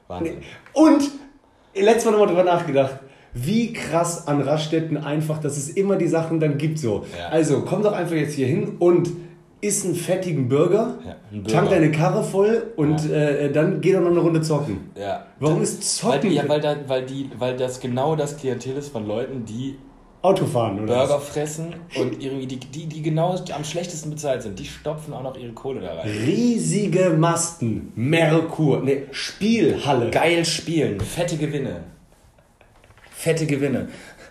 Wahnsinn. 0.06 0.36
Und 0.72 1.02
letztes 1.74 2.04
Mal 2.04 2.12
nochmal 2.12 2.28
drüber 2.28 2.44
nachgedacht, 2.44 3.00
wie 3.45 3.72
krass 3.72 4.26
an 4.26 4.41
Raststätten 4.41 4.97
einfach, 4.97 5.39
dass 5.41 5.57
es 5.57 5.68
immer 5.70 5.97
die 5.97 6.09
Sachen 6.09 6.41
dann 6.41 6.59
gibt 6.59 6.78
so. 6.78 7.05
Ja. 7.18 7.28
Also 7.28 7.62
komm 7.66 7.82
doch 7.82 7.93
einfach 7.93 8.16
jetzt 8.16 8.34
hier 8.34 8.47
hin 8.47 8.76
und 8.78 9.11
iss 9.61 9.84
einen 9.84 9.95
fettigen 9.97 10.49
Burger, 10.49 10.99
Ja, 11.05 11.16
einen 11.32 11.43
Burger. 11.43 11.57
tank 11.59 11.70
deine 11.70 11.91
Karre 11.91 12.22
voll 12.22 12.72
und 12.76 13.11
äh, 13.11 13.51
dann 13.51 13.80
geh 13.80 13.93
doch 13.93 14.01
noch 14.01 14.11
eine 14.11 14.20
Runde 14.20 14.41
zocken. 14.41 14.91
Ja. 14.99 15.26
Warum 15.41 15.62
ist 15.62 16.05
Weil, 16.05 16.12
Zocken 16.14 16.30
die, 16.30 16.36
ja, 16.36 16.49
weil, 16.49 16.61
da, 16.61 16.76
weil, 16.86 17.05
die, 17.05 17.28
weil 17.39 17.57
das 17.57 17.80
genau 17.80 18.14
das 18.14 18.36
Klientel 18.36 18.76
ist 18.76 18.91
von 18.93 19.07
Leuten, 19.07 19.45
die 19.45 19.76
Autofahren 20.22 20.80
oder 20.82 20.95
Burger 20.97 21.16
was? 21.16 21.28
fressen 21.28 21.74
und 22.01 22.22
irgendwie 22.22 22.47
die, 22.47 22.57
die, 22.59 22.86
die 22.86 23.03
genau 23.03 23.36
am 23.55 23.64
schlechtesten 23.64 24.11
bezahlt 24.11 24.43
sind, 24.43 24.59
die 24.59 24.64
stopfen 24.64 25.12
auch 25.14 25.22
noch 25.22 25.36
ihre 25.36 25.53
Kohle 25.53 25.80
da 25.80 25.95
rein. 25.95 26.09
Riesige 26.09 27.11
Masten, 27.11 27.93
Merkur, 27.95 28.80
ne, 28.82 29.03
Spielhalle. 29.12 30.11
Geil 30.11 30.45
spielen, 30.45 31.01
fette 31.01 31.36
Gewinne. 31.36 31.84
Fette 33.18 33.46
Gewinne. 33.46 33.88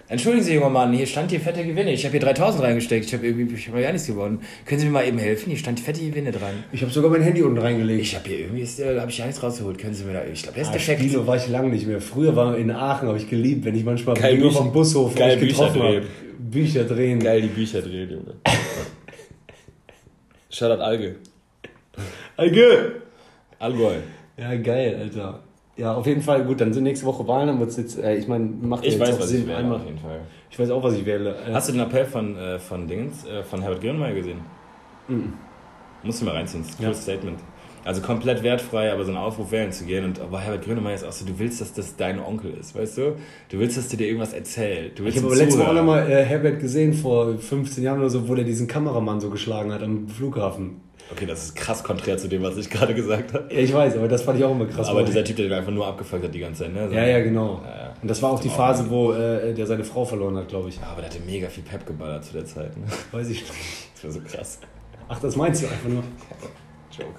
Entschuldigen 0.07 0.45
Sie, 0.45 0.53
junger 0.53 0.69
Mann, 0.69 0.93
hier 0.93 1.05
stand 1.05 1.29
hier 1.31 1.41
fette 1.41 1.65
Gewinne. 1.65 1.91
Ich 1.91 2.05
habe 2.05 2.13
hier 2.13 2.21
3000 2.21 2.63
reingesteckt, 2.63 3.05
ich 3.07 3.13
habe 3.13 3.27
irgendwie 3.27 3.53
ich 3.55 3.67
hab 3.67 3.75
gar 3.75 3.91
nichts 3.91 4.07
gewonnen. 4.07 4.39
Können 4.65 4.79
Sie 4.79 4.85
mir 4.85 4.93
mal 4.93 5.05
eben 5.05 5.17
helfen? 5.17 5.49
Hier 5.49 5.57
stand 5.59 5.81
fette 5.81 5.99
Gewinne 5.99 6.31
dran. 6.31 6.63
Ich 6.71 6.81
habe 6.81 6.89
sogar 6.93 7.11
mein 7.11 7.21
Handy 7.21 7.41
unten 7.43 7.57
reingelegt. 7.57 8.01
Ich 8.03 8.15
habe 8.15 8.25
hier 8.29 8.39
irgendwie, 8.39 8.61
ist, 8.61 8.79
äh, 8.79 8.97
habe 8.97 9.11
ich 9.11 9.17
gar 9.17 9.25
nichts 9.25 9.43
rausgeholt. 9.43 9.77
Können 9.77 9.93
Sie 9.93 10.05
mir 10.05 10.13
da, 10.13 10.21
ich 10.23 10.41
glaube, 10.41 10.53
der 10.55 10.61
ist 10.63 10.69
Ah, 10.69 10.73
defekt. 10.73 11.01
Spilo 11.01 11.27
war 11.27 11.35
ich 11.35 11.49
lange 11.49 11.67
nicht 11.69 11.85
mehr. 11.85 11.99
Früher 11.99 12.33
war 12.37 12.57
in 12.57 12.71
Aachen, 12.71 13.09
habe 13.09 13.17
ich 13.17 13.29
geliebt, 13.29 13.65
wenn 13.65 13.75
ich 13.75 13.83
manchmal 13.83 14.15
Geil 14.15 14.37
Bücher- 14.37 14.51
vom 14.59 14.71
Bushof 14.71 15.13
geil 15.15 15.37
euch 15.37 15.47
getroffen 15.49 15.73
Bücher 15.73 15.85
habe. 15.85 15.99
drehen. 15.99 16.07
Bücher 16.39 16.83
drehen. 16.85 17.19
Geil 17.19 17.41
die 17.41 17.47
Bücher 17.47 17.81
drehen, 17.81 18.09
Junge. 18.09 18.35
Shoutout 20.49 20.81
Alge. 20.81 21.15
Alge! 22.37 23.01
Allgäu. 23.59 23.95
Ja, 24.37 24.55
geil, 24.55 24.95
Alter. 25.01 25.43
Ja, 25.77 25.93
auf 25.93 26.07
jeden 26.07 26.21
Fall, 26.21 26.43
gut, 26.43 26.59
dann 26.59 26.73
sind 26.73 26.83
nächste 26.83 27.05
Woche 27.05 27.27
Wahlen, 27.27 27.47
dann 27.47 27.59
wird's 27.59 27.77
jetzt, 27.77 27.99
äh, 28.01 28.15
ich 28.15 28.27
meine, 28.27 28.45
macht 28.45 28.83
Ich 28.83 28.93
jetzt 28.93 28.99
weiß, 29.01 29.15
auch 29.15 29.19
was 29.21 29.29
Sinn, 29.29 29.41
ich 29.41 29.47
wähle, 29.47 29.57
einmal. 29.57 29.77
auf 29.77 29.85
jeden 29.85 29.99
Fall. 29.99 30.19
Ich 30.49 30.57
weiß 30.57 30.71
auch, 30.71 30.81
was 30.83 30.95
ich 30.95 31.05
wähle. 31.05 31.35
Äh, 31.47 31.53
Hast 31.53 31.69
du 31.69 31.73
den 31.73 31.81
Appell 31.81 32.05
von, 32.05 32.35
äh, 32.35 32.57
von 32.57 32.87
Dingens, 32.87 33.25
äh, 33.27 33.43
von 33.43 33.61
Herbert 33.61 33.81
Grönemeyer 33.81 34.15
gesehen? 34.15 34.39
Musst 36.03 36.21
du 36.21 36.25
mal 36.25 36.35
reinziehen, 36.35 36.63
das 36.63 36.71
ist 36.71 36.79
ein 36.79 36.83
Ja. 36.83 36.93
Statement. 36.93 37.39
Also 37.85 38.01
komplett 38.01 38.43
wertfrei, 38.43 38.91
aber 38.91 39.05
so 39.05 39.11
ein 39.11 39.17
Aufruf 39.17 39.51
wählen 39.51 39.71
zu 39.71 39.85
gehen. 39.85 40.03
Und 40.03 40.19
aber 40.19 40.39
Herbert 40.41 40.65
Grönemeyer 40.65 40.95
ist 40.95 41.05
auch 41.05 41.11
so, 41.13 41.25
du 41.25 41.39
willst, 41.39 41.61
dass 41.61 41.71
das 41.73 41.95
dein 41.95 42.19
Onkel 42.19 42.51
ist, 42.59 42.75
weißt 42.75 42.97
du? 42.97 43.15
Du 43.49 43.59
willst, 43.59 43.77
dass 43.77 43.87
der 43.87 43.97
dir 43.99 44.07
irgendwas 44.07 44.33
erzählt. 44.33 44.99
Du 44.99 45.03
willst 45.05 45.17
ich 45.17 45.23
habe 45.23 45.31
aber 45.33 45.41
letztes 45.41 45.57
Mal 45.61 45.69
auch 45.69 45.73
nochmal 45.73 46.09
äh, 46.09 46.25
Herbert 46.25 46.59
gesehen, 46.59 46.93
vor 46.93 47.37
15 47.37 47.83
Jahren 47.83 47.99
oder 47.99 48.09
so, 48.09 48.27
wo 48.27 48.35
der 48.35 48.43
diesen 48.43 48.67
Kameramann 48.67 49.21
so 49.21 49.29
geschlagen 49.29 49.71
hat 49.71 49.83
am 49.83 50.09
Flughafen. 50.09 50.81
Okay, 51.11 51.25
das 51.25 51.45
ist 51.45 51.55
krass 51.55 51.83
konträr 51.83 52.17
zu 52.17 52.27
dem, 52.27 52.43
was 52.43 52.57
ich 52.57 52.69
gerade 52.69 52.93
gesagt 52.93 53.33
habe. 53.33 53.53
Ja, 53.53 53.59
ich 53.61 53.73
weiß, 53.73 53.95
aber 53.97 54.07
das 54.09 54.21
fand 54.23 54.39
ich 54.39 54.43
auch 54.45 54.51
immer 54.51 54.65
krass. 54.65 54.89
Aber 54.89 55.03
dieser 55.03 55.23
Typ, 55.23 55.37
der 55.37 55.45
den 55.45 55.53
einfach 55.53 55.71
nur 55.71 55.87
abgefuckt 55.87 56.23
hat 56.23 56.33
die 56.35 56.39
ganze 56.39 56.63
Zeit, 56.65 56.73
ne? 56.73 56.89
So- 56.89 56.95
ja, 56.95 57.05
ja, 57.05 57.19
genau. 57.21 57.61
Ja, 57.63 57.69
ja. 57.83 57.93
Und 58.01 58.07
das 58.09 58.21
war 58.21 58.31
auch 58.31 58.39
die 58.39 58.49
Phase, 58.49 58.89
wo 58.89 59.13
äh, 59.13 59.53
der 59.53 59.65
seine 59.65 59.83
Frau 59.85 60.03
verloren 60.05 60.35
hat, 60.37 60.49
glaube 60.49 60.69
ich. 60.69 60.75
Ja, 60.75 60.87
aber 60.91 61.01
der 61.01 61.09
hatte 61.09 61.19
mega 61.25 61.47
viel 61.47 61.63
Pep 61.63 61.85
geballert 61.85 62.25
zu 62.25 62.33
der 62.33 62.45
Zeit. 62.45 62.75
Ne? 62.77 62.85
Weiß 63.11 63.29
ich 63.29 63.41
nicht. 63.41 63.53
Das 63.95 64.03
war 64.03 64.11
so 64.11 64.19
krass. 64.21 64.59
Ach, 65.07 65.19
das 65.19 65.35
meinst 65.37 65.63
du 65.63 65.67
einfach 65.67 65.89
nur. 65.89 66.03
Joke. 66.97 67.13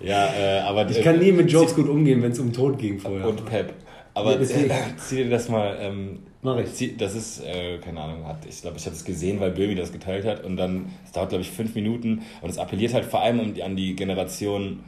Ja, 0.00 0.26
äh, 0.34 0.60
aber 0.60 0.88
Ich 0.90 1.02
kann 1.02 1.18
nie 1.18 1.32
mit 1.32 1.50
Jokes 1.50 1.74
gut 1.74 1.88
umgehen, 1.88 2.22
wenn 2.22 2.32
es 2.32 2.38
um 2.38 2.52
Tod 2.52 2.78
ging 2.78 2.98
vorher. 2.98 3.26
Und 3.26 3.44
Pep. 3.46 3.72
Aber 4.14 4.40
Ja, 4.40 4.46
zieh 4.96 5.16
dir 5.16 5.30
das 5.30 5.48
mal. 5.48 5.76
Ähm, 5.80 6.20
Mach 6.42 6.56
ich. 6.58 6.96
das 6.96 7.14
ist, 7.14 7.40
äh, 7.44 7.78
keine 7.78 8.00
Ahnung, 8.00 8.26
hat, 8.26 8.46
ich 8.48 8.62
glaube, 8.62 8.76
ich 8.76 8.86
habe 8.86 8.94
es 8.94 9.04
gesehen, 9.04 9.40
weil 9.40 9.50
Böhmi 9.50 9.74
das 9.74 9.92
geteilt 9.92 10.24
hat. 10.24 10.44
Und 10.44 10.56
dann, 10.56 10.86
es 11.04 11.12
dauert, 11.12 11.30
glaube 11.30 11.42
ich, 11.42 11.50
fünf 11.50 11.74
Minuten. 11.74 12.22
Und 12.42 12.50
es 12.50 12.58
appelliert 12.58 12.94
halt 12.94 13.04
vor 13.06 13.22
allem 13.22 13.40
um 13.40 13.54
die, 13.54 13.62
an 13.62 13.74
die 13.76 13.96
Generation 13.96 14.80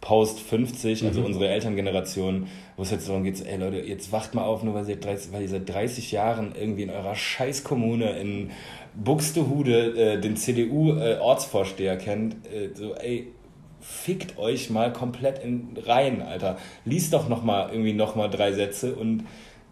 Post 0.00 0.40
50, 0.40 1.04
also 1.04 1.20
Mhm. 1.20 1.26
unsere 1.26 1.48
Elterngeneration, 1.48 2.48
wo 2.76 2.82
es 2.82 2.90
jetzt 2.90 3.08
darum 3.08 3.24
geht, 3.24 3.44
ey 3.44 3.56
Leute, 3.56 3.78
jetzt 3.78 4.12
wacht 4.12 4.34
mal 4.34 4.44
auf, 4.44 4.62
nur 4.62 4.74
weil, 4.74 4.88
ihr 4.88 4.96
30, 5.00 5.32
weil 5.32 5.42
ihr 5.42 5.48
seit 5.48 5.68
30 5.68 6.12
Jahren 6.12 6.52
irgendwie 6.58 6.82
in 6.82 6.90
eurer 6.90 7.14
Scheißkommune 7.14 8.10
in 8.18 8.50
Buxtehude 8.94 10.14
äh, 10.14 10.20
den 10.20 10.36
CDU-Ortsvorsteher 10.36 11.96
kennt. 11.96 12.34
Äh, 12.46 12.70
so, 12.74 12.94
ey, 12.94 13.28
fickt 13.80 14.38
euch 14.38 14.70
mal 14.70 14.92
komplett 14.92 15.42
in 15.42 15.68
rein, 15.86 16.22
Alter. 16.22 16.58
Lies 16.84 17.10
doch 17.10 17.28
noch 17.28 17.42
mal 17.44 17.70
irgendwie 17.70 17.92
noch 17.92 18.16
mal 18.16 18.28
drei 18.28 18.52
Sätze 18.52 18.94
und 18.94 19.24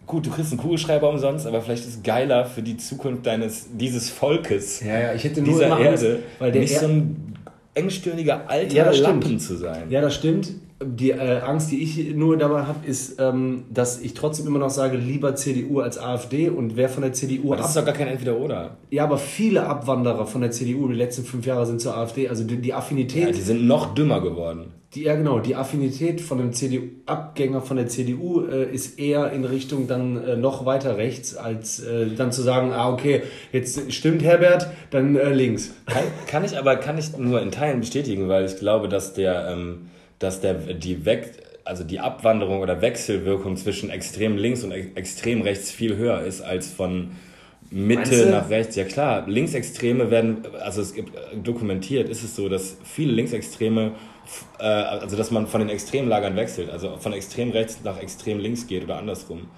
gut, 0.07 0.27
du 0.27 0.31
kriegst 0.31 0.53
einen 0.53 0.61
Kugelschreiber 0.61 1.09
umsonst, 1.09 1.47
aber 1.47 1.61
vielleicht 1.63 1.85
ist 1.85 1.97
es 1.97 2.03
geiler 2.03 2.45
für 2.47 2.63
die 2.63 2.77
Zukunft 2.77 3.27
deines 3.27 3.67
dieses 3.73 4.11
Volkes, 4.11 4.81
Ja, 4.81 4.99
ja, 5.01 5.15
ich 5.15 5.25
hätte 5.25 5.41
nur 5.43 5.53
dieser 5.55 5.67
immer 5.67 5.77
Angst, 5.77 6.05
Erde, 6.05 6.19
weil 6.39 6.53
der 6.53 6.61
nicht 6.63 6.75
Er- 6.75 6.81
so 6.81 6.87
ein 6.89 7.35
engstirniger 7.75 8.49
alter 8.49 8.75
Ja, 8.75 8.93
stimmt. 8.93 9.25
Lappen 9.25 9.39
zu 9.41 9.57
sein. 9.57 9.85
Ja, 9.91 10.01
das 10.01 10.15
stimmt. 10.15 10.51
Die 10.83 11.13
äh, 11.13 11.39
Angst, 11.41 11.71
die 11.71 11.83
ich 11.83 12.15
nur 12.15 12.37
dabei 12.37 12.63
habe, 12.65 12.85
ist, 12.87 13.21
ähm, 13.21 13.65
dass 13.73 14.01
ich 14.01 14.13
trotzdem 14.15 14.49
immer 14.49 14.59
noch 14.59 14.71
sage, 14.71 14.97
lieber 14.97 15.37
CDU 15.37 15.81
als 15.81 15.99
AfD 15.99 16.49
und 16.49 16.77
wer 16.77 16.89
von 16.89 17.03
der 17.03 17.13
CDU 17.13 17.53
aber 17.53 17.59
das 17.59 17.69
ist 17.69 17.77
doch 17.77 17.85
gar 17.85 17.95
kein 17.95 18.09
Entweder-Oder. 18.09 18.77
Ja, 18.91 19.05
aber 19.05 19.17
viele 19.17 19.67
Abwanderer 19.67 20.27
von 20.27 20.41
der 20.41 20.51
CDU 20.51 20.89
die 20.89 20.95
letzten 20.95 21.25
fünf 21.25 21.47
Jahre 21.47 21.65
sind 21.65 21.81
zur 21.81 21.97
AfD. 21.97 22.29
Also 22.29 22.43
die, 22.45 22.57
die 22.57 22.75
Affinität, 22.75 23.23
Ja, 23.27 23.31
die 23.31 23.41
sind 23.41 23.67
noch 23.67 23.95
dümmer 23.95 24.21
geworden. 24.21 24.73
die, 24.95 25.03
ja 25.05 25.15
genau, 25.15 25.39
die 25.39 25.55
Affinität 25.55 26.21
von 26.21 26.39
dem 26.39 26.53
CDU-Abgänger 26.53 27.61
von 27.63 27.77
der 27.77 27.87
CDU 27.87 28.43
äh, 28.45 28.65
ist 28.75 28.99
eher 28.99 29.31
in 29.33 29.45
Richtung 29.45 29.87
dann 29.87 30.23
äh, 30.25 30.37
noch 30.37 30.67
weiter 30.67 30.97
rechts, 30.97 31.37
als 31.37 31.81
äh, 31.85 32.09
dann 32.17 32.33
zu 32.33 32.43
sagen, 32.43 32.73
ah 32.73 32.93
okay, 32.93 33.23
jetzt 33.53 33.93
stimmt 33.93 34.23
Herbert, 34.25 34.67
dann 34.91 35.15
äh, 35.17 35.33
links. 35.33 35.71
Kann, 35.87 36.03
kann 36.27 36.45
ich 36.45 36.59
aber 36.59 36.77
kann 36.77 36.99
ich 36.99 37.17
nur 37.17 37.41
in 37.41 37.53
Teilen 37.53 37.81
bestätigen, 37.81 38.29
weil 38.29 38.45
ich 38.45 38.57
glaube, 38.57 38.89
dass 38.89 39.15
der, 39.15 39.49
ähm, 39.51 39.87
dass 40.19 40.41
der 40.41 40.55
die 40.55 41.05
weg, 41.05 41.33
also 41.65 41.85
die 41.85 42.01
Abwanderung 42.01 42.61
oder 42.61 42.81
Wechselwirkung 42.83 43.57
zwischen 43.57 43.91
extrem 43.91 44.37
links 44.37 44.65
und 44.65 44.73
ex- 44.73 44.89
extrem 44.95 45.43
rechts 45.43 45.71
viel 45.71 45.97
höher 45.97 46.23
ist 46.23 46.41
als 46.41 46.69
von 46.71 47.13
Mitte 47.71 48.27
nach 48.31 48.51
rechts. 48.51 48.77
Ja 48.77 48.85
klar, 48.85 49.27
Linksextreme 49.29 50.11
werden, 50.11 50.43
also 50.63 50.81
es 50.83 50.95
gibt 50.95 51.15
äh, 51.17 51.37
dokumentiert, 51.43 52.09
ist 52.09 52.23
es 52.23 52.37
so, 52.37 52.49
dass 52.49 52.77
viele 52.85 53.13
Linksextreme, 53.13 53.93
äh, 54.61 54.63
also 54.65 55.17
dass 55.17 55.31
man 55.31 55.47
von 55.47 55.61
den 55.61 55.71
Extremlagern 55.71 56.37
wechselt, 56.37 56.71
also 56.71 56.97
von 56.99 57.13
extrem 57.13 57.51
rechts 57.51 57.79
nach 57.83 58.01
extrem 58.01 58.39
links 58.39 58.67
geht 58.67 58.85
oder 58.85 58.99
andersrum. 58.99 59.49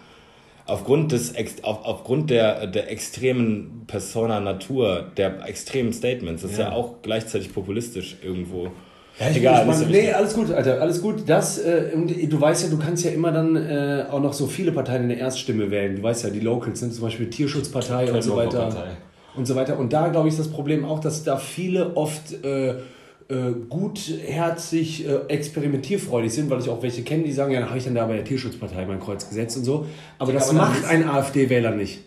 Aufgrund, 0.69 1.13
des, 1.13 1.35
auf, 1.63 1.85
aufgrund 1.85 2.31
der, 2.31 2.67
der 2.67 2.91
extremen 2.91 3.85
Persona 3.87 4.41
Natur, 4.41 5.13
der 5.17 5.47
extremen 5.47 5.93
Statements, 5.93 6.43
das 6.43 6.53
ist 6.53 6.59
ja, 6.59 6.71
Ja. 6.71 6.73
auch 6.73 7.03
gleichzeitig 7.03 7.53
populistisch 7.55 8.17
irgendwo. 8.23 8.71
Ja, 9.19 9.31
ich, 9.31 9.39
Egal, 9.39 9.67
ich 9.67 9.81
wichtig. 9.81 9.89
nee, 9.89 10.13
alles 10.13 10.35
gut, 10.35 10.51
Alter, 10.51 10.81
alles 10.81 11.01
gut. 11.01 11.23
Das, 11.27 11.59
äh, 11.59 11.93
und 11.95 12.11
du 12.11 12.41
weißt 12.41 12.65
ja, 12.65 12.69
du 12.69 12.79
kannst 12.79 13.05
ja 13.05 13.13
immer 13.13 13.33
dann 13.33 13.57
äh, 13.57 14.05
auch 14.11 14.21
noch 14.21 14.35
so 14.35 14.47
viele 14.47 14.73
Parteien 14.73 15.05
in 15.05 15.09
der 15.09 15.19
Erststimme 15.19 15.71
wählen. 15.71 15.97
Du 15.97 16.03
weißt 16.03 16.25
ja, 16.25 16.31
die 16.31 16.41
Locals 16.41 16.81
sind 16.81 16.93
zum 16.93 17.05
Beispiel 17.05 17.31
Tierschutzpartei 17.31 18.13
und 18.13 18.23
so 18.23 18.37
weiter. 18.37 18.69
Partei. 18.69 18.91
Und 19.35 19.47
so 19.47 19.55
weiter. 19.55 19.79
Und 19.79 19.93
da, 19.93 20.09
glaube 20.09 20.29
ich, 20.29 20.35
ist 20.35 20.41
das 20.41 20.49
Problem 20.49 20.85
auch, 20.85 20.99
dass 20.99 21.25
da 21.25 21.37
viele 21.39 21.97
oft 21.97 22.45
äh, 22.45 22.71
äh, 22.71 23.53
gutherzig, 23.69 25.07
äh, 25.07 25.17
experimentierfreudig 25.29 26.33
sind, 26.33 26.51
weil 26.51 26.61
ich 26.61 26.69
auch 26.69 26.83
welche 26.83 27.03
kenne, 27.03 27.25
die 27.25 27.33
sagen, 27.33 27.53
ja, 27.53 27.61
dann 27.61 27.69
habe 27.69 27.79
ich 27.79 27.85
dann 27.85 27.95
da 27.95 28.07
bei 28.07 28.17
der 28.17 28.25
Tierschutzpartei 28.25 28.85
mein 28.87 29.01
Kreuz 29.01 29.29
gesetzt 29.29 29.57
und 29.57 29.65
so. 29.65 29.87
Aber 30.19 30.33
das 30.33 30.51
aber 30.51 30.59
macht 30.59 30.85
ein 30.87 31.09
AfD-Wähler 31.09 31.73
nicht. 31.73 32.01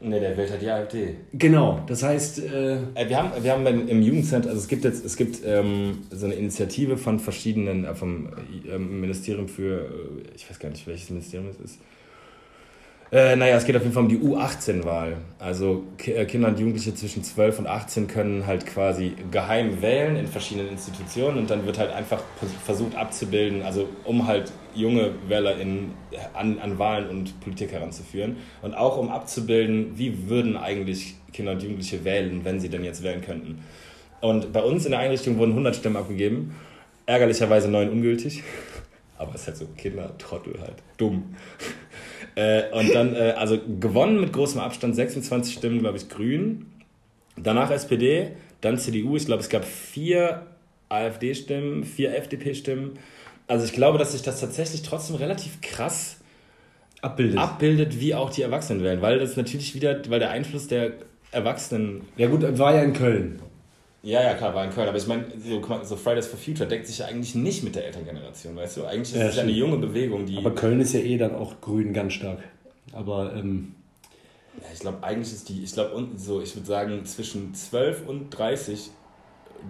Nee, 0.00 0.20
der 0.20 0.36
wählt 0.36 0.50
halt 0.50 0.60
die 0.60 0.68
AfD. 0.70 1.14
Genau, 1.32 1.80
das 1.86 2.02
heißt, 2.02 2.40
äh, 2.40 2.74
Äh, 2.94 3.08
Wir 3.08 3.16
haben, 3.16 3.42
wir 3.42 3.52
haben 3.52 3.66
im- 3.66 3.88
im 3.88 4.02
Jugendzentrum, 4.02 4.50
also 4.50 4.60
es 4.60 4.68
gibt 4.68 4.84
jetzt, 4.84 5.04
es 5.04 5.16
gibt 5.16 5.40
ähm, 5.46 5.98
so 6.10 6.26
eine 6.26 6.34
Initiative 6.34 6.96
von 6.98 7.18
verschiedenen, 7.18 7.84
äh, 7.84 7.94
vom 7.94 8.28
ähm, 8.70 9.00
Ministerium 9.00 9.48
für, 9.48 9.78
äh, 9.80 9.88
ich 10.36 10.48
weiß 10.50 10.58
gar 10.58 10.68
nicht, 10.68 10.86
welches 10.86 11.08
Ministerium 11.10 11.48
es 11.48 11.58
ist. 11.60 11.78
Äh, 13.14 13.36
naja, 13.36 13.54
es 13.56 13.64
geht 13.64 13.76
auf 13.76 13.82
jeden 13.82 13.94
Fall 13.94 14.02
um 14.02 14.08
die 14.08 14.18
U18-Wahl. 14.18 15.18
Also 15.38 15.84
äh, 16.04 16.24
Kinder 16.24 16.48
und 16.48 16.58
Jugendliche 16.58 16.92
zwischen 16.96 17.22
12 17.22 17.60
und 17.60 17.68
18 17.68 18.08
können 18.08 18.44
halt 18.44 18.66
quasi 18.66 19.12
geheim 19.30 19.80
wählen 19.80 20.16
in 20.16 20.26
verschiedenen 20.26 20.70
Institutionen 20.70 21.38
und 21.38 21.48
dann 21.48 21.64
wird 21.64 21.78
halt 21.78 21.92
einfach 21.92 22.20
vers- 22.40 22.50
versucht 22.64 22.96
abzubilden, 22.96 23.62
also 23.62 23.88
um 24.02 24.26
halt 24.26 24.50
junge 24.74 25.12
WählerInnen 25.28 25.92
an, 26.34 26.58
an 26.58 26.76
Wahlen 26.80 27.08
und 27.08 27.38
Politik 27.40 27.70
heranzuführen 27.70 28.34
und 28.62 28.74
auch 28.74 28.96
um 28.98 29.08
abzubilden, 29.10 29.92
wie 29.96 30.28
würden 30.28 30.56
eigentlich 30.56 31.14
Kinder 31.32 31.52
und 31.52 31.62
Jugendliche 31.62 32.04
wählen, 32.04 32.40
wenn 32.44 32.58
sie 32.58 32.68
denn 32.68 32.82
jetzt 32.82 33.04
wählen 33.04 33.20
könnten. 33.20 33.62
Und 34.22 34.52
bei 34.52 34.60
uns 34.62 34.86
in 34.86 34.90
der 34.90 34.98
Einrichtung 34.98 35.38
wurden 35.38 35.52
100 35.52 35.76
Stimmen 35.76 35.98
abgegeben, 35.98 36.56
ärgerlicherweise 37.06 37.70
9 37.70 37.90
ungültig, 37.90 38.42
aber 39.18 39.36
es 39.36 39.42
ist 39.42 39.46
halt 39.46 39.56
so 39.58 39.66
Kinder, 39.76 40.18
Trottel 40.18 40.60
halt, 40.60 40.82
dumm. 40.96 41.36
Äh, 42.36 42.70
und 42.72 42.92
dann, 42.94 43.14
äh, 43.14 43.34
also 43.36 43.58
gewonnen 43.80 44.20
mit 44.20 44.32
großem 44.32 44.60
Abstand, 44.60 44.96
26 44.96 45.54
Stimmen, 45.54 45.80
glaube 45.80 45.96
ich, 45.98 46.08
Grün. 46.08 46.66
Danach 47.36 47.70
SPD, 47.70 48.32
dann 48.60 48.78
CDU. 48.78 49.16
Ich 49.16 49.26
glaube, 49.26 49.42
es 49.42 49.48
gab 49.48 49.64
vier 49.64 50.46
AfD-Stimmen, 50.88 51.84
vier 51.84 52.16
FDP-Stimmen. 52.16 52.98
Also 53.46 53.64
ich 53.64 53.72
glaube, 53.72 53.98
dass 53.98 54.12
sich 54.12 54.22
das 54.22 54.40
tatsächlich 54.40 54.82
trotzdem 54.82 55.16
relativ 55.16 55.60
krass 55.60 56.18
abbildet. 57.02 57.38
abbildet, 57.38 58.00
wie 58.00 58.14
auch 58.14 58.30
die 58.30 58.42
Erwachsenen 58.42 58.82
wählen. 58.82 59.02
Weil 59.02 59.18
das 59.18 59.36
natürlich 59.36 59.74
wieder, 59.74 60.00
weil 60.08 60.18
der 60.18 60.30
Einfluss 60.30 60.66
der 60.66 60.92
Erwachsenen 61.30 62.02
ja 62.16 62.28
gut, 62.28 62.42
war 62.58 62.74
ja 62.74 62.82
in 62.82 62.92
Köln. 62.92 63.40
Ja, 64.04 64.22
ja, 64.22 64.34
klar, 64.34 64.54
war 64.54 64.64
in 64.64 64.70
Köln. 64.70 64.88
Aber 64.88 64.98
ich 64.98 65.06
meine, 65.06 65.24
so, 65.38 65.60
so 65.82 65.96
Fridays 65.96 66.26
for 66.26 66.38
Future 66.38 66.68
deckt 66.68 66.86
sich 66.86 66.98
ja 66.98 67.06
eigentlich 67.06 67.34
nicht 67.34 67.64
mit 67.64 67.74
der 67.74 67.86
Elterngeneration, 67.86 68.54
weißt 68.54 68.76
du? 68.76 68.84
Eigentlich 68.84 69.14
ist 69.14 69.20
Ja, 69.20 69.26
es 69.28 69.36
ja 69.36 69.42
eine 69.42 69.52
junge 69.52 69.78
Bewegung, 69.78 70.26
die. 70.26 70.36
Aber 70.38 70.54
Köln 70.54 70.80
ist 70.80 70.92
ja 70.92 71.00
eh 71.00 71.16
dann 71.16 71.34
auch 71.34 71.60
grün 71.60 71.92
ganz 71.92 72.12
stark. 72.12 72.38
Aber 72.92 73.34
ähm, 73.34 73.74
Ja, 74.60 74.66
ich 74.72 74.80
glaube, 74.80 75.02
eigentlich 75.02 75.32
ist 75.32 75.48
die, 75.48 75.64
ich 75.64 75.72
glaube, 75.72 75.94
unten 75.94 76.18
so, 76.18 76.40
ich 76.40 76.54
würde 76.54 76.66
sagen, 76.66 77.04
zwischen 77.04 77.54
12 77.54 78.06
und 78.06 78.30
30 78.30 78.90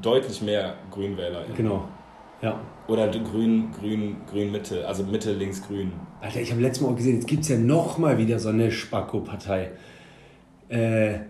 deutlich 0.03 0.43
mehr 0.43 0.75
Grünwähler. 0.91 1.45
genau. 1.57 1.89
Ja. 2.43 2.61
Oder 2.89 3.09
Grün, 3.09 3.71
Grün, 3.81 4.17
Grün 4.31 4.53
Mitte, 4.53 4.87
also 4.87 5.03
Mitte, 5.05 5.33
links, 5.33 5.63
Grün. 5.67 5.93
Alter, 6.21 6.41
ich 6.41 6.51
habe 6.51 6.61
letztes 6.61 6.83
Mal 6.83 6.93
auch 6.93 6.97
gesehen, 6.97 7.15
jetzt 7.15 7.27
gibt 7.29 7.43
es 7.45 7.49
ja 7.49 7.57
noch 7.57 7.97
mal 7.97 8.19
wieder 8.19 8.39
so 8.39 8.51
eine 8.51 8.71
Spacko-Partei. 8.71 9.71
Äh, 10.69 11.21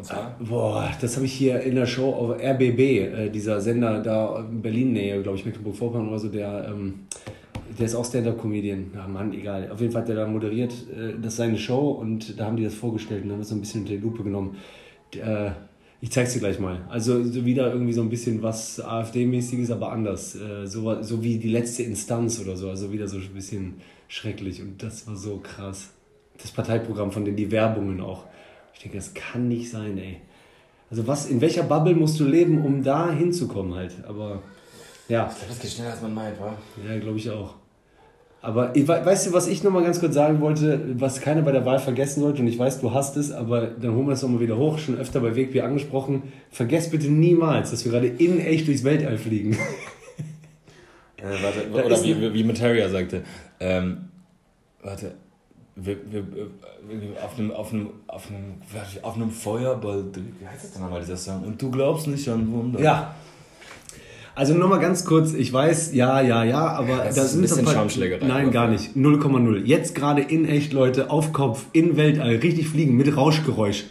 Und 0.00 0.06
zwar? 0.06 0.34
boah, 0.40 0.90
das 0.98 1.16
habe 1.16 1.26
ich 1.26 1.32
hier 1.34 1.60
in 1.60 1.74
der 1.74 1.84
Show 1.84 2.10
auf 2.10 2.42
RBB, 2.42 2.80
äh, 2.80 3.28
dieser 3.28 3.60
Sender 3.60 4.00
da 4.00 4.40
in 4.50 4.62
Berlin-Nähe, 4.62 5.22
glaube 5.22 5.36
ich, 5.36 5.44
Mecklenburg-Vorpommern 5.44 6.08
oder 6.08 6.18
so, 6.18 6.28
der, 6.28 6.68
ähm, 6.70 7.00
der 7.78 7.84
ist 7.84 7.94
auch 7.94 8.04
Stand-Up-Comedian. 8.04 8.92
Ja, 8.94 9.06
Mann, 9.06 9.34
egal. 9.34 9.70
Auf 9.70 9.78
jeden 9.80 9.92
Fall 9.92 10.02
hat 10.02 10.08
der 10.08 10.16
da 10.16 10.26
moderiert, 10.26 10.72
äh, 10.72 11.12
das 11.20 11.34
ist 11.34 11.36
seine 11.36 11.58
Show 11.58 11.90
und 11.90 12.40
da 12.40 12.46
haben 12.46 12.56
die 12.56 12.64
das 12.64 12.74
vorgestellt 12.74 13.24
und 13.24 13.32
haben 13.32 13.40
das 13.40 13.50
so 13.50 13.54
ein 13.54 13.60
bisschen 13.60 13.82
unter 13.82 13.92
die 13.92 13.98
Lupe 13.98 14.22
genommen. 14.22 14.56
Äh, 15.14 15.50
ich 16.00 16.10
zeig's 16.10 16.32
dir 16.32 16.38
gleich 16.38 16.58
mal. 16.58 16.80
Also 16.88 17.22
so 17.22 17.44
wieder 17.44 17.70
irgendwie 17.70 17.92
so 17.92 18.00
ein 18.00 18.08
bisschen 18.08 18.42
was 18.42 18.80
AfD-mäßiges, 18.80 19.70
aber 19.70 19.92
anders. 19.92 20.34
Äh, 20.34 20.66
so, 20.66 21.02
so 21.02 21.22
wie 21.22 21.36
die 21.36 21.50
letzte 21.50 21.82
Instanz 21.82 22.40
oder 22.40 22.56
so. 22.56 22.70
Also 22.70 22.90
wieder 22.90 23.06
so 23.06 23.18
ein 23.18 23.34
bisschen 23.34 23.74
schrecklich. 24.08 24.62
Und 24.62 24.82
das 24.82 25.06
war 25.06 25.16
so 25.16 25.40
krass. 25.42 25.90
Das 26.40 26.52
Parteiprogramm 26.52 27.12
von 27.12 27.26
denen, 27.26 27.36
die 27.36 27.50
Werbungen 27.50 28.00
auch. 28.00 28.24
Ich 28.80 28.84
denke, 28.84 28.96
das 28.96 29.12
kann 29.12 29.46
nicht 29.46 29.70
sein, 29.70 29.98
ey. 29.98 30.16
Also 30.90 31.06
was, 31.06 31.26
in 31.26 31.42
welcher 31.42 31.64
Bubble 31.64 31.94
musst 31.94 32.18
du 32.18 32.24
leben, 32.24 32.64
um 32.64 32.82
da 32.82 33.12
hinzukommen 33.12 33.74
halt? 33.74 33.92
Aber 34.08 34.40
ja, 35.06 35.30
Das 35.48 35.58
geht 35.58 35.70
schneller, 35.70 35.90
als 35.90 36.00
man 36.00 36.14
meint, 36.14 36.40
wa? 36.40 36.54
ja, 36.88 36.98
glaube 36.98 37.18
ich 37.18 37.28
auch. 37.28 37.56
Aber 38.40 38.74
ich, 38.74 38.88
we- 38.88 39.04
weißt 39.04 39.26
du, 39.26 39.32
was 39.34 39.48
ich 39.48 39.62
nochmal 39.62 39.82
ganz 39.84 40.00
kurz 40.00 40.14
sagen 40.14 40.40
wollte, 40.40 40.80
was 40.98 41.20
keiner 41.20 41.42
bei 41.42 41.52
der 41.52 41.66
Wahl 41.66 41.78
vergessen 41.78 42.22
sollte, 42.22 42.40
und 42.40 42.48
ich 42.48 42.58
weiß, 42.58 42.80
du 42.80 42.94
hast 42.94 43.18
es, 43.18 43.32
aber 43.32 43.66
dann 43.66 43.94
holen 43.94 44.06
wir 44.06 44.14
es 44.14 44.22
nochmal 44.22 44.40
wieder 44.40 44.56
hoch, 44.56 44.78
schon 44.78 44.96
öfter 44.96 45.20
bei 45.20 45.36
Wegbier 45.36 45.66
angesprochen. 45.66 46.22
Vergesst 46.50 46.90
bitte 46.90 47.10
niemals, 47.10 47.72
dass 47.72 47.84
wir 47.84 47.92
gerade 47.92 48.06
in 48.06 48.40
echt 48.40 48.66
durchs 48.66 48.82
Weltall 48.82 49.18
fliegen. 49.18 49.58
Äh, 51.18 51.42
warte, 51.42 51.68
Da 51.70 51.84
oder 51.84 52.02
wie, 52.02 52.14
ein- 52.14 52.32
wie 52.32 52.44
Materia 52.44 52.88
sagte, 52.88 53.24
ähm, 53.60 54.08
warte, 54.82 55.12
wir, 55.82 55.96
wir, 56.10 56.24
wir, 56.32 57.24
auf 57.24 57.38
einem, 57.38 57.50
auf 57.50 57.72
einem, 57.72 57.90
auf 58.06 58.28
einem, 58.28 59.02
auf 59.02 59.16
einem 59.16 59.30
Feuerball, 59.30 60.04
wie 60.14 60.46
heißt 60.46 60.64
das 60.64 60.72
denn 60.72 60.82
nochmal, 60.82 61.00
dieser 61.00 61.16
Song? 61.16 61.44
Und 61.44 61.60
du 61.60 61.70
glaubst 61.70 62.06
nicht 62.06 62.28
an 62.28 62.50
Wunder. 62.52 62.80
Ja. 62.80 63.14
Also 64.34 64.54
nochmal 64.54 64.80
ganz 64.80 65.04
kurz, 65.04 65.34
ich 65.34 65.52
weiß, 65.52 65.92
ja, 65.92 66.20
ja, 66.20 66.44
ja, 66.44 66.66
aber 66.66 66.98
Das 66.98 67.16
da 67.16 67.22
ist 67.24 67.34
ein 67.34 67.42
bisschen 67.42 67.66
Schaumschlägerei, 67.66 68.26
Nein, 68.26 68.50
gar 68.50 68.68
nicht. 68.68 68.96
0,0. 68.96 69.64
Jetzt 69.64 69.94
gerade 69.94 70.22
in 70.22 70.46
echt, 70.46 70.72
Leute, 70.72 71.10
auf 71.10 71.32
Kopf, 71.32 71.66
in 71.72 71.96
Weltall, 71.96 72.36
richtig 72.36 72.68
fliegen 72.68 72.96
mit 72.96 73.16
Rauschgeräusch. 73.16 73.84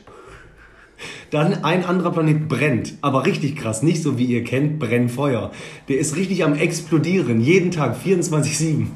Dann 1.29 1.63
ein 1.63 1.85
anderer 1.85 2.11
Planet 2.11 2.49
brennt, 2.49 2.95
aber 3.01 3.25
richtig 3.25 3.55
krass, 3.55 3.83
nicht 3.83 4.01
so 4.01 4.17
wie 4.17 4.25
ihr 4.25 4.43
kennt, 4.43 4.79
Brennfeuer. 4.79 5.51
Der 5.87 5.99
ist 5.99 6.15
richtig 6.15 6.43
am 6.43 6.55
explodieren, 6.55 7.41
jeden 7.41 7.71
Tag, 7.71 7.97
24-7. 8.03 8.87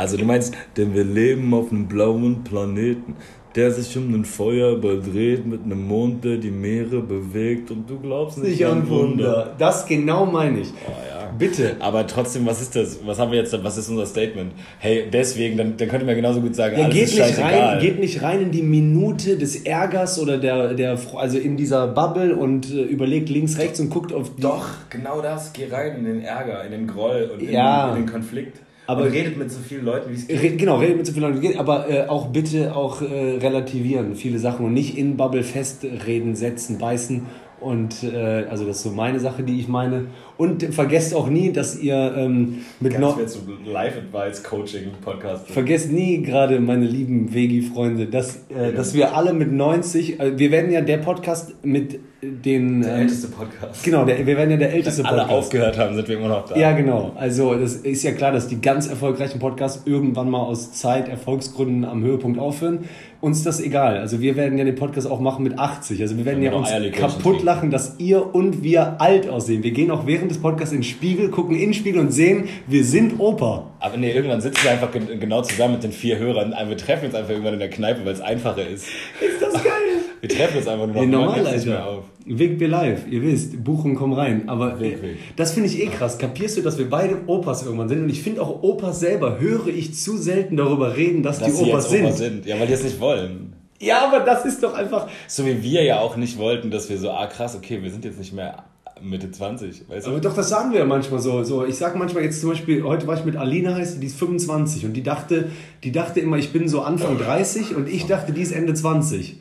Also 0.00 0.16
du 0.16 0.24
meinst, 0.24 0.54
denn 0.78 0.94
wir 0.94 1.04
leben 1.04 1.52
auf 1.52 1.70
einem 1.70 1.86
blauen 1.86 2.42
Planeten, 2.42 3.16
der 3.54 3.70
sich 3.70 3.94
um 3.98 4.06
einen 4.14 4.24
Feuerball 4.24 4.98
dreht 5.02 5.44
mit 5.44 5.62
einem 5.64 5.86
Mond, 5.86 6.24
der 6.24 6.38
die 6.38 6.50
Meere 6.50 7.00
bewegt 7.02 7.70
und 7.70 7.90
du 7.90 7.98
glaubst 7.98 8.38
nicht, 8.38 8.52
Nicht 8.52 8.64
an 8.64 8.88
Wunder. 8.88 9.54
Das 9.58 9.84
genau 9.84 10.24
meine 10.24 10.60
ich. 10.60 10.68
Oh, 10.86 10.90
ja. 10.90 11.30
Bitte. 11.38 11.76
Aber 11.80 12.06
trotzdem, 12.06 12.46
was 12.46 12.62
ist 12.62 12.74
das? 12.76 13.00
Was 13.04 13.18
haben 13.18 13.30
wir 13.30 13.40
jetzt? 13.40 13.52
Was 13.62 13.76
ist 13.76 13.90
unser 13.90 14.06
Statement? 14.06 14.52
Hey, 14.78 15.04
deswegen, 15.12 15.58
dann, 15.58 15.76
dann 15.76 15.88
könnte 15.88 16.06
man 16.06 16.14
genauso 16.14 16.40
gut 16.40 16.54
sagen, 16.54 16.78
Ja, 16.78 16.84
alles 16.84 16.94
geht 16.94 17.04
ist 17.04 17.14
nicht, 17.16 17.22
scheißegal. 17.26 17.52
rein, 17.52 17.80
geht 17.80 18.00
nicht 18.00 18.22
rein 18.22 18.40
in 18.40 18.50
die 18.52 18.62
Minute 18.62 19.36
des 19.36 19.56
Ärgers 19.66 20.18
oder 20.18 20.38
der, 20.38 20.72
der 20.74 20.98
also 21.16 21.36
in 21.36 21.58
dieser 21.58 21.88
Bubble 21.88 22.34
und 22.36 22.70
äh, 22.72 22.82
überlegt 22.84 23.28
links, 23.28 23.58
rechts 23.58 23.80
und 23.80 23.90
guckt 23.90 24.14
auf 24.14 24.34
die. 24.34 24.40
Doch, 24.40 24.64
genau 24.88 25.20
das. 25.20 25.52
Geh 25.52 25.66
rein 25.70 25.96
in 25.98 26.04
den 26.04 26.22
Ärger, 26.22 26.64
in 26.64 26.70
den 26.72 26.86
Groll 26.86 27.30
und 27.34 27.42
in, 27.42 27.52
Ja. 27.52 27.90
in 27.94 28.04
den 28.04 28.10
Konflikt. 28.10 28.60
Aber- 28.86 29.02
und 29.04 29.12
redet 29.12 29.36
mit 29.36 29.50
so 29.50 29.60
vielen 29.60 29.84
Leuten, 29.84 30.10
wie 30.10 30.14
es 30.14 30.26
geht. 30.26 30.42
Re- 30.42 30.56
Genau, 30.56 30.78
redet 30.78 30.96
mit 30.96 31.06
so 31.06 31.12
vielen 31.12 31.24
Leuten, 31.26 31.40
wie 31.42 31.46
es 31.46 31.52
geht, 31.52 31.60
aber 31.60 31.88
äh, 31.88 32.06
auch 32.08 32.28
bitte 32.28 32.74
auch 32.74 33.02
äh, 33.02 33.38
relativieren 33.38 34.14
viele 34.16 34.38
Sachen 34.38 34.66
und 34.66 34.74
nicht 34.74 34.96
in 34.98 35.16
Bubble 35.16 35.42
festreden, 35.44 36.34
setzen, 36.34 36.78
beißen 36.78 37.26
und 37.60 38.02
äh, 38.02 38.46
also 38.48 38.64
das 38.66 38.78
ist 38.78 38.82
so 38.84 38.90
meine 38.90 39.20
Sache, 39.20 39.42
die 39.42 39.60
ich 39.60 39.68
meine. 39.68 40.06
Und 40.38 40.62
vergesst 40.74 41.14
auch 41.14 41.28
nie, 41.28 41.52
dass 41.52 41.78
ihr 41.78 42.14
ähm, 42.16 42.60
mit 42.80 42.98
noch 42.98 43.18
viel 43.18 43.26
zu 43.26 43.40
Live-Advice-Coaching-Podcast. 43.66 45.48
Vergesst 45.50 45.92
nie 45.92 46.22
gerade, 46.22 46.60
meine 46.60 46.86
lieben 46.86 47.32
Vegi-Freunde, 47.34 48.06
dass, 48.06 48.44
äh, 48.48 48.72
dass 48.72 48.94
wir 48.94 49.14
alle 49.16 49.32
mit 49.32 49.52
90, 49.52 50.20
äh, 50.20 50.38
wir 50.38 50.50
werden 50.50 50.70
ja 50.70 50.80
der 50.80 50.98
Podcast 50.98 51.54
mit 51.64 52.00
den... 52.22 52.82
Der 52.82 52.94
ähm, 52.94 53.00
älteste 53.02 53.28
Podcast. 53.28 53.82
Genau, 53.84 54.04
der, 54.04 54.18
wir 54.26 54.36
werden 54.36 54.50
ja 54.50 54.56
der 54.56 54.72
älteste 54.72 55.04
Alle 55.04 55.18
Podcast. 55.22 55.38
aufgehört 55.38 55.78
haben, 55.78 55.94
sind 55.94 56.08
wir 56.08 56.18
immer 56.18 56.28
noch 56.28 56.46
da. 56.48 56.56
Ja, 56.56 56.72
genau. 56.72 57.12
Also 57.16 57.54
das 57.54 57.76
ist 57.76 58.02
ja 58.02 58.12
klar, 58.12 58.32
dass 58.32 58.48
die 58.48 58.60
ganz 58.60 58.88
erfolgreichen 58.88 59.38
Podcasts 59.38 59.82
irgendwann 59.86 60.28
mal 60.30 60.40
aus 60.40 60.72
Zeit, 60.72 61.08
Erfolgsgründen 61.08 61.84
am 61.84 62.02
Höhepunkt 62.02 62.38
aufhören. 62.38 62.80
Uns 63.20 63.38
ist 63.38 63.46
das 63.46 63.60
egal. 63.60 63.98
Also 63.98 64.20
wir 64.20 64.34
werden 64.36 64.56
ja 64.56 64.64
den 64.64 64.76
Podcast 64.76 65.06
auch 65.10 65.20
machen 65.20 65.44
mit 65.44 65.58
80. 65.58 66.00
Also 66.00 66.16
wir 66.16 66.24
werden 66.24 66.38
Wenn 66.38 66.44
ja 66.44 66.50
noch 66.52 66.70
uns 66.70 66.96
kaputt 66.96 67.42
lachen, 67.42 67.70
dass 67.70 67.96
ihr 67.98 68.34
und 68.34 68.62
wir 68.62 69.00
alt 69.00 69.28
aussehen. 69.28 69.62
Wir 69.62 69.72
gehen 69.72 69.90
auch 69.90 70.06
während 70.06 70.30
des 70.30 70.38
Podcasts 70.38 70.72
in 70.72 70.78
den 70.78 70.84
Spiegel, 70.84 71.28
gucken 71.30 71.54
in 71.54 71.68
den 71.70 71.74
Spiegel 71.74 72.00
und 72.00 72.12
sehen, 72.12 72.48
wir 72.66 72.82
sind 72.84 73.18
Opa. 73.20 73.70
Aber 73.78 73.96
nee, 73.98 74.12
irgendwann 74.12 74.40
sitzen 74.40 74.64
wir 74.64 74.70
einfach 74.70 74.90
gen- 74.90 75.20
genau 75.20 75.42
zusammen 75.42 75.74
mit 75.74 75.82
den 75.84 75.92
vier 75.92 76.18
Hörern. 76.18 76.54
Wir 76.66 76.76
treffen 76.78 77.06
uns 77.06 77.14
einfach 77.14 77.30
irgendwann 77.30 77.54
in 77.54 77.60
der 77.60 77.70
Kneipe, 77.70 78.04
weil 78.04 78.12
es 78.14 78.20
einfacher 78.22 78.66
ist. 78.66 78.84
Ist 79.20 79.40
das 79.42 79.52
geil? 79.62 79.89
Wir 80.20 80.28
treffen 80.28 80.58
uns 80.58 80.66
einfach 80.68 80.86
nur 80.86 80.94
noch. 80.94 81.00
Wir 81.02 81.08
machen 81.08 81.26
normal, 81.26 81.46
Alter. 81.46 81.86
auf. 81.86 82.04
Wegbier 82.26 82.68
live, 82.68 83.06
ihr 83.10 83.22
wisst, 83.22 83.64
Buchungen 83.64 83.96
kommen 83.96 84.12
rein. 84.12 84.48
Aber 84.48 84.78
Weg, 84.78 84.98
äh, 84.98 85.02
weg. 85.02 85.16
das 85.36 85.52
finde 85.52 85.68
ich 85.68 85.82
eh 85.82 85.86
krass. 85.86 86.18
Kapierst 86.18 86.58
du, 86.58 86.62
dass 86.62 86.78
wir 86.78 86.88
beide 86.88 87.16
Opas 87.26 87.64
irgendwann 87.64 87.88
sind? 87.88 88.02
Und 88.02 88.10
ich 88.10 88.22
finde 88.22 88.42
auch 88.42 88.62
Opas 88.62 89.00
selber, 89.00 89.40
höre 89.40 89.68
ich 89.68 89.94
zu 89.94 90.16
selten 90.18 90.56
darüber 90.56 90.96
reden, 90.96 91.22
dass, 91.22 91.38
Dass 91.38 91.48
die 91.56 91.70
Opas 91.70 91.90
jetzt 91.90 92.02
Opa 92.02 92.12
sind. 92.12 92.34
sind. 92.34 92.46
Ja, 92.46 92.60
weil 92.60 92.66
die 92.66 92.74
es 92.74 92.84
nicht 92.84 93.00
wollen. 93.00 93.54
Ja, 93.80 94.06
aber 94.06 94.20
das 94.20 94.44
ist 94.44 94.62
doch 94.62 94.74
einfach. 94.74 95.08
So 95.26 95.46
wie 95.46 95.62
wir 95.62 95.82
ja 95.82 96.00
auch 96.00 96.16
nicht 96.16 96.36
wollten, 96.38 96.70
dass 96.70 96.90
wir 96.90 96.98
so, 96.98 97.10
ah 97.10 97.26
krass, 97.26 97.56
okay, 97.56 97.82
wir 97.82 97.90
sind 97.90 98.04
jetzt 98.04 98.18
nicht 98.18 98.34
mehr 98.34 98.64
Mitte 99.02 99.30
20, 99.30 99.88
weißt 99.88 100.06
du? 100.06 100.10
Aber 100.10 100.20
doch, 100.20 100.34
das 100.34 100.50
sagen 100.50 100.72
wir 100.72 100.80
ja 100.80 100.84
manchmal 100.84 101.20
so. 101.20 101.42
so. 101.42 101.64
Ich 101.64 101.76
sag 101.76 101.96
manchmal 101.96 102.24
jetzt 102.24 102.42
zum 102.42 102.50
Beispiel, 102.50 102.82
heute 102.84 103.06
war 103.06 103.16
ich 103.16 103.24
mit 103.24 103.36
Alina, 103.36 103.74
heißt 103.74 103.96
die, 103.96 104.00
die 104.00 104.06
ist 104.08 104.18
25 104.18 104.84
und 104.84 104.92
die 104.92 105.02
dachte, 105.02 105.48
die 105.82 105.92
dachte 105.92 106.20
immer, 106.20 106.36
ich 106.36 106.52
bin 106.52 106.68
so 106.68 106.82
Anfang 106.82 107.16
30 107.16 107.74
und 107.74 107.88
ich 107.88 108.06
dachte, 108.06 108.32
die 108.32 108.42
ist 108.42 108.52
Ende 108.52 108.74
20. 108.74 109.36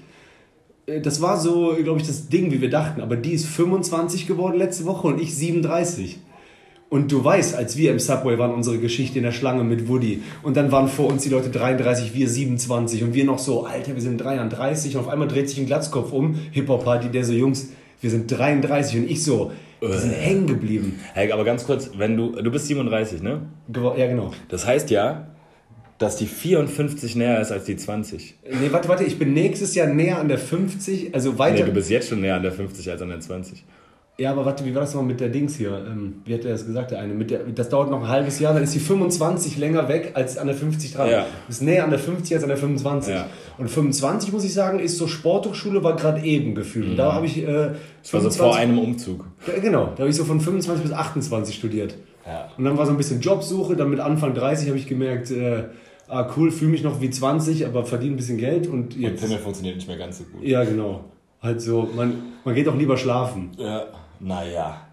Äh, 0.90 1.02
Das 1.02 1.22
war 1.22 1.40
so, 1.40 1.76
glaube 1.84 2.00
ich, 2.00 2.08
das 2.08 2.30
Ding, 2.30 2.52
wie 2.52 2.62
wir 2.62 2.70
dachten. 2.70 3.02
Aber 3.02 3.16
die 3.16 3.34
ist 3.34 3.46
25 3.46 4.28
geworden 4.28 4.58
letzte 4.58 4.86
Woche 4.86 5.08
und 5.08 5.22
ich 5.22 5.36
37. 5.36 6.20
Und 6.90 7.12
du 7.12 7.24
weißt, 7.24 7.56
als 7.56 7.78
wir 7.78 7.92
im 7.92 8.00
Subway 8.00 8.40
waren, 8.40 8.52
unsere 8.52 8.80
Geschichte 8.80 9.20
in 9.20 9.24
der 9.24 9.32
Schlange 9.32 9.64
mit 9.64 9.88
Woody. 9.88 10.24
Und 10.42 10.58
dann 10.58 10.72
waren 10.72 10.88
vor 10.88 11.08
uns 11.08 11.22
die 11.22 11.30
Leute 11.30 11.50
33, 11.52 12.16
wir 12.16 12.28
27. 12.28 13.04
Und 13.04 13.14
wir 13.14 13.26
noch 13.26 13.38
so, 13.38 13.66
Alter, 13.66 13.94
wir 13.94 14.02
sind 14.02 14.18
33. 14.18 14.96
Und 14.96 15.02
auf 15.04 15.08
einmal 15.08 15.28
dreht 15.28 15.50
sich 15.50 15.60
ein 15.60 15.68
Glatzkopf 15.68 16.12
um. 16.12 16.36
Hip-Hop-Party, 16.52 17.10
der 17.10 17.24
so, 17.24 17.34
Jungs, 17.34 17.70
wir 18.02 18.10
sind 18.10 18.32
33. 18.32 19.02
Und 19.02 19.10
ich 19.10 19.24
so, 19.24 19.52
wir 19.82 19.94
sind 20.00 20.14
hängen 20.14 20.48
geblieben. 20.48 21.00
Hey, 21.14 21.32
aber 21.32 21.44
ganz 21.46 21.64
kurz, 21.66 21.92
wenn 21.96 22.18
du, 22.18 22.32
du 22.32 22.50
bist 22.50 22.66
37, 22.66 23.22
ne? 23.22 23.42
Ja, 23.74 24.08
genau. 24.08 24.32
Das 24.50 24.66
heißt 24.66 24.90
ja, 24.90 25.28
dass 26.00 26.16
die 26.16 26.26
54 26.28 27.16
näher 27.16 27.40
ist 27.42 27.52
als 27.52 27.66
die 27.66 27.76
20. 27.78 28.36
Nee, 28.50 28.72
warte, 28.72 28.88
warte, 28.90 29.04
ich 29.04 29.20
bin 29.20 29.34
nächstes 29.34 29.76
Jahr 29.76 29.88
näher 29.88 30.18
an 30.20 30.28
der 30.30 30.40
50, 30.40 31.14
also 31.14 31.34
Nee, 31.34 31.38
weiter. 31.40 31.66
du 31.66 31.72
bist 31.74 31.90
jetzt 31.92 32.10
schon 32.10 32.22
näher 32.22 32.36
an 32.36 32.42
der 32.44 32.52
50 32.54 32.90
als 32.90 33.02
an 33.02 33.10
der 33.10 33.20
20. 33.20 33.64
ja, 34.18 34.32
aber 34.32 34.46
warte, 34.46 34.64
wie 34.66 34.74
war 34.74 34.82
das 34.82 34.94
noch 34.96 35.04
mit 35.04 35.20
der 35.20 35.28
Dings 35.30 35.56
hier? 35.58 35.72
Ähm, 35.88 36.16
wie 36.26 36.34
hat 36.34 36.44
der 36.46 36.52
das 36.54 36.66
gesagt, 36.66 36.92
der 36.92 37.00
eine? 37.00 37.14
Mit 37.14 37.32
der, 37.32 37.40
das 37.54 37.68
dauert 37.70 37.90
noch 37.92 38.02
ein 38.04 38.08
halbes 38.10 38.40
Jahr, 38.40 38.54
dann 38.54 38.64
ist 38.64 38.74
die 38.74 38.80
25 38.80 39.58
länger 39.58 39.88
weg 39.90 40.12
als 40.14 40.38
an 40.38 40.48
der 40.48 40.56
50 40.56 40.94
dran. 40.94 41.10
Ja. 41.10 41.20
Du 41.22 41.26
bist 41.48 41.62
näher 41.62 41.84
an 41.84 41.90
der 41.90 42.00
50 42.00 42.34
als 42.34 42.44
an 42.44 42.50
der 42.50 42.58
25. 42.58 43.14
Ja. 43.14 43.28
Und 43.58 43.70
25, 43.70 44.32
muss 44.32 44.44
ich 44.46 44.54
sagen, 44.54 44.80
ist 44.80 44.98
so 44.98 45.08
Sporthochschule 45.08 45.84
war 45.84 45.96
gerade 45.98 46.22
eben 46.24 46.56
gefühlt. 46.56 46.92
Und 46.92 46.96
Da 46.98 47.12
habe 47.14 47.26
ich 47.26 47.38
äh, 47.46 47.72
Das 48.04 48.14
war 48.14 48.22
so 48.22 48.30
vor 48.30 48.56
einem 48.56 48.80
Umzug. 48.80 49.26
Ja, 49.48 49.60
genau, 49.62 49.88
da 49.96 50.00
habe 50.00 50.10
ich 50.10 50.16
so 50.16 50.24
von 50.24 50.40
25 50.40 50.84
bis 50.84 50.94
28 50.94 51.56
studiert. 51.56 51.96
Ja. 52.26 52.50
Und 52.58 52.64
dann 52.66 52.78
war 52.78 52.86
so 52.86 52.92
ein 52.92 52.98
bisschen 52.98 53.22
Jobsuche, 53.22 53.76
dann 53.76 53.90
mit 53.90 54.00
Anfang 54.00 54.34
30 54.34 54.68
habe 54.68 54.78
ich 54.78 54.88
gemerkt, 54.88 55.32
äh, 55.32 55.64
ah 56.10 56.30
cool, 56.36 56.52
fühle 56.52 56.72
mich 56.72 56.84
noch 56.84 57.00
wie 57.02 57.10
20, 57.10 57.66
aber 57.66 57.86
verdiene 57.86 58.14
ein 58.14 58.18
bisschen 58.18 58.38
Geld 58.38 58.68
und 58.68 58.96
Und 58.96 58.98
jetzt. 58.98 59.22
Pimmel 59.22 59.38
funktioniert 59.40 59.76
nicht 59.78 59.88
mehr 59.88 59.98
ganz 59.98 60.18
so 60.18 60.24
gut. 60.26 60.44
Ja, 60.44 60.64
genau. 60.64 61.06
Halt 61.42 61.62
so, 61.62 61.88
man, 61.96 62.14
man 62.44 62.54
geht 62.56 62.68
auch 62.68 62.76
lieber 62.76 62.98
schlafen. 62.98 63.52
Ja, 63.58 63.86
naja. 64.20 64.86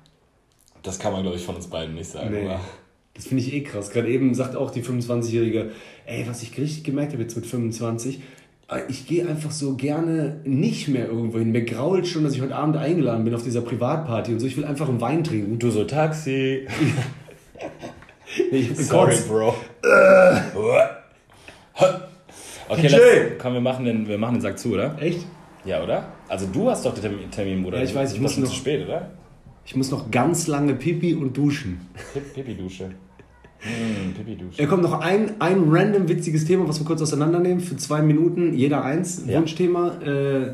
Das 0.83 0.99
kann 1.01 1.13
man, 1.13 1.23
glaube 1.23 1.37
ich, 1.37 1.45
von 1.45 1.57
uns 1.57 1.67
beiden 1.67 1.95
nicht 1.97 2.09
sagen. 2.11 2.31
Nee. 2.33 2.45
aber- 2.45 2.61
Das 3.15 3.27
finde 3.27 3.43
ich 3.43 3.53
eh 3.55 3.63
krass. 3.63 3.91
Gerade 3.91 4.09
eben 4.09 4.35
sagt 4.35 4.55
auch 4.55 4.71
die 4.71 4.83
25-Jährige, 4.83 5.71
ey, 6.05 6.25
was 6.29 6.43
ich 6.43 6.57
richtig 6.59 6.85
gemerkt 6.85 7.13
habe 7.13 7.23
jetzt 7.23 7.35
mit 7.35 7.47
25, 7.47 8.21
äh, 8.71 8.81
ich 8.89 9.07
gehe 9.09 9.27
einfach 9.27 9.51
so 9.51 9.75
gerne 9.75 10.41
nicht 10.45 10.87
mehr 10.89 11.07
irgendwo 11.09 11.39
hin. 11.39 11.51
Mir 11.51 11.65
grault 11.65 12.07
schon, 12.07 12.23
dass 12.25 12.35
ich 12.35 12.43
heute 12.43 12.55
Abend 12.55 12.77
eingeladen 12.77 13.25
bin 13.25 13.35
auf 13.35 13.43
dieser 13.43 13.63
Privatparty 13.63 14.33
und 14.35 14.41
so. 14.41 14.47
Ich 14.47 14.57
will 14.57 14.65
einfach 14.67 14.89
einen 14.89 15.01
Wein 15.01 15.25
trinken. 15.25 15.59
Du 15.59 15.71
so 15.71 15.85
Taxi. 15.85 16.67
Ich 18.51 18.77
Sorry. 18.77 19.17
Bro. 19.29 19.55
Okay, 22.69 22.89
lass, 22.89 23.01
komm, 23.39 23.55
wir 23.55 23.61
machen, 23.61 23.85
den, 23.85 24.09
wir 24.09 24.19
machen 24.19 24.35
den 24.37 24.41
Sack 24.41 24.59
zu, 24.59 24.73
oder? 24.75 24.97
Echt? 25.01 25.21
Ja, 25.65 25.83
oder? 25.83 26.05
Also 26.29 26.47
du 26.53 26.71
hast 26.71 26.85
doch 26.87 26.95
den 26.95 27.31
Termin, 27.31 27.65
oder? 27.65 27.79
Ja, 27.79 27.85
ich 27.85 27.95
weiß, 27.95 28.11
ich 28.13 28.17
Du 28.19 28.23
muss 28.23 28.37
noch- 28.39 28.49
zu 28.49 28.55
spät, 28.55 28.87
oder? 28.87 29.11
Ich 29.65 29.75
muss 29.75 29.91
noch 29.91 30.11
ganz 30.13 30.47
lange 30.47 30.75
pipi 30.75 31.15
und 31.15 31.37
duschen. 31.37 31.81
Pip- 32.15 32.35
Pipi-Dusche. 32.35 32.85
Hm, 33.59 34.15
Pipi-Dusche. 34.15 34.59
Da 34.63 34.67
kommt 34.67 34.85
noch 34.85 35.01
ein, 35.01 35.41
ein 35.41 35.65
random 35.69 36.09
witziges 36.09 36.45
Thema, 36.45 36.69
was 36.69 36.79
wir 36.79 36.87
kurz 36.87 37.03
auseinandernehmen. 37.03 37.59
Für 37.61 37.77
zwei 37.77 38.01
Minuten, 38.01 38.55
jeder 38.55 38.85
eins. 38.85 39.25
Ja. 39.27 39.39
Wunschthema. 39.41 40.01
Äh, 40.03 40.53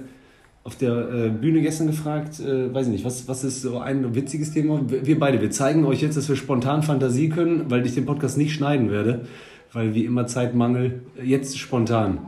auf 0.64 0.76
der 0.76 0.92
äh, 0.92 1.28
Bühne 1.28 1.60
gestern 1.60 1.88
gefragt, 1.88 2.38
äh, 2.40 2.72
weiß 2.72 2.86
ich 2.86 2.92
nicht, 2.92 3.04
was, 3.04 3.26
was 3.28 3.42
ist 3.44 3.60
so 3.62 3.80
ein 3.80 4.14
witziges 4.14 4.52
Thema? 4.52 4.80
Wir 4.86 5.18
beide, 5.18 5.40
wir 5.42 5.50
zeigen 5.50 5.84
euch 5.84 6.00
jetzt, 6.00 6.16
dass 6.16 6.28
wir 6.28 6.36
spontan 6.36 6.82
Fantasie 6.84 7.28
können, 7.28 7.68
weil 7.68 7.84
ich 7.84 7.94
den 7.94 8.06
Podcast 8.06 8.38
nicht 8.38 8.54
schneiden 8.54 8.90
werde, 8.90 9.26
weil 9.72 9.94
wie 9.94 10.04
immer 10.04 10.26
Zeitmangel. 10.26 11.02
Jetzt 11.22 11.58
spontan. 11.58 12.18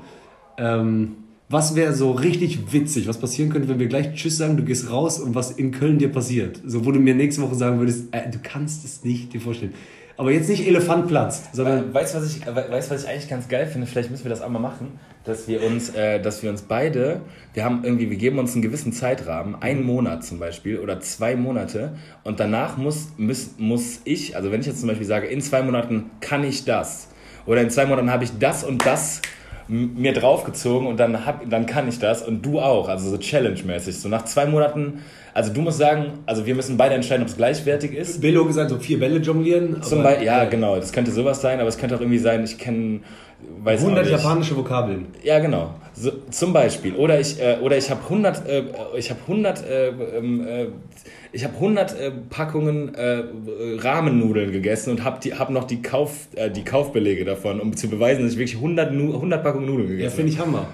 Ähm, 0.58 1.16
was 1.48 1.76
wäre 1.76 1.92
so 1.92 2.10
richtig 2.12 2.72
witzig, 2.72 3.06
was 3.06 3.18
passieren 3.18 3.50
könnte, 3.50 3.68
wenn 3.68 3.78
wir 3.78 3.86
gleich 3.86 4.14
Tschüss 4.14 4.38
sagen, 4.38 4.56
du 4.56 4.64
gehst 4.64 4.90
raus 4.90 5.20
und 5.20 5.34
was 5.34 5.52
in 5.52 5.72
Köln 5.72 5.98
dir 5.98 6.10
passiert? 6.10 6.60
So, 6.64 6.84
wo 6.86 6.90
du 6.90 6.98
mir 7.00 7.14
nächste 7.14 7.42
Woche 7.42 7.54
sagen 7.54 7.78
würdest, 7.78 8.06
äh, 8.12 8.30
du 8.30 8.38
kannst 8.42 8.84
es 8.84 9.04
nicht 9.04 9.32
dir 9.32 9.40
vorstellen. 9.40 9.74
Aber 10.16 10.30
jetzt 10.30 10.48
nicht 10.48 10.64
Elefantplatz, 10.66 11.48
sondern 11.52 11.92
Weißt 11.92 12.14
du, 12.14 12.18
was 12.18 12.36
ich, 12.36 12.46
we- 12.46 12.66
weißt, 12.70 12.90
was 12.90 13.02
ich 13.02 13.08
eigentlich 13.10 13.28
ganz 13.28 13.48
geil 13.48 13.66
finde? 13.66 13.88
Vielleicht 13.88 14.12
müssen 14.12 14.24
wir 14.24 14.30
das 14.30 14.42
auch 14.42 14.48
mal 14.48 14.60
machen, 14.60 14.92
dass 15.24 15.48
wir 15.48 15.60
uns, 15.64 15.90
äh, 15.90 16.20
dass 16.22 16.40
wir 16.42 16.50
uns 16.50 16.62
beide, 16.62 17.20
wir 17.52 17.64
haben 17.64 17.82
irgendwie, 17.82 18.10
wir 18.10 18.16
geben 18.16 18.38
uns 18.38 18.52
einen 18.52 18.62
gewissen 18.62 18.92
Zeitrahmen, 18.92 19.56
einen 19.60 19.82
Monat 19.84 20.24
zum 20.24 20.38
Beispiel 20.38 20.78
oder 20.78 21.00
zwei 21.00 21.34
Monate 21.34 21.94
und 22.22 22.38
danach 22.38 22.76
muss, 22.76 23.08
muss, 23.16 23.50
muss 23.58 24.00
ich, 24.04 24.36
also 24.36 24.52
wenn 24.52 24.60
ich 24.60 24.66
jetzt 24.66 24.78
zum 24.78 24.88
Beispiel 24.88 25.06
sage, 25.06 25.26
in 25.26 25.40
zwei 25.40 25.62
Monaten 25.62 26.10
kann 26.20 26.44
ich 26.44 26.64
das 26.64 27.08
oder 27.46 27.60
in 27.60 27.70
zwei 27.70 27.86
Monaten 27.86 28.10
habe 28.10 28.24
ich 28.24 28.38
das 28.38 28.64
und 28.64 28.84
das 28.86 29.22
mir 29.66 30.12
draufgezogen 30.12 30.86
und 30.86 30.98
dann, 31.00 31.24
hab, 31.24 31.48
dann 31.48 31.64
kann 31.64 31.88
ich 31.88 31.98
das 31.98 32.22
und 32.22 32.44
du 32.44 32.60
auch, 32.60 32.88
also 32.88 33.08
so 33.08 33.16
Challenge-mäßig. 33.16 33.98
So 33.98 34.08
nach 34.08 34.24
zwei 34.26 34.44
Monaten, 34.46 35.02
also 35.32 35.52
du 35.52 35.62
musst 35.62 35.78
sagen, 35.78 36.18
also 36.26 36.44
wir 36.44 36.54
müssen 36.54 36.76
beide 36.76 36.94
entscheiden, 36.94 37.22
ob 37.22 37.28
es 37.28 37.36
gleichwertig 37.36 37.92
ist. 37.92 38.20
Billo 38.20 38.44
gesagt, 38.44 38.70
so 38.70 38.78
vier 38.78 39.00
Bälle 39.00 39.18
jonglieren. 39.20 39.82
Zum 39.82 40.02
Beispiel, 40.02 40.26
ja, 40.26 40.44
äh, 40.44 40.48
genau. 40.48 40.76
Das 40.76 40.92
könnte 40.92 41.12
sowas 41.12 41.40
sein, 41.40 41.60
aber 41.60 41.68
es 41.68 41.78
könnte 41.78 41.96
auch 41.96 42.00
irgendwie 42.00 42.18
sein, 42.18 42.44
ich 42.44 42.58
kenne, 42.58 43.00
weiß 43.62 43.80
auch 43.80 43.84
100 43.84 44.04
nicht. 44.04 44.12
japanische 44.12 44.56
Vokabeln. 44.56 45.06
Ja, 45.22 45.38
genau. 45.38 45.74
So, 45.94 46.10
zum 46.30 46.52
Beispiel. 46.52 46.94
Oder 46.94 47.20
ich, 47.20 47.40
äh, 47.40 47.58
oder 47.62 47.76
ich 47.76 47.90
habe 47.90 48.02
100, 48.02 48.48
äh, 48.48 48.64
ich 48.96 49.10
habe 49.10 49.20
100, 49.28 49.64
äh, 49.64 49.88
ähm, 49.88 50.46
äh, 50.46 50.66
ich 51.32 51.44
habe 51.44 51.54
100 51.54 51.98
äh, 51.98 52.10
Packungen 52.30 52.94
äh, 52.94 53.22
Rahmennudeln 53.78 54.52
gegessen 54.52 54.90
und 54.90 55.04
habe 55.04 55.18
hab 55.38 55.50
noch 55.50 55.64
die, 55.64 55.82
Kauf, 55.82 56.28
äh, 56.34 56.50
die 56.50 56.64
Kaufbelege 56.64 57.24
davon, 57.24 57.60
um 57.60 57.76
zu 57.76 57.88
beweisen, 57.88 58.22
dass 58.22 58.32
ich 58.32 58.38
wirklich 58.38 58.56
100, 58.56 58.92
Nu 58.92 59.14
100 59.14 59.42
Packungen 59.42 59.66
Nudeln 59.66 59.88
Ja, 59.88 59.96
gegessen 59.96 60.16
finde 60.16 60.32
ich 60.32 60.38
Hammer. 60.38 60.66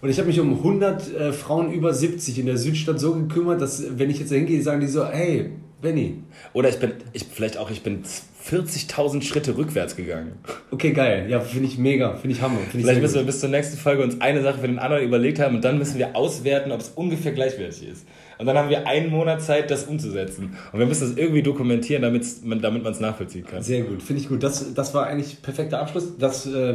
Und 0.00 0.10
ich 0.10 0.18
habe 0.18 0.26
mich 0.26 0.38
um 0.38 0.52
100 0.52 1.14
äh, 1.14 1.32
Frauen 1.32 1.72
über 1.72 1.94
70 1.94 2.38
in 2.38 2.46
der 2.46 2.58
Südstadt 2.58 3.00
so 3.00 3.14
gekümmert, 3.14 3.60
dass, 3.62 3.98
wenn 3.98 4.10
ich 4.10 4.18
jetzt 4.18 4.30
da 4.30 4.36
hingehe, 4.36 4.60
sagen 4.60 4.80
die 4.80 4.86
so, 4.86 5.06
hey, 5.06 5.50
Benny. 5.84 6.16
Oder 6.52 6.68
ich 6.70 6.78
bin, 6.80 6.90
ich, 7.12 7.24
vielleicht 7.32 7.56
auch, 7.58 7.70
ich 7.70 7.82
bin 7.84 8.02
40.000 8.50 9.22
Schritte 9.22 9.56
rückwärts 9.56 9.96
gegangen. 9.96 10.32
okay, 10.70 10.92
geil. 10.92 11.26
Ja, 11.30 11.40
finde 11.40 11.66
ich 11.68 11.78
mega, 11.78 12.16
finde 12.16 12.36
ich 12.36 12.42
Hammer. 12.42 12.58
Find 12.58 12.74
ich 12.74 12.80
Vielleicht 12.82 13.00
müssen 13.00 13.14
wir 13.14 13.22
bis 13.22 13.40
zur 13.40 13.48
nächsten 13.48 13.78
Folge 13.78 14.02
uns 14.02 14.20
eine 14.20 14.42
Sache 14.42 14.58
für 14.58 14.66
den 14.66 14.78
anderen 14.78 15.04
überlegt 15.04 15.38
haben 15.38 15.54
und 15.54 15.64
dann 15.64 15.78
müssen 15.78 15.98
wir 15.98 16.14
auswerten, 16.16 16.72
ob 16.72 16.80
es 16.80 16.90
ungefähr 16.90 17.32
gleichwertig 17.32 17.88
ist. 17.88 18.06
Und 18.38 18.46
dann 18.46 18.58
haben 18.58 18.68
wir 18.68 18.86
einen 18.86 19.10
Monat 19.10 19.40
Zeit, 19.42 19.70
das 19.70 19.84
umzusetzen. 19.84 20.56
Und 20.72 20.78
wir 20.78 20.86
müssen 20.86 21.08
das 21.08 21.16
irgendwie 21.16 21.42
dokumentieren, 21.42 22.02
damit's- 22.02 22.42
man- 22.44 22.60
damit 22.60 22.82
man 22.82 22.92
es 22.92 23.00
nachvollziehen 23.00 23.46
kann. 23.46 23.62
Sehr 23.62 23.82
gut, 23.84 24.02
finde 24.02 24.20
ich 24.20 24.28
gut. 24.28 24.42
Das, 24.42 24.74
das 24.74 24.92
war 24.92 25.06
eigentlich 25.06 25.40
perfekter 25.40 25.80
Abschluss. 25.80 26.18
Das 26.18 26.44
äh, 26.46 26.74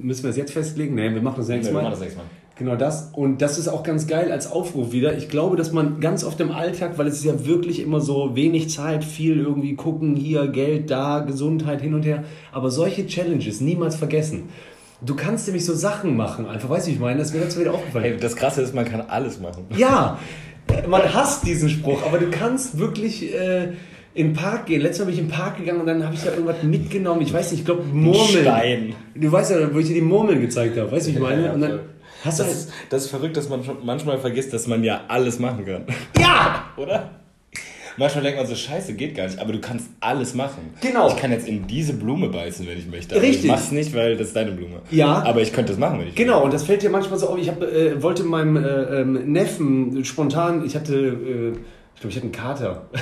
müssen 0.00 0.22
wir 0.24 0.30
jetzt 0.30 0.52
festlegen. 0.52 0.94
Nee, 0.94 1.12
wir 1.12 1.20
machen 1.20 1.36
das 1.38 1.48
nächstes 1.48 1.72
Nee, 1.72 1.76
wir 1.78 1.82
machen 1.82 1.90
das 1.92 2.00
nächste 2.00 2.18
Mal. 2.20 2.26
Genau 2.56 2.76
das. 2.76 3.10
Und 3.12 3.42
das 3.42 3.58
ist 3.58 3.66
auch 3.66 3.82
ganz 3.82 4.06
geil 4.06 4.30
als 4.30 4.50
Aufruf 4.50 4.92
wieder. 4.92 5.16
Ich 5.16 5.28
glaube, 5.28 5.56
dass 5.56 5.72
man 5.72 6.00
ganz 6.00 6.22
oft 6.22 6.38
im 6.40 6.52
Alltag, 6.52 6.98
weil 6.98 7.08
es 7.08 7.14
ist 7.14 7.24
ja 7.24 7.46
wirklich 7.46 7.80
immer 7.80 8.00
so 8.00 8.36
wenig 8.36 8.70
Zeit, 8.70 9.04
viel 9.04 9.40
irgendwie 9.40 9.74
gucken, 9.74 10.14
hier 10.14 10.46
Geld, 10.46 10.88
da, 10.90 11.20
Gesundheit 11.20 11.80
hin 11.80 11.94
und 11.94 12.04
her. 12.04 12.22
Aber 12.52 12.70
solche 12.70 13.06
Challenges 13.06 13.60
niemals 13.60 13.96
vergessen. 13.96 14.50
Du 15.00 15.16
kannst 15.16 15.48
nämlich 15.48 15.64
so 15.64 15.74
Sachen 15.74 16.16
machen, 16.16 16.46
einfach, 16.46 16.70
weißt 16.70 16.86
du, 16.86 16.92
ich 16.92 17.00
meine? 17.00 17.18
Das 17.18 17.28
ist 17.28 17.34
mir 17.34 17.40
letztes 17.40 17.56
Mal 17.56 17.62
wieder 17.62 17.74
aufgefallen. 17.74 18.04
Hey, 18.04 18.16
das 18.18 18.36
Krasse 18.36 18.62
ist, 18.62 18.74
man 18.74 18.84
kann 18.84 19.02
alles 19.02 19.40
machen. 19.40 19.66
Ja, 19.76 20.18
man 20.88 21.12
hasst 21.12 21.46
diesen 21.46 21.68
Spruch, 21.68 22.06
aber 22.06 22.18
du 22.18 22.30
kannst 22.30 22.78
wirklich 22.78 23.34
äh, 23.34 23.72
in 24.14 24.28
den 24.28 24.32
Park 24.32 24.66
gehen. 24.66 24.80
Letztes 24.80 25.00
Mal 25.00 25.06
bin 25.06 25.14
ich 25.14 25.20
in 25.20 25.26
den 25.26 25.32
Park 25.32 25.58
gegangen 25.58 25.80
und 25.80 25.86
dann 25.86 26.04
habe 26.04 26.14
ich 26.14 26.22
da 26.22 26.30
irgendwas 26.30 26.62
mitgenommen. 26.62 27.20
Ich 27.20 27.32
weiß 27.32 27.50
nicht, 27.50 27.60
ich 27.60 27.66
glaube 27.66 27.82
Murmeln. 27.82 28.44
Stein. 28.44 28.94
Du 29.14 29.30
weißt 29.30 29.50
ja, 29.50 29.74
wo 29.74 29.78
ich 29.80 29.88
dir 29.88 29.94
die 29.94 30.00
Murmeln 30.00 30.40
gezeigt 30.40 30.78
habe. 30.78 30.90
Weißt 30.92 31.08
du, 31.08 31.10
ich 31.10 31.18
meine? 31.18 31.52
Und 31.52 31.60
dann. 31.60 31.80
Hast 32.24 32.40
Das 32.40 32.52
ist, 32.52 32.72
das 32.90 33.04
ist 33.04 33.10
verrückt, 33.10 33.36
dass 33.36 33.48
man 33.48 33.60
manchmal 33.82 34.18
vergisst, 34.18 34.52
dass 34.52 34.66
man 34.66 34.82
ja 34.84 35.02
alles 35.08 35.38
machen 35.38 35.64
kann. 35.64 35.84
ja, 36.18 36.64
Oder? 36.76 37.10
Manchmal 37.96 38.24
denkt 38.24 38.38
man 38.38 38.46
so, 38.46 38.56
scheiße, 38.56 38.94
geht 38.94 39.14
gar 39.14 39.24
nicht, 39.24 39.38
aber 39.38 39.52
du 39.52 39.60
kannst 39.60 39.88
alles 40.00 40.34
machen. 40.34 40.74
Genau. 40.80 41.08
Ich 41.08 41.16
kann 41.16 41.30
jetzt 41.30 41.46
in 41.46 41.66
diese 41.66 41.92
Blume 41.92 42.28
beißen, 42.28 42.66
wenn 42.66 42.76
ich 42.76 42.88
möchte. 42.88 43.14
Aber 43.14 43.22
Richtig. 43.22 43.44
Ich 43.44 43.50
mach's 43.50 43.70
nicht, 43.70 43.94
weil 43.94 44.16
das 44.16 44.28
ist 44.28 44.36
deine 44.36 44.50
Blume. 44.50 44.80
Ja. 44.90 45.22
Aber 45.24 45.42
ich 45.42 45.52
könnte 45.52 45.72
das 45.72 45.78
machen, 45.78 46.00
wenn 46.00 46.08
ich 46.08 46.14
genau. 46.16 46.42
Und 46.42 46.52
das 46.52 46.64
fällt 46.64 46.82
dir 46.82 46.90
manchmal 46.90 47.20
so 47.20 47.28
auf. 47.28 47.38
Ich 47.38 47.48
hab, 47.48 47.62
äh, 47.62 48.02
wollte 48.02 48.24
meinem 48.24 48.56
äh, 48.56 49.00
ähm, 49.00 49.32
Neffen 49.32 50.04
spontan, 50.04 50.64
ich 50.66 50.74
hatte, 50.74 50.94
äh, 50.94 51.52
ich 51.94 52.00
glaube, 52.00 52.08
ich 52.08 52.16
hatte 52.16 52.24
einen 52.24 52.32
Kater. 52.32 52.82
will. 52.90 53.00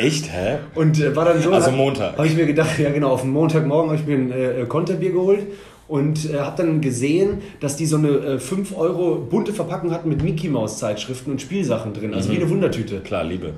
Echt, 0.04 0.32
hä? 0.32 0.58
Und 0.74 1.00
äh, 1.00 1.14
war 1.14 1.24
dann 1.24 1.40
so. 1.40 1.52
Also 1.52 1.70
Montag. 1.70 2.16
Habe 2.16 2.26
ich 2.26 2.34
mir 2.34 2.46
gedacht, 2.46 2.76
ja 2.80 2.90
genau, 2.90 3.10
auf 3.12 3.20
den 3.20 3.30
Montagmorgen 3.30 3.90
habe 3.90 4.00
ich 4.00 4.06
mir 4.06 4.16
ein 4.16 4.32
äh, 4.32 4.64
Konterbier 4.66 5.12
geholt 5.12 5.46
und 5.88 6.30
äh, 6.30 6.38
habe 6.38 6.62
dann 6.62 6.80
gesehen, 6.80 7.38
dass 7.60 7.76
die 7.76 7.86
so 7.86 7.96
eine 7.96 8.08
äh, 8.08 8.38
5 8.38 8.76
Euro 8.76 9.16
bunte 9.16 9.52
Verpackung 9.52 9.92
hatten 9.92 10.08
mit 10.08 10.22
Mickey 10.22 10.48
Maus 10.48 10.78
Zeitschriften 10.78 11.30
und 11.32 11.40
Spielsachen 11.40 11.92
drin, 11.92 12.14
also 12.14 12.30
wie 12.32 12.36
eine 12.36 12.50
Wundertüte. 12.50 13.00
Klar, 13.00 13.24
Liebe. 13.24 13.52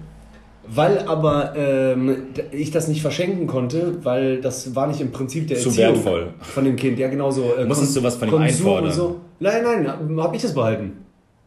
Weil 0.71 0.99
aber 1.01 1.55
ähm, 1.57 2.27
ich 2.53 2.71
das 2.71 2.89
nicht 2.89 3.01
verschenken 3.01 3.47
konnte, 3.47 4.05
weil 4.05 4.41
das 4.43 4.75
war 4.75 4.87
nicht 4.87 5.01
im 5.01 5.13
Prinzip 5.13 5.49
der 5.49 5.57
Zu 5.57 5.71
Erziehung 5.71 5.95
wertvoll. 5.95 6.35
von 6.41 6.65
dem 6.65 6.77
Kind. 6.77 6.99
Ja 6.99 7.09
genau 7.09 7.31
so. 7.31 7.55
Äh, 7.55 7.65
Musstest 7.65 7.97
du 7.97 8.03
was 8.03 8.17
von 8.17 8.29
ihm 8.29 8.33
Konsum 8.33 8.47
einfordern? 8.47 8.93
So. 8.93 9.21
Nein, 9.41 9.63
nein, 9.63 10.21
habe 10.21 10.37
ich 10.37 10.43
das 10.43 10.53
behalten. 10.53 11.05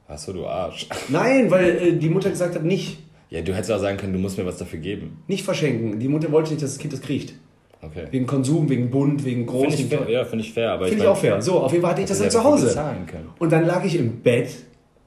Achso, 0.07 0.33
du 0.33 0.45
Arsch. 0.45 0.87
Nein, 1.07 1.49
weil 1.51 1.69
äh, 1.69 1.93
die 1.93 2.09
Mutter 2.09 2.29
gesagt 2.29 2.55
hat, 2.55 2.63
nicht. 2.65 2.97
Ja, 3.29 3.41
du 3.41 3.53
hättest 3.53 3.71
auch 3.71 3.79
sagen 3.79 3.97
können, 3.97 4.11
du 4.11 4.19
musst 4.19 4.37
mir 4.37 4.45
was 4.45 4.57
dafür 4.57 4.79
geben. 4.79 5.19
Nicht 5.27 5.45
verschenken. 5.45 5.99
Die 5.99 6.09
Mutter 6.09 6.31
wollte 6.33 6.49
nicht, 6.49 6.61
dass 6.61 6.71
das 6.71 6.79
Kind 6.79 6.91
das 6.91 7.01
kriegt. 7.01 7.33
Okay. 7.83 8.05
Wegen 8.11 8.27
Konsum, 8.27 8.69
wegen 8.69 8.89
bunt, 8.91 9.25
wegen 9.25 9.45
groß. 9.45 9.73
Ich, 9.73 9.89
wegen 9.91 10.03
fair, 10.03 10.09
ja, 10.09 10.23
finde 10.25 10.45
ich 10.45 10.53
fair. 10.53 10.77
Finde 10.77 10.91
ich 10.93 10.97
mein, 10.99 11.07
auch 11.07 11.17
fair. 11.17 11.41
So, 11.41 11.59
auf 11.59 11.71
jeden 11.71 11.81
Fall 11.81 11.91
hatte 11.91 12.01
ich 12.01 12.07
das 12.07 12.17
dann 12.19 12.25
hätte 12.25 12.37
zu 12.37 12.43
Hause. 12.43 12.83
Und 13.39 13.51
dann 13.51 13.65
lag 13.65 13.83
ich 13.83 13.97
im 13.97 14.21
Bett, 14.21 14.49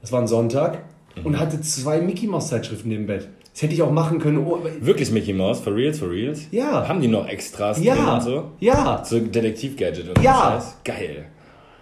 das 0.01 0.11
war 0.13 0.21
ein 0.21 0.27
Sonntag, 0.27 0.79
Mhm. 1.17 1.27
und 1.27 1.39
hatte 1.39 1.61
zwei 1.61 2.01
Mickey 2.01 2.27
Mouse 2.27 2.49
Zeitschriften 2.49 2.91
im 2.91 3.07
Bett. 3.07 3.29
Das 3.53 3.63
hätte 3.63 3.73
ich 3.75 3.83
auch 3.83 3.93
machen 3.93 4.19
können. 4.19 4.39
Oh, 4.45 4.59
Wirklich 4.81 5.13
Mickey 5.13 5.33
Mouse, 5.33 5.61
for 5.61 5.73
reals, 5.73 6.01
for 6.01 6.11
reals? 6.11 6.49
Ja. 6.51 6.89
Haben 6.89 7.01
die 7.01 7.07
noch 7.07 7.29
Extras 7.29 7.81
ja, 7.81 8.15
und 8.17 8.23
so? 8.23 8.45
ja. 8.59 9.01
So 9.05 9.21
Detektiv-Gadget 9.21 10.09
und 10.09 10.21
Ja. 10.25 10.35
so 10.35 10.41
Scheiß? 10.67 10.77
Geil. 10.83 11.27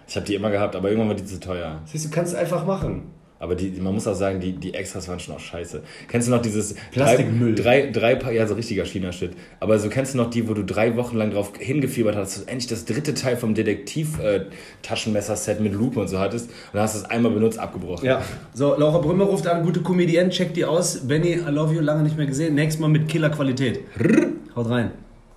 Ich 0.07 0.15
habe 0.15 0.25
die 0.27 0.35
immer 0.35 0.51
gehabt, 0.51 0.75
aber 0.75 0.89
irgendwann 0.89 1.07
war 1.09 1.15
die 1.15 1.25
zu 1.25 1.39
teuer. 1.39 1.79
Das 1.85 1.95
heißt, 1.95 2.05
du 2.05 2.09
kannst 2.11 2.33
es 2.33 2.39
einfach 2.39 2.63
machen. 2.67 3.05
Aber 3.43 3.55
die, 3.55 3.71
man 3.81 3.93
muss 3.93 4.07
auch 4.07 4.15
sagen, 4.15 4.39
die, 4.39 4.53
die 4.53 4.73
Extras 4.73 5.09
waren 5.09 5.19
schon 5.19 5.35
auch 5.35 5.39
scheiße. 5.41 5.81
Kennst 6.07 6.29
du 6.29 6.31
noch 6.31 6.41
dieses 6.41 6.75
Plastikmüll. 6.91 7.55
Drei, 7.55 7.91
drei, 7.91 8.15
drei, 8.15 8.35
ja, 8.35 8.47
so 8.47 8.53
richtiger 8.53 8.85
China-Shit. 8.85 9.31
Aber 9.59 9.77
so 9.79 9.89
kennst 9.89 10.13
du 10.13 10.17
noch 10.17 10.29
die, 10.29 10.47
wo 10.47 10.53
du 10.53 10.63
drei 10.63 10.95
Wochen 10.95 11.17
lang 11.17 11.31
drauf 11.31 11.51
hingefiebert 11.59 12.15
hast, 12.15 12.37
dass 12.37 12.45
du 12.45 12.49
endlich 12.49 12.67
das 12.67 12.85
dritte 12.85 13.13
Teil 13.13 13.35
vom 13.35 13.53
Detektiv-Taschenmesser-Set 13.53 15.59
mit 15.59 15.73
Lupe 15.73 15.99
und 15.99 16.07
so 16.07 16.19
hattest 16.19 16.49
und 16.49 16.55
dann 16.71 16.83
hast 16.83 16.95
du 16.95 16.99
es 16.99 17.05
einmal 17.05 17.33
benutzt, 17.33 17.59
abgebrochen. 17.59 18.05
Ja. 18.05 18.21
So, 18.53 18.77
Laura 18.77 18.99
Brümmer 18.99 19.25
ruft 19.25 19.45
an, 19.45 19.63
gute 19.63 19.81
Comedienne, 19.81 20.29
checkt 20.29 20.55
die 20.55 20.63
aus. 20.63 21.05
Benny, 21.05 21.33
I 21.33 21.49
love 21.49 21.73
you, 21.73 21.81
lange 21.81 22.03
nicht 22.03 22.15
mehr 22.15 22.27
gesehen. 22.27 22.55
Nächstes 22.55 22.79
Mal 22.79 22.87
mit 22.87 23.09
Killer-Qualität. 23.09 23.81
Haut 24.55 24.69
rein. 24.69 24.91